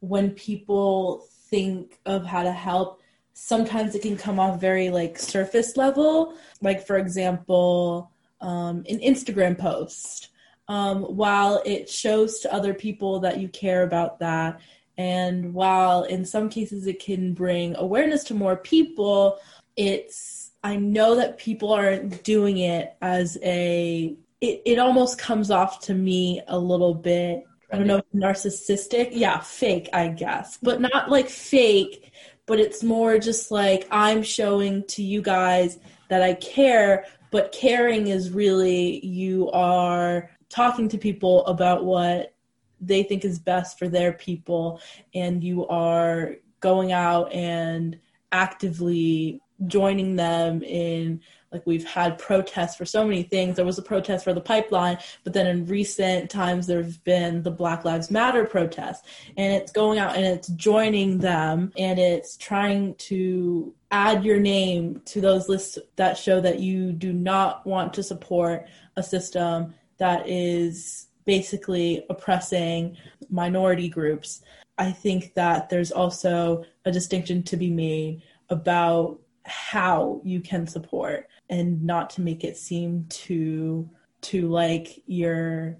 when 0.00 0.30
people 0.30 1.26
think 1.48 1.98
of 2.06 2.24
how 2.24 2.42
to 2.42 2.52
help, 2.52 3.00
sometimes 3.32 3.94
it 3.94 4.02
can 4.02 4.16
come 4.16 4.38
off 4.38 4.60
very 4.60 4.90
like 4.90 5.18
surface 5.18 5.76
level. 5.76 6.34
Like, 6.60 6.86
for 6.86 6.98
example, 6.98 8.10
um, 8.40 8.84
an 8.88 8.98
Instagram 9.00 9.58
post 9.58 10.29
um, 10.70 11.02
while 11.02 11.60
it 11.66 11.90
shows 11.90 12.38
to 12.38 12.54
other 12.54 12.72
people 12.72 13.18
that 13.18 13.40
you 13.40 13.48
care 13.48 13.82
about 13.82 14.20
that. 14.20 14.60
And 14.96 15.52
while 15.52 16.04
in 16.04 16.24
some 16.24 16.48
cases 16.48 16.86
it 16.86 17.00
can 17.00 17.34
bring 17.34 17.74
awareness 17.76 18.22
to 18.24 18.34
more 18.34 18.54
people, 18.54 19.38
it's, 19.76 20.52
I 20.62 20.76
know 20.76 21.16
that 21.16 21.38
people 21.38 21.72
aren't 21.72 22.22
doing 22.22 22.58
it 22.58 22.94
as 23.02 23.36
a, 23.42 24.14
it, 24.40 24.62
it 24.64 24.78
almost 24.78 25.18
comes 25.18 25.50
off 25.50 25.80
to 25.86 25.94
me 25.94 26.40
a 26.46 26.56
little 26.56 26.94
bit, 26.94 27.42
I 27.72 27.76
don't 27.76 27.88
know, 27.88 28.02
narcissistic. 28.14 29.08
Yeah, 29.10 29.40
fake, 29.40 29.88
I 29.92 30.06
guess, 30.06 30.56
but 30.62 30.80
not 30.80 31.10
like 31.10 31.28
fake, 31.28 32.12
but 32.46 32.60
it's 32.60 32.84
more 32.84 33.18
just 33.18 33.50
like 33.50 33.88
I'm 33.90 34.22
showing 34.22 34.84
to 34.88 35.02
you 35.02 35.20
guys 35.20 35.80
that 36.10 36.22
I 36.22 36.34
care, 36.34 37.06
but 37.32 37.50
caring 37.50 38.06
is 38.06 38.30
really 38.30 39.04
you 39.04 39.50
are 39.50 40.30
talking 40.50 40.88
to 40.88 40.98
people 40.98 41.46
about 41.46 41.84
what 41.84 42.34
they 42.80 43.02
think 43.02 43.24
is 43.24 43.38
best 43.38 43.78
for 43.78 43.88
their 43.88 44.12
people 44.12 44.80
and 45.14 45.42
you 45.42 45.66
are 45.68 46.36
going 46.60 46.92
out 46.92 47.32
and 47.32 47.98
actively 48.32 49.40
joining 49.66 50.16
them 50.16 50.62
in 50.62 51.20
like 51.52 51.66
we've 51.66 51.84
had 51.84 52.16
protests 52.16 52.76
for 52.76 52.84
so 52.84 53.04
many 53.04 53.24
things. 53.24 53.56
There 53.56 53.64
was 53.64 53.76
a 53.76 53.82
protest 53.82 54.22
for 54.22 54.32
the 54.32 54.40
pipeline 54.40 54.98
but 55.24 55.32
then 55.32 55.46
in 55.46 55.66
recent 55.66 56.30
times 56.30 56.66
there's 56.66 56.96
been 56.96 57.42
the 57.42 57.50
black 57.50 57.84
lives 57.84 58.10
matter 58.10 58.44
protest. 58.44 59.04
And 59.36 59.52
it's 59.52 59.72
going 59.72 59.98
out 59.98 60.16
and 60.16 60.24
it's 60.24 60.48
joining 60.48 61.18
them 61.18 61.72
and 61.76 61.98
it's 61.98 62.36
trying 62.36 62.94
to 62.96 63.74
add 63.90 64.24
your 64.24 64.38
name 64.38 65.02
to 65.06 65.20
those 65.20 65.48
lists 65.48 65.76
that 65.96 66.16
show 66.16 66.40
that 66.40 66.60
you 66.60 66.92
do 66.92 67.12
not 67.12 67.66
want 67.66 67.92
to 67.94 68.02
support 68.02 68.66
a 68.96 69.02
system 69.02 69.74
that 70.00 70.28
is 70.28 71.06
basically 71.24 72.04
oppressing 72.10 72.96
minority 73.30 73.88
groups. 73.88 74.42
I 74.78 74.90
think 74.90 75.34
that 75.34 75.70
there's 75.70 75.92
also 75.92 76.64
a 76.84 76.90
distinction 76.90 77.42
to 77.44 77.56
be 77.56 77.70
made 77.70 78.22
about 78.48 79.20
how 79.44 80.20
you 80.24 80.40
can 80.40 80.66
support 80.66 81.28
and 81.48 81.82
not 81.84 82.10
to 82.10 82.20
make 82.20 82.44
it 82.44 82.56
seem 82.56 83.06
too 83.08 83.88
too 84.20 84.48
like 84.48 85.02
you're 85.06 85.78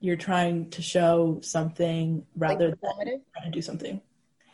you're 0.00 0.16
trying 0.16 0.68
to 0.70 0.82
show 0.82 1.38
something 1.42 2.24
rather 2.36 2.70
like 2.70 2.80
than 2.80 3.22
trying 3.34 3.44
to 3.44 3.50
do 3.50 3.62
something. 3.62 4.00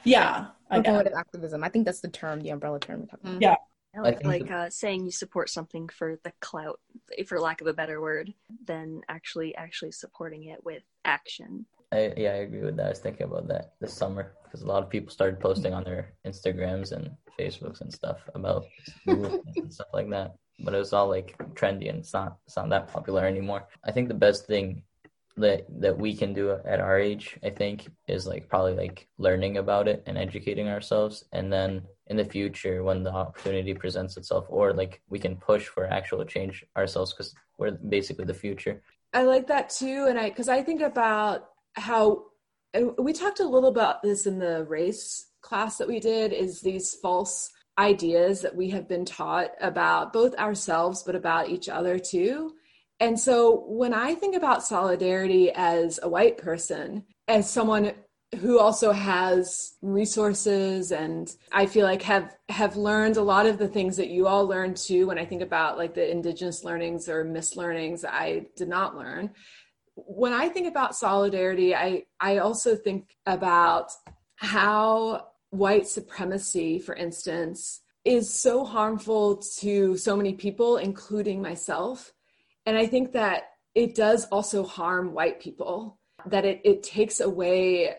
Yeah. 0.04 0.46
Performative 0.70 1.14
activism. 1.16 1.62
I 1.62 1.68
think 1.68 1.84
that's 1.84 2.00
the 2.00 2.08
term, 2.08 2.40
the 2.40 2.50
umbrella 2.50 2.80
term. 2.80 3.08
Yeah. 3.38 3.55
Like, 4.02 4.24
like 4.24 4.50
uh, 4.50 4.70
saying 4.70 5.04
you 5.04 5.10
support 5.10 5.50
something 5.50 5.88
for 5.88 6.18
the 6.22 6.32
clout 6.40 6.80
for 7.26 7.40
lack 7.40 7.60
of 7.60 7.66
a 7.66 7.72
better 7.72 8.00
word 8.00 8.32
than 8.64 9.02
actually 9.08 9.54
actually 9.56 9.92
supporting 9.92 10.44
it 10.44 10.64
with 10.64 10.82
action. 11.04 11.66
I, 11.92 12.12
yeah 12.16 12.32
i 12.32 12.42
agree 12.46 12.62
with 12.62 12.76
that. 12.76 12.86
I 12.86 12.88
was 12.90 12.98
thinking 12.98 13.26
about 13.26 13.48
that 13.48 13.74
this 13.80 13.94
summer 13.94 14.32
because 14.44 14.62
a 14.62 14.66
lot 14.66 14.82
of 14.82 14.90
people 14.90 15.10
started 15.10 15.40
posting 15.40 15.72
on 15.72 15.84
their 15.84 16.12
instagrams 16.26 16.92
and 16.92 17.10
facebooks 17.38 17.80
and 17.80 17.92
stuff 17.92 18.18
about 18.34 18.66
and 19.06 19.72
stuff 19.72 19.88
like 19.92 20.10
that. 20.10 20.34
But 20.58 20.74
it 20.74 20.78
was 20.78 20.92
all 20.92 21.08
like 21.08 21.36
trendy 21.54 21.88
and 21.88 21.98
it's 21.98 22.12
not 22.12 22.38
it's 22.46 22.56
not 22.56 22.68
that 22.70 22.88
popular 22.88 23.24
anymore. 23.26 23.68
I 23.84 23.92
think 23.92 24.08
the 24.08 24.14
best 24.14 24.46
thing 24.46 24.82
that 25.36 25.66
that 25.80 25.96
we 25.96 26.16
can 26.16 26.32
do 26.32 26.50
at 26.50 26.80
our 26.80 26.98
age 26.98 27.38
i 27.44 27.50
think 27.50 27.86
is 28.08 28.26
like 28.26 28.48
probably 28.48 28.72
like 28.72 29.06
learning 29.18 29.58
about 29.58 29.86
it 29.86 30.02
and 30.06 30.16
educating 30.16 30.68
ourselves. 30.68 31.24
And 31.32 31.52
then 31.52 31.82
in 32.08 32.16
the 32.16 32.24
future 32.24 32.82
when 32.82 33.02
the 33.02 33.12
opportunity 33.12 33.74
presents 33.74 34.16
itself 34.16 34.46
or 34.48 34.72
like 34.72 35.02
we 35.08 35.18
can 35.18 35.36
push 35.36 35.66
for 35.66 35.86
actual 35.86 36.24
change 36.24 36.64
ourselves 36.76 37.12
because 37.12 37.34
we're 37.58 37.72
basically 37.72 38.24
the 38.24 38.34
future. 38.34 38.82
I 39.12 39.22
like 39.22 39.46
that 39.48 39.70
too 39.70 40.06
and 40.08 40.18
i 40.18 40.28
because 40.28 40.48
i 40.48 40.62
think 40.62 40.82
about 40.82 41.48
how 41.74 42.24
uh, 42.74 42.88
we 42.98 43.12
talked 43.12 43.40
a 43.40 43.48
little 43.48 43.68
about 43.68 44.02
this 44.02 44.26
in 44.26 44.38
the 44.38 44.64
race 44.64 45.26
class 45.40 45.78
that 45.78 45.88
we 45.88 46.00
did 46.00 46.32
is 46.32 46.60
these 46.60 46.94
false 46.94 47.50
ideas 47.78 48.40
that 48.40 48.54
we 48.54 48.70
have 48.70 48.88
been 48.88 49.04
taught 49.04 49.50
about 49.60 50.12
both 50.12 50.34
ourselves 50.36 51.02
but 51.02 51.14
about 51.14 51.48
each 51.48 51.68
other 51.68 51.98
too. 51.98 52.54
And 52.98 53.20
so 53.20 53.64
when 53.68 53.92
I 53.92 54.14
think 54.14 54.34
about 54.34 54.64
solidarity 54.64 55.50
as 55.54 56.00
a 56.02 56.08
white 56.08 56.38
person, 56.38 57.04
as 57.28 57.48
someone 57.48 57.92
who 58.40 58.58
also 58.58 58.92
has 58.92 59.76
resources 59.82 60.92
and 60.92 61.34
I 61.52 61.66
feel 61.66 61.86
like 61.86 62.02
have 62.02 62.36
have 62.48 62.76
learned 62.76 63.16
a 63.16 63.22
lot 63.22 63.46
of 63.46 63.58
the 63.58 63.68
things 63.68 63.96
that 63.96 64.08
you 64.08 64.26
all 64.26 64.46
learned 64.46 64.76
too 64.76 65.06
when 65.06 65.18
I 65.18 65.24
think 65.24 65.42
about 65.42 65.78
like 65.78 65.94
the 65.94 66.10
indigenous 66.10 66.64
learnings 66.64 67.08
or 67.08 67.24
mislearnings 67.24 68.04
I 68.04 68.46
did 68.56 68.68
not 68.68 68.96
learn. 68.96 69.30
When 69.94 70.32
I 70.32 70.48
think 70.48 70.68
about 70.68 70.96
solidarity, 70.96 71.74
I 71.74 72.04
I 72.20 72.38
also 72.38 72.76
think 72.76 73.16
about 73.26 73.92
how 74.34 75.28
white 75.50 75.86
supremacy, 75.86 76.78
for 76.78 76.94
instance, 76.94 77.80
is 78.04 78.32
so 78.32 78.64
harmful 78.64 79.36
to 79.60 79.96
so 79.96 80.16
many 80.16 80.34
people, 80.34 80.76
including 80.76 81.40
myself 81.40 82.12
and 82.66 82.76
I 82.76 82.86
think 82.86 83.12
that 83.12 83.52
it 83.74 83.94
does 83.94 84.26
also 84.26 84.64
harm 84.64 85.14
white 85.14 85.40
people, 85.40 85.98
that 86.26 86.44
it, 86.44 86.60
it 86.64 86.82
takes 86.82 87.20
away 87.20 87.94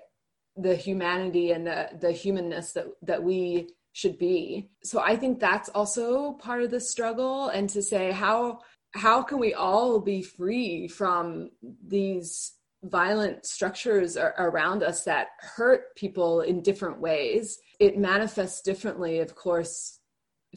the 0.57 0.75
humanity 0.75 1.51
and 1.51 1.67
the, 1.67 1.89
the 1.99 2.11
humanness 2.11 2.73
that, 2.73 2.87
that 3.01 3.23
we 3.23 3.69
should 3.93 4.17
be. 4.17 4.69
So 4.83 4.99
I 4.99 5.15
think 5.15 5.39
that's 5.39 5.69
also 5.69 6.33
part 6.33 6.63
of 6.63 6.71
the 6.71 6.79
struggle 6.79 7.49
and 7.49 7.69
to 7.71 7.81
say 7.81 8.11
how 8.11 8.59
how 8.91 9.21
can 9.21 9.37
we 9.37 9.53
all 9.53 9.99
be 9.99 10.21
free 10.23 10.87
from 10.87 11.51
these 11.85 12.53
violent 12.83 13.45
structures 13.45 14.17
around 14.17 14.81
us 14.81 15.03
that 15.03 15.27
hurt 15.39 15.95
people 15.95 16.41
in 16.41 16.61
different 16.61 16.99
ways. 16.99 17.59
It 17.79 17.97
manifests 17.97 18.61
differently, 18.61 19.19
of 19.19 19.35
course, 19.35 19.99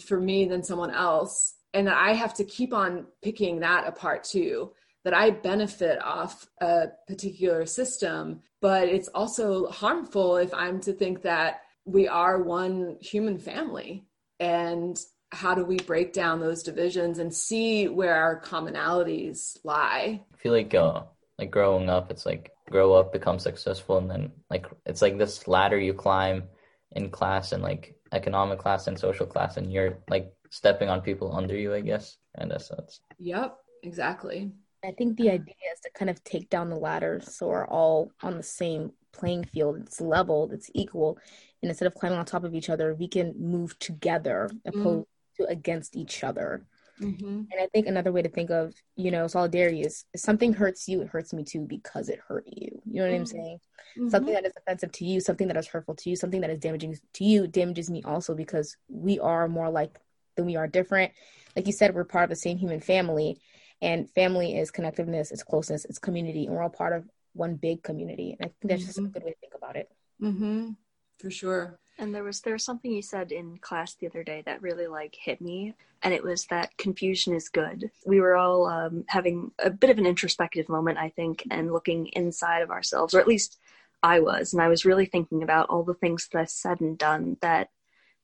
for 0.06 0.20
me 0.20 0.46
than 0.46 0.62
someone 0.62 0.92
else 0.92 1.54
and 1.72 1.88
I 1.88 2.14
have 2.14 2.34
to 2.34 2.44
keep 2.44 2.72
on 2.72 3.06
picking 3.22 3.60
that 3.60 3.86
apart 3.86 4.24
too. 4.24 4.72
That 5.04 5.14
I 5.14 5.30
benefit 5.30 6.02
off 6.02 6.46
a 6.60 6.88
particular 7.06 7.64
system, 7.64 8.42
but 8.60 8.88
it's 8.88 9.08
also 9.08 9.68
harmful 9.68 10.36
if 10.36 10.52
I'm 10.52 10.80
to 10.82 10.92
think 10.92 11.22
that 11.22 11.62
we 11.86 12.06
are 12.06 12.42
one 12.42 12.98
human 13.00 13.38
family. 13.38 14.04
And 14.38 15.00
how 15.32 15.54
do 15.54 15.64
we 15.64 15.78
break 15.78 16.12
down 16.12 16.40
those 16.40 16.62
divisions 16.62 17.18
and 17.18 17.32
see 17.32 17.88
where 17.88 18.14
our 18.14 18.40
commonalities 18.40 19.58
lie? 19.64 20.22
I 20.32 20.36
feel 20.36 20.52
like 20.52 20.74
uh, 20.74 21.02
like 21.38 21.50
growing 21.50 21.88
up, 21.88 22.10
it's 22.10 22.26
like 22.26 22.52
grow 22.68 22.94
up, 22.94 23.12
become 23.12 23.38
successful, 23.38 23.98
and 23.98 24.10
then 24.10 24.32
like 24.50 24.66
it's 24.86 25.02
like 25.02 25.18
this 25.18 25.46
ladder 25.48 25.78
you 25.78 25.94
climb 25.94 26.44
in 26.92 27.10
class 27.10 27.52
and 27.52 27.62
like 27.62 27.94
economic 28.12 28.58
class 28.58 28.86
and 28.86 28.98
social 28.98 29.26
class, 29.26 29.56
and 29.56 29.72
you're 29.72 29.98
like 30.08 30.32
stepping 30.50 30.88
on 30.88 31.00
people 31.00 31.34
under 31.34 31.56
you, 31.56 31.74
I 31.74 31.80
guess, 31.80 32.16
and 32.34 32.50
that's 32.50 32.68
sense. 32.68 33.00
Yep, 33.18 33.56
exactly. 33.82 34.52
I 34.84 34.92
think 34.92 35.16
the 35.16 35.30
idea 35.30 35.54
is 35.72 35.80
to 35.80 35.90
kind 35.94 36.10
of 36.10 36.22
take 36.24 36.48
down 36.48 36.70
the 36.70 36.76
ladder 36.76 37.20
so 37.22 37.48
we're 37.48 37.66
all 37.66 38.12
on 38.22 38.36
the 38.36 38.42
same 38.42 38.92
playing 39.12 39.44
field. 39.44 39.78
It's 39.80 40.00
level, 40.00 40.50
it's 40.52 40.70
equal. 40.74 41.18
And 41.62 41.70
instead 41.70 41.86
of 41.86 41.94
climbing 41.94 42.18
on 42.18 42.24
top 42.24 42.44
of 42.44 42.54
each 42.54 42.70
other, 42.70 42.94
we 42.94 43.08
can 43.08 43.34
move 43.38 43.78
together 43.78 44.50
opposed 44.64 45.06
mm. 45.06 45.36
to 45.38 45.46
against 45.48 45.96
each 45.96 46.24
other. 46.24 46.64
Mm-hmm. 47.00 47.24
And 47.24 47.60
I 47.60 47.66
think 47.72 47.86
another 47.86 48.12
way 48.12 48.22
to 48.22 48.28
think 48.28 48.50
of, 48.50 48.74
you 48.96 49.10
know, 49.10 49.26
solidarity 49.26 49.80
is 49.80 50.04
if 50.12 50.20
something 50.20 50.52
hurts 50.52 50.86
you, 50.86 51.00
it 51.00 51.08
hurts 51.08 51.32
me 51.32 51.44
too 51.44 51.60
because 51.60 52.08
it 52.08 52.20
hurt 52.26 52.44
you. 52.46 52.80
You 52.84 53.00
know 53.00 53.02
what 53.04 53.12
mm-hmm. 53.12 53.20
I'm 53.20 53.26
saying? 53.26 53.60
Mm-hmm. 53.98 54.08
Something 54.10 54.34
that 54.34 54.46
is 54.46 54.52
offensive 54.56 54.92
to 54.92 55.04
you, 55.04 55.20
something 55.20 55.48
that 55.48 55.56
is 55.56 55.66
hurtful 55.66 55.94
to 55.96 56.10
you, 56.10 56.16
something 56.16 56.42
that 56.42 56.50
is 56.50 56.58
damaging 56.58 56.96
to 57.14 57.24
you 57.24 57.46
damages 57.46 57.90
me 57.90 58.02
also 58.04 58.34
because 58.34 58.76
we 58.88 59.18
are 59.18 59.48
more 59.48 59.70
like 59.70 59.98
than 60.36 60.46
we 60.46 60.56
are 60.56 60.66
different. 60.66 61.12
Like 61.56 61.66
you 61.66 61.72
said, 61.72 61.94
we're 61.94 62.04
part 62.04 62.24
of 62.24 62.30
the 62.30 62.36
same 62.36 62.58
human 62.58 62.80
family. 62.80 63.38
And 63.82 64.10
family 64.10 64.56
is 64.58 64.70
connectiveness, 64.70 65.32
it's 65.32 65.42
closeness, 65.42 65.84
it's 65.84 65.98
community, 65.98 66.46
and 66.46 66.54
we're 66.54 66.62
all 66.62 66.68
part 66.68 66.92
of 66.92 67.08
one 67.32 67.54
big 67.54 67.82
community. 67.82 68.36
And 68.38 68.46
I 68.46 68.52
think 68.60 68.70
that's 68.70 68.84
just 68.84 68.98
a 68.98 69.02
mm-hmm. 69.02 69.12
good 69.12 69.24
way 69.24 69.30
to 69.30 69.36
think 69.38 69.54
about 69.56 69.76
it. 69.76 69.90
Mm-hmm. 70.22 70.70
For 71.18 71.30
sure. 71.30 71.78
And 71.98 72.14
there 72.14 72.24
was 72.24 72.40
there 72.40 72.54
was 72.54 72.64
something 72.64 72.90
you 72.90 73.02
said 73.02 73.30
in 73.30 73.58
class 73.58 73.94
the 73.94 74.06
other 74.06 74.24
day 74.24 74.42
that 74.46 74.62
really 74.62 74.86
like 74.86 75.14
hit 75.14 75.40
me, 75.40 75.74
and 76.02 76.14
it 76.14 76.24
was 76.24 76.46
that 76.46 76.76
confusion 76.78 77.34
is 77.34 77.50
good. 77.50 77.90
We 78.06 78.20
were 78.20 78.36
all 78.36 78.66
um, 78.66 79.04
having 79.08 79.50
a 79.58 79.68
bit 79.68 79.90
of 79.90 79.98
an 79.98 80.06
introspective 80.06 80.70
moment, 80.70 80.96
I 80.96 81.10
think, 81.10 81.44
and 81.50 81.72
looking 81.72 82.06
inside 82.14 82.62
of 82.62 82.70
ourselves, 82.70 83.12
or 83.12 83.20
at 83.20 83.28
least 83.28 83.58
I 84.02 84.20
was, 84.20 84.54
and 84.54 84.62
I 84.62 84.68
was 84.68 84.86
really 84.86 85.04
thinking 85.04 85.42
about 85.42 85.68
all 85.68 85.82
the 85.82 85.92
things 85.94 86.26
that 86.32 86.38
I've 86.38 86.50
said 86.50 86.80
and 86.80 86.96
done 86.96 87.36
that 87.42 87.68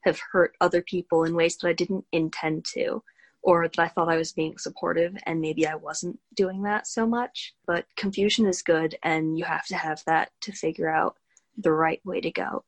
have 0.04 0.20
hurt 0.32 0.57
other 0.61 0.80
people 0.80 1.24
in 1.24 1.34
ways 1.34 1.59
that 1.59 1.68
I 1.68 1.74
didn't 1.74 2.07
intend 2.12 2.64
to, 2.72 3.02
or 3.47 3.66
that 3.66 3.78
I 3.78 3.88
thought 3.88 4.11
I 4.11 4.18
was 4.18 4.32
being 4.32 4.59
supportive, 4.59 5.16
and 5.24 5.40
maybe 5.40 5.66
I 5.66 5.76
wasn't 5.76 6.18
doing 6.34 6.64
that 6.64 6.86
so 6.86 7.07
much. 7.07 7.55
But 7.66 7.86
confusion 7.97 8.47
is 8.47 8.61
good, 8.61 8.97
and 9.03 9.38
you 9.38 9.44
have 9.44 9.64
to 9.66 9.76
have 9.76 10.03
that 10.07 10.30
to 10.42 10.53
figure 10.53 10.90
out 10.90 11.16
the 11.57 11.72
right 11.72 12.01
way 12.05 12.20
to 12.20 12.30
go 12.30 12.64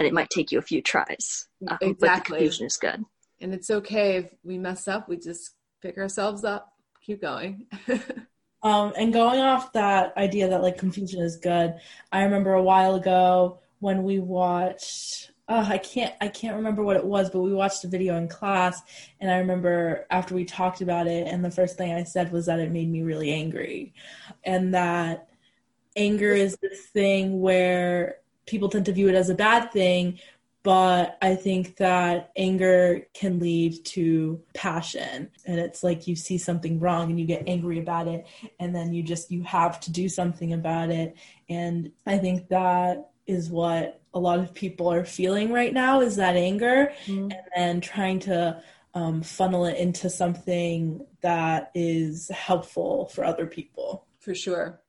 and 0.00 0.06
it 0.06 0.14
might 0.14 0.30
take 0.30 0.50
you 0.50 0.58
a 0.58 0.62
few 0.62 0.80
tries. 0.80 1.46
Um, 1.68 1.76
exactly. 1.82 1.94
But 2.00 2.14
the 2.16 2.20
confusion 2.22 2.66
is 2.66 2.78
good. 2.78 3.04
And 3.40 3.52
it's 3.52 3.70
okay 3.70 4.16
if 4.16 4.34
we 4.42 4.56
mess 4.56 4.88
up, 4.88 5.10
we 5.10 5.18
just 5.18 5.50
pick 5.82 5.98
ourselves 5.98 6.42
up, 6.42 6.72
keep 7.02 7.20
going. 7.20 7.66
um, 8.62 8.94
and 8.96 9.12
going 9.12 9.40
off 9.40 9.74
that 9.74 10.16
idea 10.16 10.48
that 10.48 10.62
like 10.62 10.78
confusion 10.78 11.20
is 11.20 11.36
good, 11.36 11.74
I 12.10 12.22
remember 12.22 12.54
a 12.54 12.62
while 12.62 12.94
ago 12.94 13.60
when 13.80 14.02
we 14.02 14.20
watched 14.20 15.32
uh, 15.50 15.66
I 15.68 15.78
can't 15.78 16.14
I 16.20 16.28
can't 16.28 16.56
remember 16.56 16.82
what 16.84 16.96
it 16.96 17.04
was, 17.04 17.28
but 17.28 17.40
we 17.40 17.52
watched 17.52 17.84
a 17.84 17.88
video 17.88 18.16
in 18.16 18.28
class, 18.28 18.80
and 19.20 19.30
I 19.30 19.38
remember 19.38 20.06
after 20.10 20.34
we 20.34 20.44
talked 20.44 20.80
about 20.80 21.08
it, 21.08 21.26
and 21.26 21.44
the 21.44 21.50
first 21.50 21.76
thing 21.76 21.92
I 21.92 22.04
said 22.04 22.32
was 22.32 22.46
that 22.46 22.60
it 22.60 22.70
made 22.70 22.88
me 22.88 23.02
really 23.02 23.32
angry, 23.32 23.92
and 24.44 24.72
that 24.74 25.28
anger 25.96 26.32
is 26.32 26.56
this 26.62 26.86
thing 26.86 27.40
where 27.40 28.18
people 28.46 28.68
tend 28.68 28.86
to 28.86 28.92
view 28.92 29.08
it 29.08 29.14
as 29.14 29.28
a 29.28 29.34
bad 29.34 29.72
thing 29.72 30.18
but 30.62 31.16
I 31.22 31.36
think 31.36 31.76
that 31.76 32.32
anger 32.36 33.06
can 33.14 33.38
lead 33.38 33.82
to 33.86 34.42
passion. 34.52 35.30
And 35.46 35.58
it's 35.58 35.82
like 35.82 36.06
you 36.06 36.14
see 36.16 36.36
something 36.36 36.78
wrong 36.78 37.08
and 37.08 37.18
you 37.18 37.24
get 37.24 37.44
angry 37.46 37.78
about 37.78 38.08
it, 38.08 38.26
and 38.58 38.74
then 38.74 38.92
you 38.92 39.02
just 39.02 39.30
you 39.30 39.42
have 39.44 39.80
to 39.80 39.90
do 39.90 40.08
something 40.08 40.52
about 40.52 40.90
it. 40.90 41.16
And 41.48 41.92
I 42.06 42.18
think 42.18 42.48
that 42.48 43.10
is 43.26 43.48
what 43.48 43.99
a 44.14 44.18
lot 44.18 44.38
of 44.38 44.54
people 44.54 44.92
are 44.92 45.04
feeling 45.04 45.52
right 45.52 45.72
now 45.72 46.00
is 46.00 46.16
that 46.16 46.36
anger, 46.36 46.92
mm-hmm. 47.06 47.30
and 47.30 47.40
then 47.56 47.80
trying 47.80 48.18
to 48.20 48.62
um, 48.94 49.22
funnel 49.22 49.66
it 49.66 49.78
into 49.78 50.10
something 50.10 51.06
that 51.20 51.70
is 51.74 52.28
helpful 52.28 53.06
for 53.14 53.24
other 53.24 53.46
people. 53.46 54.06
For 54.18 54.34
sure. 54.34 54.80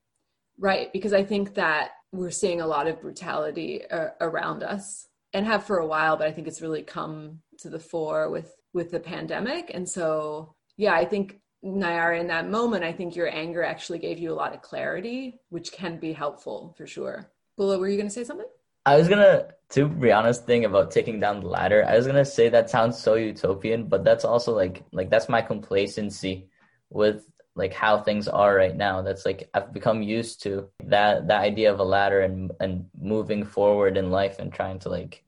Right. 0.58 0.92
Because 0.92 1.14
I 1.14 1.24
think 1.24 1.54
that 1.56 1.92
we're 2.12 2.32
seeing 2.32 2.62
a 2.62 2.68
lot 2.68 2.88
of 2.88 3.02
brutality 3.02 3.86
uh, 3.90 4.10
around 4.20 4.64
us 4.64 5.08
and 5.34 5.46
have 5.46 5.66
for 5.66 5.78
a 5.78 5.86
while 5.86 6.18
but 6.18 6.28
i 6.28 6.32
think 6.32 6.48
it's 6.48 6.62
really 6.62 6.82
come 6.82 7.40
to 7.58 7.70
the 7.70 7.80
fore 7.80 8.30
with 8.30 8.54
with 8.74 8.92
the 8.92 9.00
pandemic 9.00 9.72
and 9.74 9.88
so 9.88 10.54
yeah 10.78 10.94
i 10.94 11.06
think 11.06 11.40
Nayara, 11.64 12.20
in 12.20 12.26
that 12.28 12.50
moment, 12.50 12.84
I 12.84 12.92
think 12.92 13.16
your 13.16 13.30
anger 13.32 13.64
actually 13.64 14.00
gave 14.00 14.18
you 14.18 14.32
a 14.32 14.34
lot 14.34 14.56
of 14.56 14.64
clarity, 14.64 15.40
which 15.50 15.72
can 15.72 16.00
be 16.00 16.12
helpful 16.12 16.74
for 16.76 16.88
sure. 16.88 17.30
Bula, 17.56 17.78
were 17.78 17.88
you 17.88 17.98
going 17.98 18.08
to 18.08 18.14
say 18.14 18.24
something? 18.24 18.48
I 18.86 18.98
was 18.98 19.08
gonna, 19.08 19.48
to 19.70 19.88
Brianna's 19.88 20.40
thing 20.40 20.66
about 20.66 20.92
taking 20.92 21.20
down 21.20 21.42
the 21.42 21.48
ladder. 21.48 21.86
I 21.86 21.96
was 21.96 22.08
gonna 22.08 22.26
say 22.26 22.50
that 22.50 22.70
sounds 22.70 22.98
so 22.98 23.16
utopian, 23.16 23.88
but 23.88 24.04
that's 24.04 24.26
also 24.26 24.56
like, 24.56 24.84
like 24.92 25.10
that's 25.10 25.30
my 25.30 25.42
complacency 25.42 26.50
with 26.90 27.26
like 27.56 27.74
how 27.74 28.00
things 28.00 28.28
are 28.28 28.56
right 28.56 28.76
now 28.76 29.02
that's 29.02 29.26
like 29.26 29.50
i've 29.54 29.74
become 29.74 30.02
used 30.02 30.42
to 30.42 30.70
that 30.84 31.28
that 31.28 31.42
idea 31.42 31.72
of 31.72 31.80
a 31.80 31.84
ladder 31.84 32.22
and 32.22 32.52
and 32.60 32.86
moving 33.00 33.44
forward 33.44 33.98
in 33.98 34.10
life 34.10 34.40
and 34.40 34.54
trying 34.54 34.80
to 34.80 34.90
like 34.90 35.24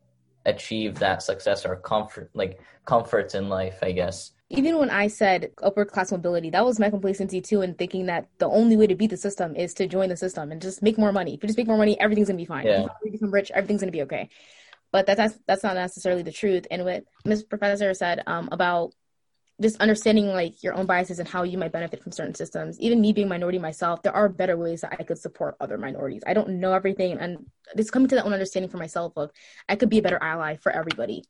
achieve 0.46 0.96
that 1.00 1.22
success 1.22 1.66
or 1.66 1.76
comfort 1.76 2.30
like 2.34 2.60
comforts 2.86 3.36
in 3.36 3.50
life 3.50 3.80
i 3.82 3.92
guess 3.92 4.32
even 4.54 4.78
when 4.78 4.90
i 4.90 5.08
said 5.08 5.52
upper 5.62 5.84
class 5.86 6.12
mobility 6.12 6.50
that 6.50 6.64
was 6.66 6.80
my 6.80 6.90
complacency 6.90 7.42
too 7.42 7.62
in 7.62 7.74
thinking 7.74 8.06
that 8.06 8.28
the 8.38 8.48
only 8.48 8.78
way 8.78 8.88
to 8.88 8.96
beat 8.96 9.10
the 9.10 9.18
system 9.18 9.56
is 9.56 9.74
to 9.74 9.88
join 9.88 10.10
the 10.10 10.18
system 10.18 10.52
and 10.52 10.62
just 10.62 10.82
make 10.82 10.98
more 10.98 11.12
money. 11.12 11.34
If 11.34 11.44
you 11.44 11.48
just 11.48 11.58
make 11.58 11.68
more 11.68 11.78
money 11.78 12.00
everything's 12.00 12.28
gonna 12.28 12.38
be 12.38 12.46
fine. 12.46 12.66
Yeah. 12.66 12.86
if 12.86 12.92
you 13.06 13.12
become 13.12 13.32
rich 13.32 13.52
everything's 13.54 13.82
gonna 13.82 13.92
be 13.92 14.04
okay. 14.04 14.30
But 14.92 15.06
that's 15.08 15.38
that's 15.48 15.64
not 15.64 15.76
necessarily 15.76 16.22
the 16.22 16.32
truth. 16.32 16.68
And 16.70 16.86
what 16.86 17.04
Ms. 17.26 17.44
professor 17.44 17.94
said 17.94 18.22
um, 18.28 18.50
about 18.52 18.94
just 19.62 19.80
understanding 19.82 20.28
like 20.28 20.62
your 20.64 20.74
own 20.74 20.86
biases 20.86 21.20
and 21.20 21.28
how 21.28 21.44
you 21.44 21.58
might 21.58 21.72
benefit 21.72 22.02
from 22.02 22.12
certain 22.12 22.34
systems 22.34 22.80
even 22.80 23.00
me 23.00 23.14
being 23.14 23.28
minority 23.28 23.60
myself 23.60 24.02
there 24.02 24.12
are 24.12 24.28
better 24.28 24.58
ways 24.58 24.82
that 24.82 24.98
i 25.00 25.04
could 25.04 25.18
support 25.18 25.56
other 25.62 25.78
minorities. 25.78 26.24
I 26.26 26.34
don't 26.34 26.60
know 26.60 26.74
everything 26.74 27.20
and 27.20 27.46
just 27.78 27.92
coming 27.92 28.08
to 28.10 28.16
that 28.16 28.26
own 28.26 28.34
understanding 28.34 28.72
for 28.72 28.78
myself 28.78 29.14
of 29.16 29.30
i 29.70 29.76
could 29.76 29.90
be 29.90 30.00
a 30.00 30.02
better 30.02 30.18
ally 30.20 30.56
for 30.56 30.72
everybody 30.72 31.24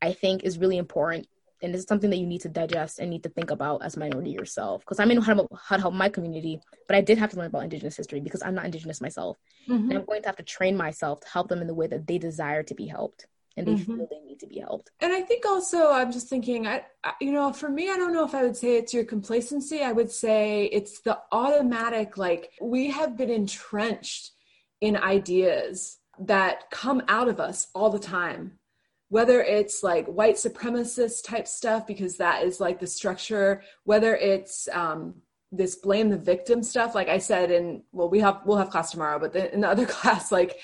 i 0.00 0.14
think 0.14 0.42
is 0.42 0.56
really 0.56 0.78
important 0.78 1.28
and 1.66 1.74
this 1.74 1.82
is 1.82 1.88
something 1.88 2.10
that 2.10 2.16
you 2.16 2.26
need 2.26 2.40
to 2.40 2.48
digest 2.48 3.00
and 3.00 3.10
need 3.10 3.24
to 3.24 3.28
think 3.28 3.50
about 3.50 3.82
as 3.82 3.96
minority 3.96 4.30
yourself 4.30 4.80
because 4.80 5.00
i'm 5.00 5.10
in 5.10 5.20
how 5.20 5.34
to, 5.34 5.46
how 5.68 5.76
to 5.76 5.82
help 5.82 5.94
my 5.94 6.08
community 6.08 6.60
but 6.86 6.96
i 6.96 7.00
did 7.00 7.18
have 7.18 7.30
to 7.30 7.36
learn 7.36 7.46
about 7.46 7.64
indigenous 7.64 7.96
history 7.96 8.20
because 8.20 8.42
i'm 8.42 8.54
not 8.54 8.64
indigenous 8.64 9.00
myself 9.00 9.36
mm-hmm. 9.68 9.90
and 9.90 9.98
i'm 9.98 10.04
going 10.04 10.22
to 10.22 10.28
have 10.28 10.36
to 10.36 10.42
train 10.42 10.76
myself 10.76 11.20
to 11.20 11.28
help 11.28 11.48
them 11.48 11.60
in 11.60 11.66
the 11.66 11.74
way 11.74 11.86
that 11.86 12.06
they 12.06 12.18
desire 12.18 12.62
to 12.62 12.74
be 12.74 12.86
helped 12.86 13.26
and 13.56 13.66
they 13.66 13.72
mm-hmm. 13.72 13.96
feel 13.96 14.08
they 14.10 14.20
need 14.20 14.38
to 14.40 14.46
be 14.46 14.58
helped. 14.58 14.90
And 15.00 15.14
I 15.14 15.22
think 15.22 15.46
also, 15.46 15.90
I'm 15.90 16.12
just 16.12 16.28
thinking, 16.28 16.66
I, 16.66 16.84
I, 17.02 17.14
you 17.22 17.32
know, 17.32 17.54
for 17.54 17.70
me, 17.70 17.90
I 17.90 17.96
don't 17.96 18.12
know 18.12 18.24
if 18.26 18.34
I 18.34 18.42
would 18.42 18.56
say 18.56 18.76
it's 18.76 18.92
your 18.92 19.04
complacency. 19.04 19.80
I 19.80 19.92
would 19.92 20.10
say 20.10 20.66
it's 20.66 21.00
the 21.00 21.18
automatic, 21.32 22.18
like, 22.18 22.50
we 22.60 22.90
have 22.90 23.16
been 23.16 23.30
entrenched 23.30 24.32
in 24.82 24.96
ideas 24.96 25.96
that 26.18 26.70
come 26.70 27.02
out 27.08 27.28
of 27.28 27.40
us 27.40 27.68
all 27.74 27.88
the 27.88 27.98
time. 27.98 28.58
Whether 29.08 29.40
it's 29.42 29.82
like 29.82 30.06
white 30.06 30.34
supremacist 30.34 31.24
type 31.24 31.46
stuff, 31.46 31.86
because 31.86 32.16
that 32.16 32.42
is 32.42 32.60
like 32.60 32.80
the 32.80 32.86
structure, 32.86 33.62
whether 33.84 34.16
it's 34.16 34.68
um, 34.72 35.14
this 35.52 35.76
blame 35.76 36.08
the 36.08 36.18
victim 36.18 36.62
stuff, 36.62 36.94
like 36.94 37.08
I 37.08 37.18
said, 37.18 37.50
in 37.50 37.82
well, 37.92 38.08
we 38.08 38.20
have 38.20 38.40
we'll 38.44 38.58
have 38.58 38.70
class 38.70 38.90
tomorrow, 38.90 39.18
but 39.18 39.32
the, 39.32 39.52
in 39.54 39.60
the 39.60 39.68
other 39.74 39.86
class, 39.86 40.32
like 40.32 40.58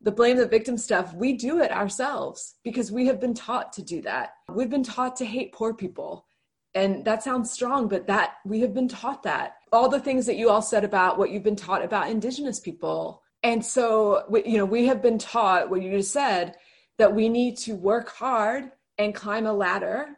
the 0.00 0.12
blame 0.12 0.36
the 0.36 0.46
victim 0.46 0.76
stuff, 0.76 1.14
we 1.14 1.32
do 1.32 1.60
it 1.60 1.72
ourselves 1.72 2.54
because 2.62 2.92
we 2.92 3.06
have 3.06 3.20
been 3.20 3.34
taught 3.34 3.72
to 3.74 3.82
do 3.82 4.02
that. 4.02 4.34
We've 4.52 4.70
been 4.70 4.82
taught 4.82 5.16
to 5.16 5.24
hate 5.24 5.52
poor 5.52 5.74
people. 5.74 6.26
And 6.74 7.06
that 7.06 7.22
sounds 7.22 7.50
strong, 7.50 7.88
but 7.88 8.06
that 8.06 8.34
we 8.44 8.60
have 8.60 8.74
been 8.74 8.88
taught 8.88 9.22
that. 9.22 9.56
All 9.72 9.88
the 9.88 9.98
things 9.98 10.26
that 10.26 10.36
you 10.36 10.50
all 10.50 10.60
said 10.60 10.84
about 10.84 11.16
what 11.16 11.30
you've 11.30 11.42
been 11.42 11.56
taught 11.56 11.82
about 11.82 12.10
indigenous 12.10 12.60
people. 12.60 13.22
And 13.42 13.64
so, 13.64 14.24
you 14.44 14.58
know, 14.58 14.66
we 14.66 14.86
have 14.86 15.00
been 15.00 15.18
taught 15.18 15.70
what 15.70 15.82
you 15.82 15.90
just 15.90 16.12
said 16.12 16.54
that 16.98 17.14
we 17.14 17.28
need 17.28 17.56
to 17.58 17.74
work 17.74 18.10
hard 18.10 18.70
and 18.98 19.14
climb 19.14 19.46
a 19.46 19.52
ladder 19.52 20.08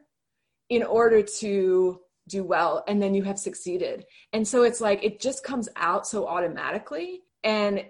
in 0.68 0.83
order 0.83 1.22
to 1.22 2.01
do 2.29 2.45
well 2.45 2.85
and 2.87 3.03
then 3.03 3.14
you 3.14 3.24
have 3.24 3.39
succeeded. 3.39 4.05
And 4.33 4.47
so 4.47 4.62
it's 4.62 4.81
like 4.81 5.03
it 5.03 5.20
just 5.20 5.43
comes 5.43 5.68
out 5.76 6.07
so 6.07 6.26
automatically 6.26 7.22
and 7.43 7.85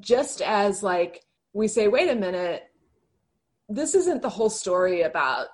just 0.00 0.42
as 0.42 0.82
like 0.82 1.24
we 1.52 1.68
say, 1.68 1.88
wait 1.88 2.10
a 2.10 2.14
minute, 2.14 2.64
this 3.68 3.94
isn't 3.94 4.22
the 4.22 4.28
whole 4.28 4.50
story 4.50 5.02
about 5.02 5.48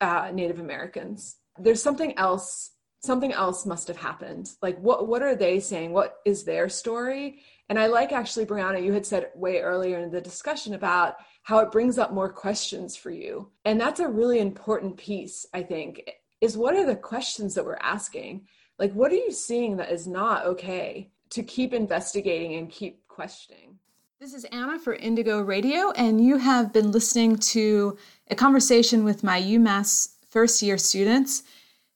uh, 0.00 0.30
Native 0.32 0.58
Americans. 0.58 1.36
There's 1.58 1.82
something 1.82 2.16
else. 2.18 2.70
Something 3.02 3.32
else 3.32 3.66
must 3.66 3.88
have 3.88 3.98
happened. 3.98 4.50
Like, 4.62 4.78
what 4.78 5.06
what 5.06 5.22
are 5.22 5.36
they 5.36 5.60
saying? 5.60 5.92
What 5.92 6.16
is 6.24 6.44
their 6.44 6.70
story? 6.70 7.42
And 7.68 7.78
I 7.78 7.86
like 7.86 8.12
actually, 8.12 8.46
Brianna, 8.46 8.82
you 8.82 8.92
had 8.92 9.06
said 9.06 9.30
way 9.34 9.60
earlier 9.60 9.98
in 9.98 10.10
the 10.10 10.20
discussion 10.20 10.74
about 10.74 11.16
how 11.42 11.58
it 11.58 11.72
brings 11.72 11.98
up 11.98 12.12
more 12.12 12.30
questions 12.30 12.96
for 12.96 13.10
you, 13.10 13.50
and 13.64 13.80
that's 13.80 14.00
a 14.00 14.08
really 14.08 14.38
important 14.38 14.96
piece. 14.96 15.46
I 15.54 15.62
think 15.62 16.10
is 16.40 16.56
what 16.56 16.74
are 16.74 16.86
the 16.86 16.96
questions 16.96 17.54
that 17.54 17.64
we're 17.64 17.78
asking? 17.80 18.46
Like, 18.78 18.92
what 18.92 19.12
are 19.12 19.16
you 19.16 19.32
seeing 19.32 19.76
that 19.76 19.90
is 19.90 20.06
not 20.06 20.44
okay? 20.46 21.10
To 21.30 21.42
keep 21.42 21.72
investigating 21.72 22.54
and 22.56 22.70
keep 22.70 23.06
questioning. 23.08 23.78
This 24.20 24.34
is 24.34 24.44
Anna 24.46 24.78
for 24.78 24.94
Indigo 24.94 25.40
Radio, 25.40 25.90
and 25.92 26.24
you 26.24 26.38
have 26.38 26.72
been 26.72 26.92
listening 26.92 27.36
to 27.36 27.96
a 28.30 28.34
conversation 28.34 29.04
with 29.04 29.24
my 29.24 29.40
UMass 29.40 30.16
first 30.28 30.62
year 30.62 30.78
students 30.78 31.42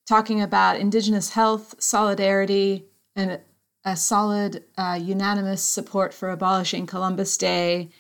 talking 0.07 0.41
about 0.43 0.79
Indigenous 0.79 1.31
health, 1.31 1.75
solidarity, 1.79 2.87
and 3.17 3.41
a 3.85 3.97
solid, 3.97 4.65
uh, 4.77 4.99
unanimous 5.01 5.63
support 5.63 6.13
for 6.13 6.31
abolishing 6.31 6.87
Columbus 6.87 7.37
Day, 7.37 7.91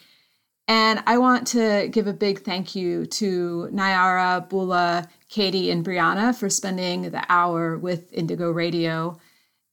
And 0.71 1.03
I 1.07 1.17
want 1.17 1.47
to 1.49 1.89
give 1.91 2.07
a 2.07 2.13
big 2.13 2.43
thank 2.45 2.75
you 2.77 3.07
to 3.07 3.71
Nyara, 3.73 4.47
Bula, 4.51 5.09
Katie, 5.31 5.71
and 5.71 5.83
Brianna 5.83 6.35
for 6.35 6.51
spending 6.51 7.11
the 7.11 7.25
hour 7.31 7.79
with 7.79 8.13
Indigo 8.13 8.51
Radio. 8.51 9.19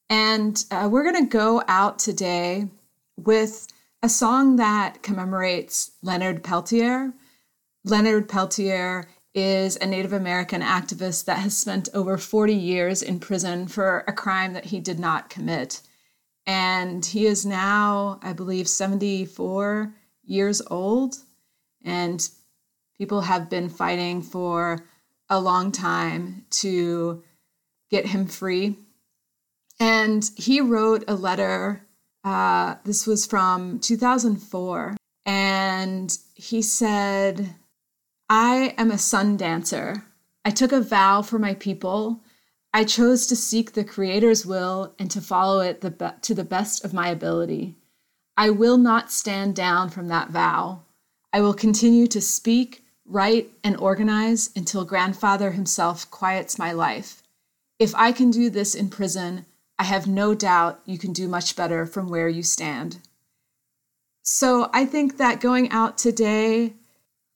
And 0.10 0.64
uh, 0.72 0.88
we're 0.89 1.03
going 1.03 1.26
to 1.26 1.30
go 1.30 1.64
out 1.68 1.99
today 1.99 2.70
with 3.18 3.68
a 4.01 4.08
song 4.08 4.56
that 4.56 5.03
commemorates 5.03 5.91
Leonard 6.01 6.43
Peltier. 6.43 7.12
Leonard 7.84 8.30
Peltier 8.30 9.10
is 9.34 9.76
a 9.76 9.86
Native 9.86 10.14
American 10.14 10.62
activist 10.62 11.26
that 11.26 11.39
has 11.39 11.58
spent 11.58 11.89
over 11.93 12.18
40 12.18 12.53
years 12.53 13.01
in 13.01 13.20
prison 13.20 13.68
for 13.68 14.06
a 14.08 14.14
crime 14.14 14.53
that 14.53 14.66
he 14.66 14.80
did 14.80 14.97
not 14.97 15.30
commit. 15.30 15.82
And 16.48 17.06
he 17.06 17.26
is 17.26 17.46
now, 17.46 18.20
I 18.22 18.34
believe, 18.34 18.68
74 18.68 19.93
years 20.24 20.62
old. 20.70 21.16
And 21.84 22.28
people 22.98 23.22
have 23.22 23.50
been 23.50 23.70
fighting 23.70 24.22
for 24.22 24.86
a 25.30 25.39
long 25.39 25.72
time 25.72 26.46
to 26.50 27.24
get 27.89 28.08
him 28.08 28.28
free. 28.28 28.78
And 29.80 30.30
he 30.36 30.62
wrote 30.62 31.04
a 31.08 31.16
letter. 31.16 31.82
Uh, 32.24 32.76
this 32.84 33.06
was 33.06 33.26
from 33.26 33.80
2004. 33.80 34.96
And 35.26 36.18
he 36.36 36.62
said, 36.62 37.56
I 38.30 38.74
am 38.78 38.91
a 38.91 38.98
sun 38.98 39.38
dancer. 39.38 40.04
I 40.43 40.52
took 40.52 40.72
a 40.72 40.82
vow 40.82 41.22
for 41.22 41.39
my 41.39 41.56
people. 41.56 42.24
I 42.76 42.84
chose 42.84 43.26
to 43.28 43.38
seek 43.38 43.71
the 43.71 43.86
Creator's 43.86 44.45
will 44.45 44.93
and 44.99 45.09
to 45.11 45.21
follow 45.21 45.61
it 45.61 45.80
the 45.80 45.91
be- 45.91 46.09
to 46.23 46.36
the 46.36 46.43
best 46.43 46.84
of 46.84 46.93
my 46.93 47.07
ability. 47.07 47.73
I 48.36 48.49
will 48.49 48.76
not 48.76 49.13
stand 49.13 49.55
down 49.55 49.89
from 49.89 50.09
that 50.09 50.32
vow. 50.32 50.82
I 51.32 51.39
will 51.39 51.53
continue 51.53 52.05
to 52.07 52.19
speak, 52.19 52.84
write, 53.05 53.49
and 53.63 53.78
organize 53.78 54.49
until 54.57 54.84
Grandfather 54.84 55.51
himself 55.51 56.11
quiets 56.11 56.59
my 56.59 56.73
life. 56.73 57.23
If 57.80 57.95
I 57.95 58.11
can 58.11 58.30
do 58.30 58.49
this 58.49 58.76
in 58.76 58.89
prison, 58.89 59.45
I 59.80 59.86
have 59.86 60.05
no 60.05 60.36
doubt 60.36 60.82
you 60.84 60.97
can 60.97 61.13
do 61.13 61.30
much 61.30 61.55
better 61.55 61.86
from 61.86 62.09
where 62.09 62.28
you 62.28 62.43
stand. 62.43 62.97
So 64.21 64.69
I 64.73 64.86
think 64.86 65.15
that 65.15 65.39
going 65.39 65.71
out 65.71 65.97
today, 65.97 66.73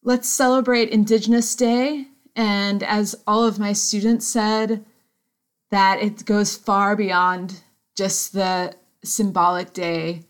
let's 0.03 0.27
celebrate 0.27 0.89
Indigenous 0.89 1.55
Day. 1.55 2.07
And 2.35 2.83
as 2.83 3.15
all 3.25 3.45
of 3.45 3.57
my 3.57 3.71
students 3.71 4.27
said, 4.27 4.83
that 5.71 6.01
it 6.01 6.25
goes 6.25 6.55
far 6.55 6.95
beyond 6.95 7.61
just 7.95 8.33
the 8.33 8.73
symbolic 9.03 9.73
day 9.73 10.23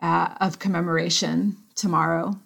uh, 0.00 0.34
of 0.40 0.58
commemoration 0.58 1.56
tomorrow. 1.74 2.38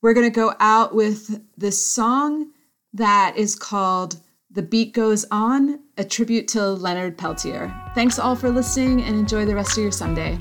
We're 0.00 0.14
going 0.14 0.30
to 0.30 0.34
go 0.34 0.54
out 0.58 0.94
with 0.94 1.40
this 1.56 1.84
song 1.84 2.50
that 2.92 3.36
is 3.36 3.54
called 3.54 4.20
The 4.50 4.62
Beat 4.62 4.92
Goes 4.92 5.24
On, 5.30 5.78
a 5.96 6.04
tribute 6.04 6.48
to 6.48 6.70
Leonard 6.70 7.16
Peltier. 7.16 7.72
Thanks 7.94 8.18
all 8.18 8.34
for 8.34 8.50
listening 8.50 9.02
and 9.02 9.16
enjoy 9.16 9.44
the 9.44 9.54
rest 9.54 9.76
of 9.78 9.82
your 9.82 9.92
Sunday. 9.92 10.38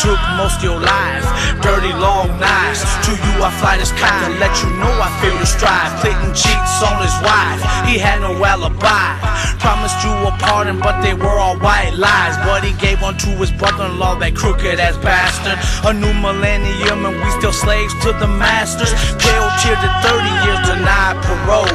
Took 0.00 0.20
most 0.40 0.58
of 0.58 0.64
your 0.64 0.80
life, 0.80 1.28
dirty 1.60 1.92
long 1.92 2.32
knives. 2.40 2.80
To 3.04 3.12
you 3.12 3.32
I 3.44 3.52
fly 3.60 3.76
this 3.76 3.92
kite 3.92 4.16
to 4.24 4.32
let 4.40 4.56
you 4.64 4.72
know 4.80 4.88
I 4.96 5.12
feel 5.20 5.36
the 5.36 5.44
strive. 5.44 5.92
Clinton 6.00 6.32
cheats 6.32 6.80
on 6.80 6.96
his 7.04 7.12
wife, 7.20 7.60
he 7.84 8.00
had 8.00 8.24
no 8.24 8.32
alibi. 8.40 9.20
Promised 9.60 10.00
you 10.00 10.08
a 10.24 10.32
pardon, 10.40 10.80
but 10.80 11.02
they 11.04 11.12
were 11.12 11.36
all 11.36 11.58
white 11.60 11.92
lies. 11.92 12.36
But 12.48 12.64
he 12.64 12.72
gave 12.80 13.02
one 13.02 13.18
to 13.18 13.30
his 13.36 13.52
brother-in-law, 13.52 14.16
that 14.24 14.34
crooked 14.34 14.80
ass 14.80 14.96
bastard. 15.04 15.60
A 15.84 15.92
new 15.92 16.14
millennium 16.16 17.04
and 17.04 17.16
we 17.20 17.28
still 17.36 17.52
slaves 17.52 17.92
to 18.00 18.16
the 18.16 18.26
masters. 18.26 18.96
Pale 19.20 19.50
tear 19.60 19.76
to 19.76 19.90
30 20.00 20.48
years 20.48 20.60
denied 20.64 21.20
parole. 21.20 21.68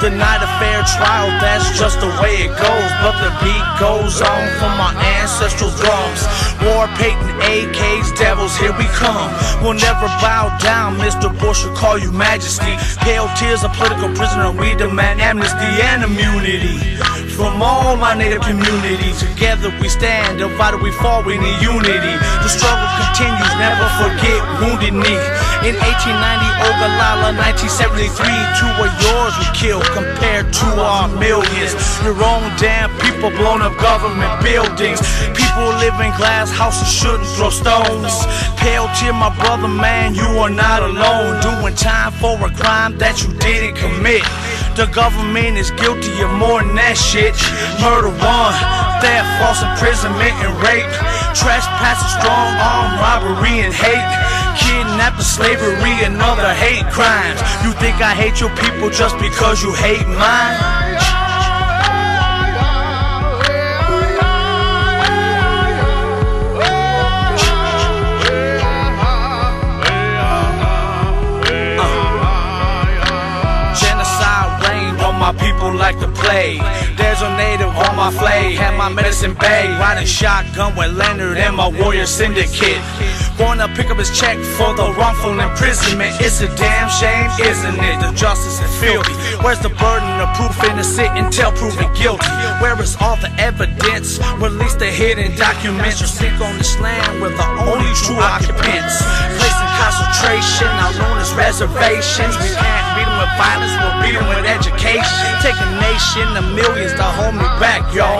Denied 0.00 0.42
a 0.42 0.50
fair 0.62 0.86
trial, 0.94 1.26
that's 1.42 1.76
just 1.76 1.98
the 1.98 2.06
way 2.22 2.46
it 2.46 2.54
goes. 2.54 2.90
But 3.02 3.18
the 3.18 3.34
beat 3.42 3.66
goes 3.80 4.22
on 4.22 4.46
from 4.62 4.78
our 4.78 4.94
ancestral 5.18 5.70
drums. 5.74 6.22
War 6.62 6.86
Peyton, 6.94 7.34
AKs, 7.42 8.16
devils, 8.16 8.56
here 8.56 8.72
we 8.78 8.84
come. 8.94 9.28
We'll 9.60 9.74
never 9.74 10.06
bow 10.22 10.56
down, 10.62 10.98
Mr. 10.98 11.28
Bush 11.40 11.64
will 11.64 11.74
call 11.74 11.98
you 11.98 12.12
majesty. 12.12 12.78
Peltier's, 13.02 13.64
a 13.64 13.68
political 13.70 14.14
prisoner, 14.14 14.52
we 14.52 14.74
demand 14.76 15.20
amnesty 15.20 15.66
and 15.90 16.04
immunity. 16.04 16.78
From 17.38 17.62
all 17.62 17.94
my 17.94 18.18
native 18.18 18.42
community, 18.42 19.14
together 19.14 19.70
we 19.78 19.88
stand, 19.88 20.42
divided 20.42 20.82
we 20.82 20.90
fall, 20.98 21.22
we 21.22 21.38
need 21.38 21.62
unity. 21.62 22.14
The 22.42 22.50
struggle 22.50 22.90
continues, 22.98 23.54
never 23.62 23.86
forget 23.94 24.42
Wounded 24.58 24.98
Knee. 24.98 25.22
In 25.62 25.78
1890, 25.78 26.18
Oglala, 26.66 27.30
1973, 27.38 28.26
two 28.58 28.66
of 28.82 28.90
yours 28.98 29.38
were 29.38 29.54
killed 29.54 29.86
compared 29.94 30.50
to 30.50 30.66
our 30.82 31.06
millions. 31.14 31.78
Your 32.02 32.18
own 32.18 32.42
damn 32.58 32.90
people 32.98 33.30
blown 33.30 33.62
up 33.62 33.78
government 33.78 34.34
buildings. 34.42 34.98
People 35.30 35.78
live 35.78 35.94
in 36.02 36.10
glass 36.18 36.50
houses, 36.50 36.90
shouldn't 36.90 37.30
throw 37.38 37.54
stones. 37.54 38.18
Peltier, 38.58 39.14
my 39.14 39.30
brother, 39.38 39.70
man, 39.70 40.10
you 40.18 40.26
are 40.42 40.50
not 40.50 40.82
alone. 40.82 41.38
Doing 41.38 41.78
time 41.78 42.10
for 42.18 42.34
a 42.42 42.50
crime 42.50 42.98
that 42.98 43.22
you 43.22 43.30
didn't 43.38 43.78
commit. 43.78 44.26
The 44.78 44.86
government 44.86 45.58
is 45.58 45.72
guilty 45.72 46.22
of 46.22 46.30
more 46.38 46.62
than 46.62 46.78
that 46.78 46.94
shit. 46.94 47.34
Murder 47.82 48.14
one, 48.14 48.54
theft, 49.02 49.26
false 49.42 49.58
imprisonment, 49.58 50.30
and 50.38 50.54
rape. 50.62 50.86
Trespassing, 51.34 52.14
strong 52.22 52.54
arm 52.62 52.94
robbery, 53.02 53.66
and 53.66 53.74
hate. 53.74 54.06
Kidnapping, 54.54 55.26
slavery, 55.26 55.98
and 56.06 56.22
other 56.22 56.54
hate 56.54 56.86
crimes. 56.94 57.42
You 57.66 57.74
think 57.82 57.98
I 57.98 58.14
hate 58.14 58.38
your 58.38 58.54
people 58.54 58.86
just 58.86 59.18
because 59.18 59.66
you 59.66 59.74
hate 59.74 60.06
mine? 60.06 61.17
People 75.38 75.74
like 75.74 75.98
to 76.00 76.08
play. 76.08 76.58
There's 76.96 77.22
a 77.22 77.36
native 77.36 77.68
on 77.68 77.96
my 77.96 78.10
flag, 78.10 78.54
had 78.54 78.76
my 78.76 78.88
medicine 78.88 79.34
bag, 79.34 79.68
riding 79.80 80.06
shotgun 80.06 80.76
with 80.76 80.92
Leonard 80.96 81.38
and 81.38 81.56
my 81.56 81.68
warrior 81.68 82.06
syndicate. 82.06 82.82
Gonna 83.38 83.70
pick 83.78 83.86
up 83.86 83.98
his 83.98 84.10
check 84.10 84.36
for 84.58 84.74
the 84.74 84.90
wrongful 84.98 85.38
imprisonment. 85.38 86.10
It's 86.18 86.40
a 86.42 86.50
damn 86.58 86.90
shame, 86.90 87.30
isn't 87.38 87.78
it? 87.78 87.96
The 88.02 88.10
justice 88.10 88.58
is 88.58 88.72
filthy. 88.82 89.14
Where's 89.46 89.62
the 89.62 89.70
burden 89.70 90.10
of 90.18 90.34
proof 90.34 90.58
innocent 90.66 91.14
until 91.14 91.52
proven 91.52 91.86
guilty? 91.94 92.26
Where 92.58 92.74
is 92.82 92.98
all 92.98 93.14
the 93.22 93.30
evidence? 93.38 94.18
Release 94.42 94.74
the 94.74 94.90
hidden 94.90 95.38
documents. 95.38 96.00
You 96.00 96.08
sleep 96.10 96.34
on 96.42 96.58
this 96.58 96.74
land, 96.82 97.22
we're 97.22 97.30
the 97.30 97.48
only 97.62 97.86
true 98.02 98.18
occupants. 98.18 99.06
Place 99.38 99.58
in 99.62 99.70
concentration, 99.86 100.66
now 100.74 100.90
known 100.98 101.22
as 101.22 101.30
reservations. 101.38 102.34
We 102.42 102.50
can't 102.50 102.86
beat 102.98 103.06
them 103.06 103.22
with 103.22 103.34
violence, 103.38 103.70
we'll 103.78 104.02
beat 104.02 104.18
them 104.18 104.26
with 104.34 104.50
education. 104.50 105.30
Take 105.46 105.54
a 105.62 105.70
nation 105.78 106.26
of 106.34 106.42
millions 106.58 106.90
to 106.98 107.06
hold 107.06 107.38
me 107.38 107.46
back, 107.62 107.86
y'all. 107.94 108.18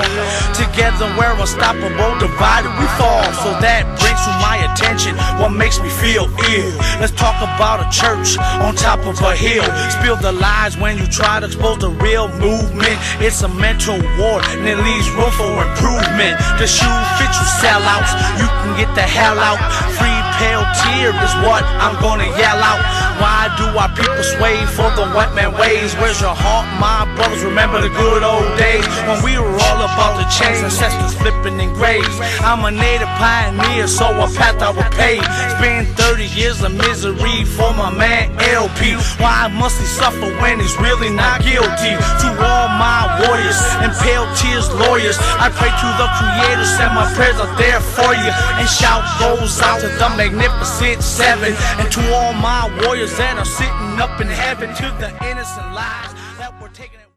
Together 0.54 1.10
we're 1.18 1.34
unstoppable, 1.34 2.14
divided 2.22 2.70
we 2.78 2.86
fall. 2.94 3.26
So 3.42 3.50
that 3.58 3.82
brings 3.98 4.22
to 4.22 4.32
my 4.38 4.62
attention 4.70 5.07
what 5.40 5.50
makes 5.50 5.80
me 5.80 5.88
feel 5.88 6.24
ill. 6.50 6.72
Let's 7.00 7.12
talk 7.12 7.36
about 7.40 7.84
a 7.84 7.88
church 7.90 8.38
on 8.64 8.74
top 8.74 9.00
of 9.06 9.20
a 9.20 9.34
hill. 9.34 9.64
Spill 10.00 10.16
the 10.16 10.32
lies 10.32 10.76
when 10.76 10.98
you 10.98 11.06
try 11.06 11.40
to 11.40 11.46
expose 11.46 11.78
the 11.78 11.90
real 11.90 12.28
movement. 12.40 12.98
It's 13.20 13.42
a 13.42 13.48
mental 13.48 13.98
war 14.18 14.40
and 14.52 14.66
it 14.66 14.78
leaves 14.78 15.08
room 15.14 15.30
for 15.38 15.64
improvement. 15.64 16.38
The 16.58 16.66
shoe 16.66 16.98
fits 17.18 17.36
you 17.38 17.48
sellouts, 17.62 18.12
you 18.40 18.46
can 18.46 18.72
get 18.76 18.90
the 18.94 19.06
hell 19.06 19.38
out. 19.38 19.58
Free 19.96 20.20
pale 20.38 20.64
tear 20.82 21.10
is 21.10 21.34
what 21.46 21.64
I'm 21.82 22.00
gonna 22.00 22.28
yell 22.38 22.60
out. 22.62 22.82
Why 23.18 23.50
do 23.58 23.66
our 23.74 23.90
people 23.98 24.22
sway 24.22 24.62
for 24.78 24.88
the 24.94 25.10
white 25.10 25.34
man 25.34 25.50
ways? 25.58 25.94
Where's 25.98 26.20
your 26.20 26.34
heart, 26.34 26.66
my 26.78 27.02
brothers? 27.16 27.42
Remember 27.42 27.82
the 27.82 27.90
good 27.90 28.22
old 28.22 28.46
days 28.54 28.86
when 29.10 29.18
we 29.26 29.34
were 29.38 29.58
all 29.58 29.80
about 29.82 30.22
the 30.22 30.26
chance, 30.30 30.62
ancestors 30.62 31.14
flipping 31.18 31.58
in 31.58 31.74
graves. 31.74 32.14
I'm 32.46 32.62
a 32.64 32.70
native 32.70 33.10
pioneer, 33.18 33.88
so 33.88 34.06
a 34.06 34.30
path 34.38 34.62
I 34.62 34.70
will 34.70 34.86
pave. 34.94 35.26
Been 35.58 35.86
30 35.98 36.30
years 36.38 36.62
of 36.62 36.70
misery 36.74 37.42
for 37.44 37.74
my 37.74 37.90
man 37.90 38.30
LP. 38.54 38.94
Why 39.18 39.50
must 39.50 39.78
he 39.82 39.86
suffer 39.86 40.30
when 40.38 40.60
he's 40.60 40.78
really 40.78 41.10
not 41.10 41.42
guilty? 41.42 41.94
To 42.22 42.28
all 42.38 42.68
my 42.78 43.02
warriors 43.26 43.58
and 43.82 43.90
Peltier's 43.98 44.70
lawyers, 44.78 45.18
I 45.42 45.50
pray 45.50 45.74
to 45.74 45.88
the 45.98 46.06
Creator, 46.18 46.66
send 46.78 46.94
my 46.94 47.06
prayers 47.18 47.38
are 47.42 47.50
there 47.58 47.80
for 47.82 48.14
you. 48.14 48.30
And 48.58 48.68
shout 48.68 49.02
goes 49.18 49.58
out 49.60 49.80
to 49.82 49.88
the 49.90 50.08
magnificent 50.14 51.02
seven, 51.02 51.54
and 51.82 51.90
to 51.90 52.00
all 52.14 52.32
my 52.34 52.70
warriors 52.86 53.07
that 53.16 53.38
are 53.38 53.44
sitting 53.44 54.00
up 54.00 54.20
in 54.20 54.26
heaven, 54.26 54.74
to 54.74 54.86
the 54.98 55.10
innocent 55.30 55.72
taken. 55.72 56.17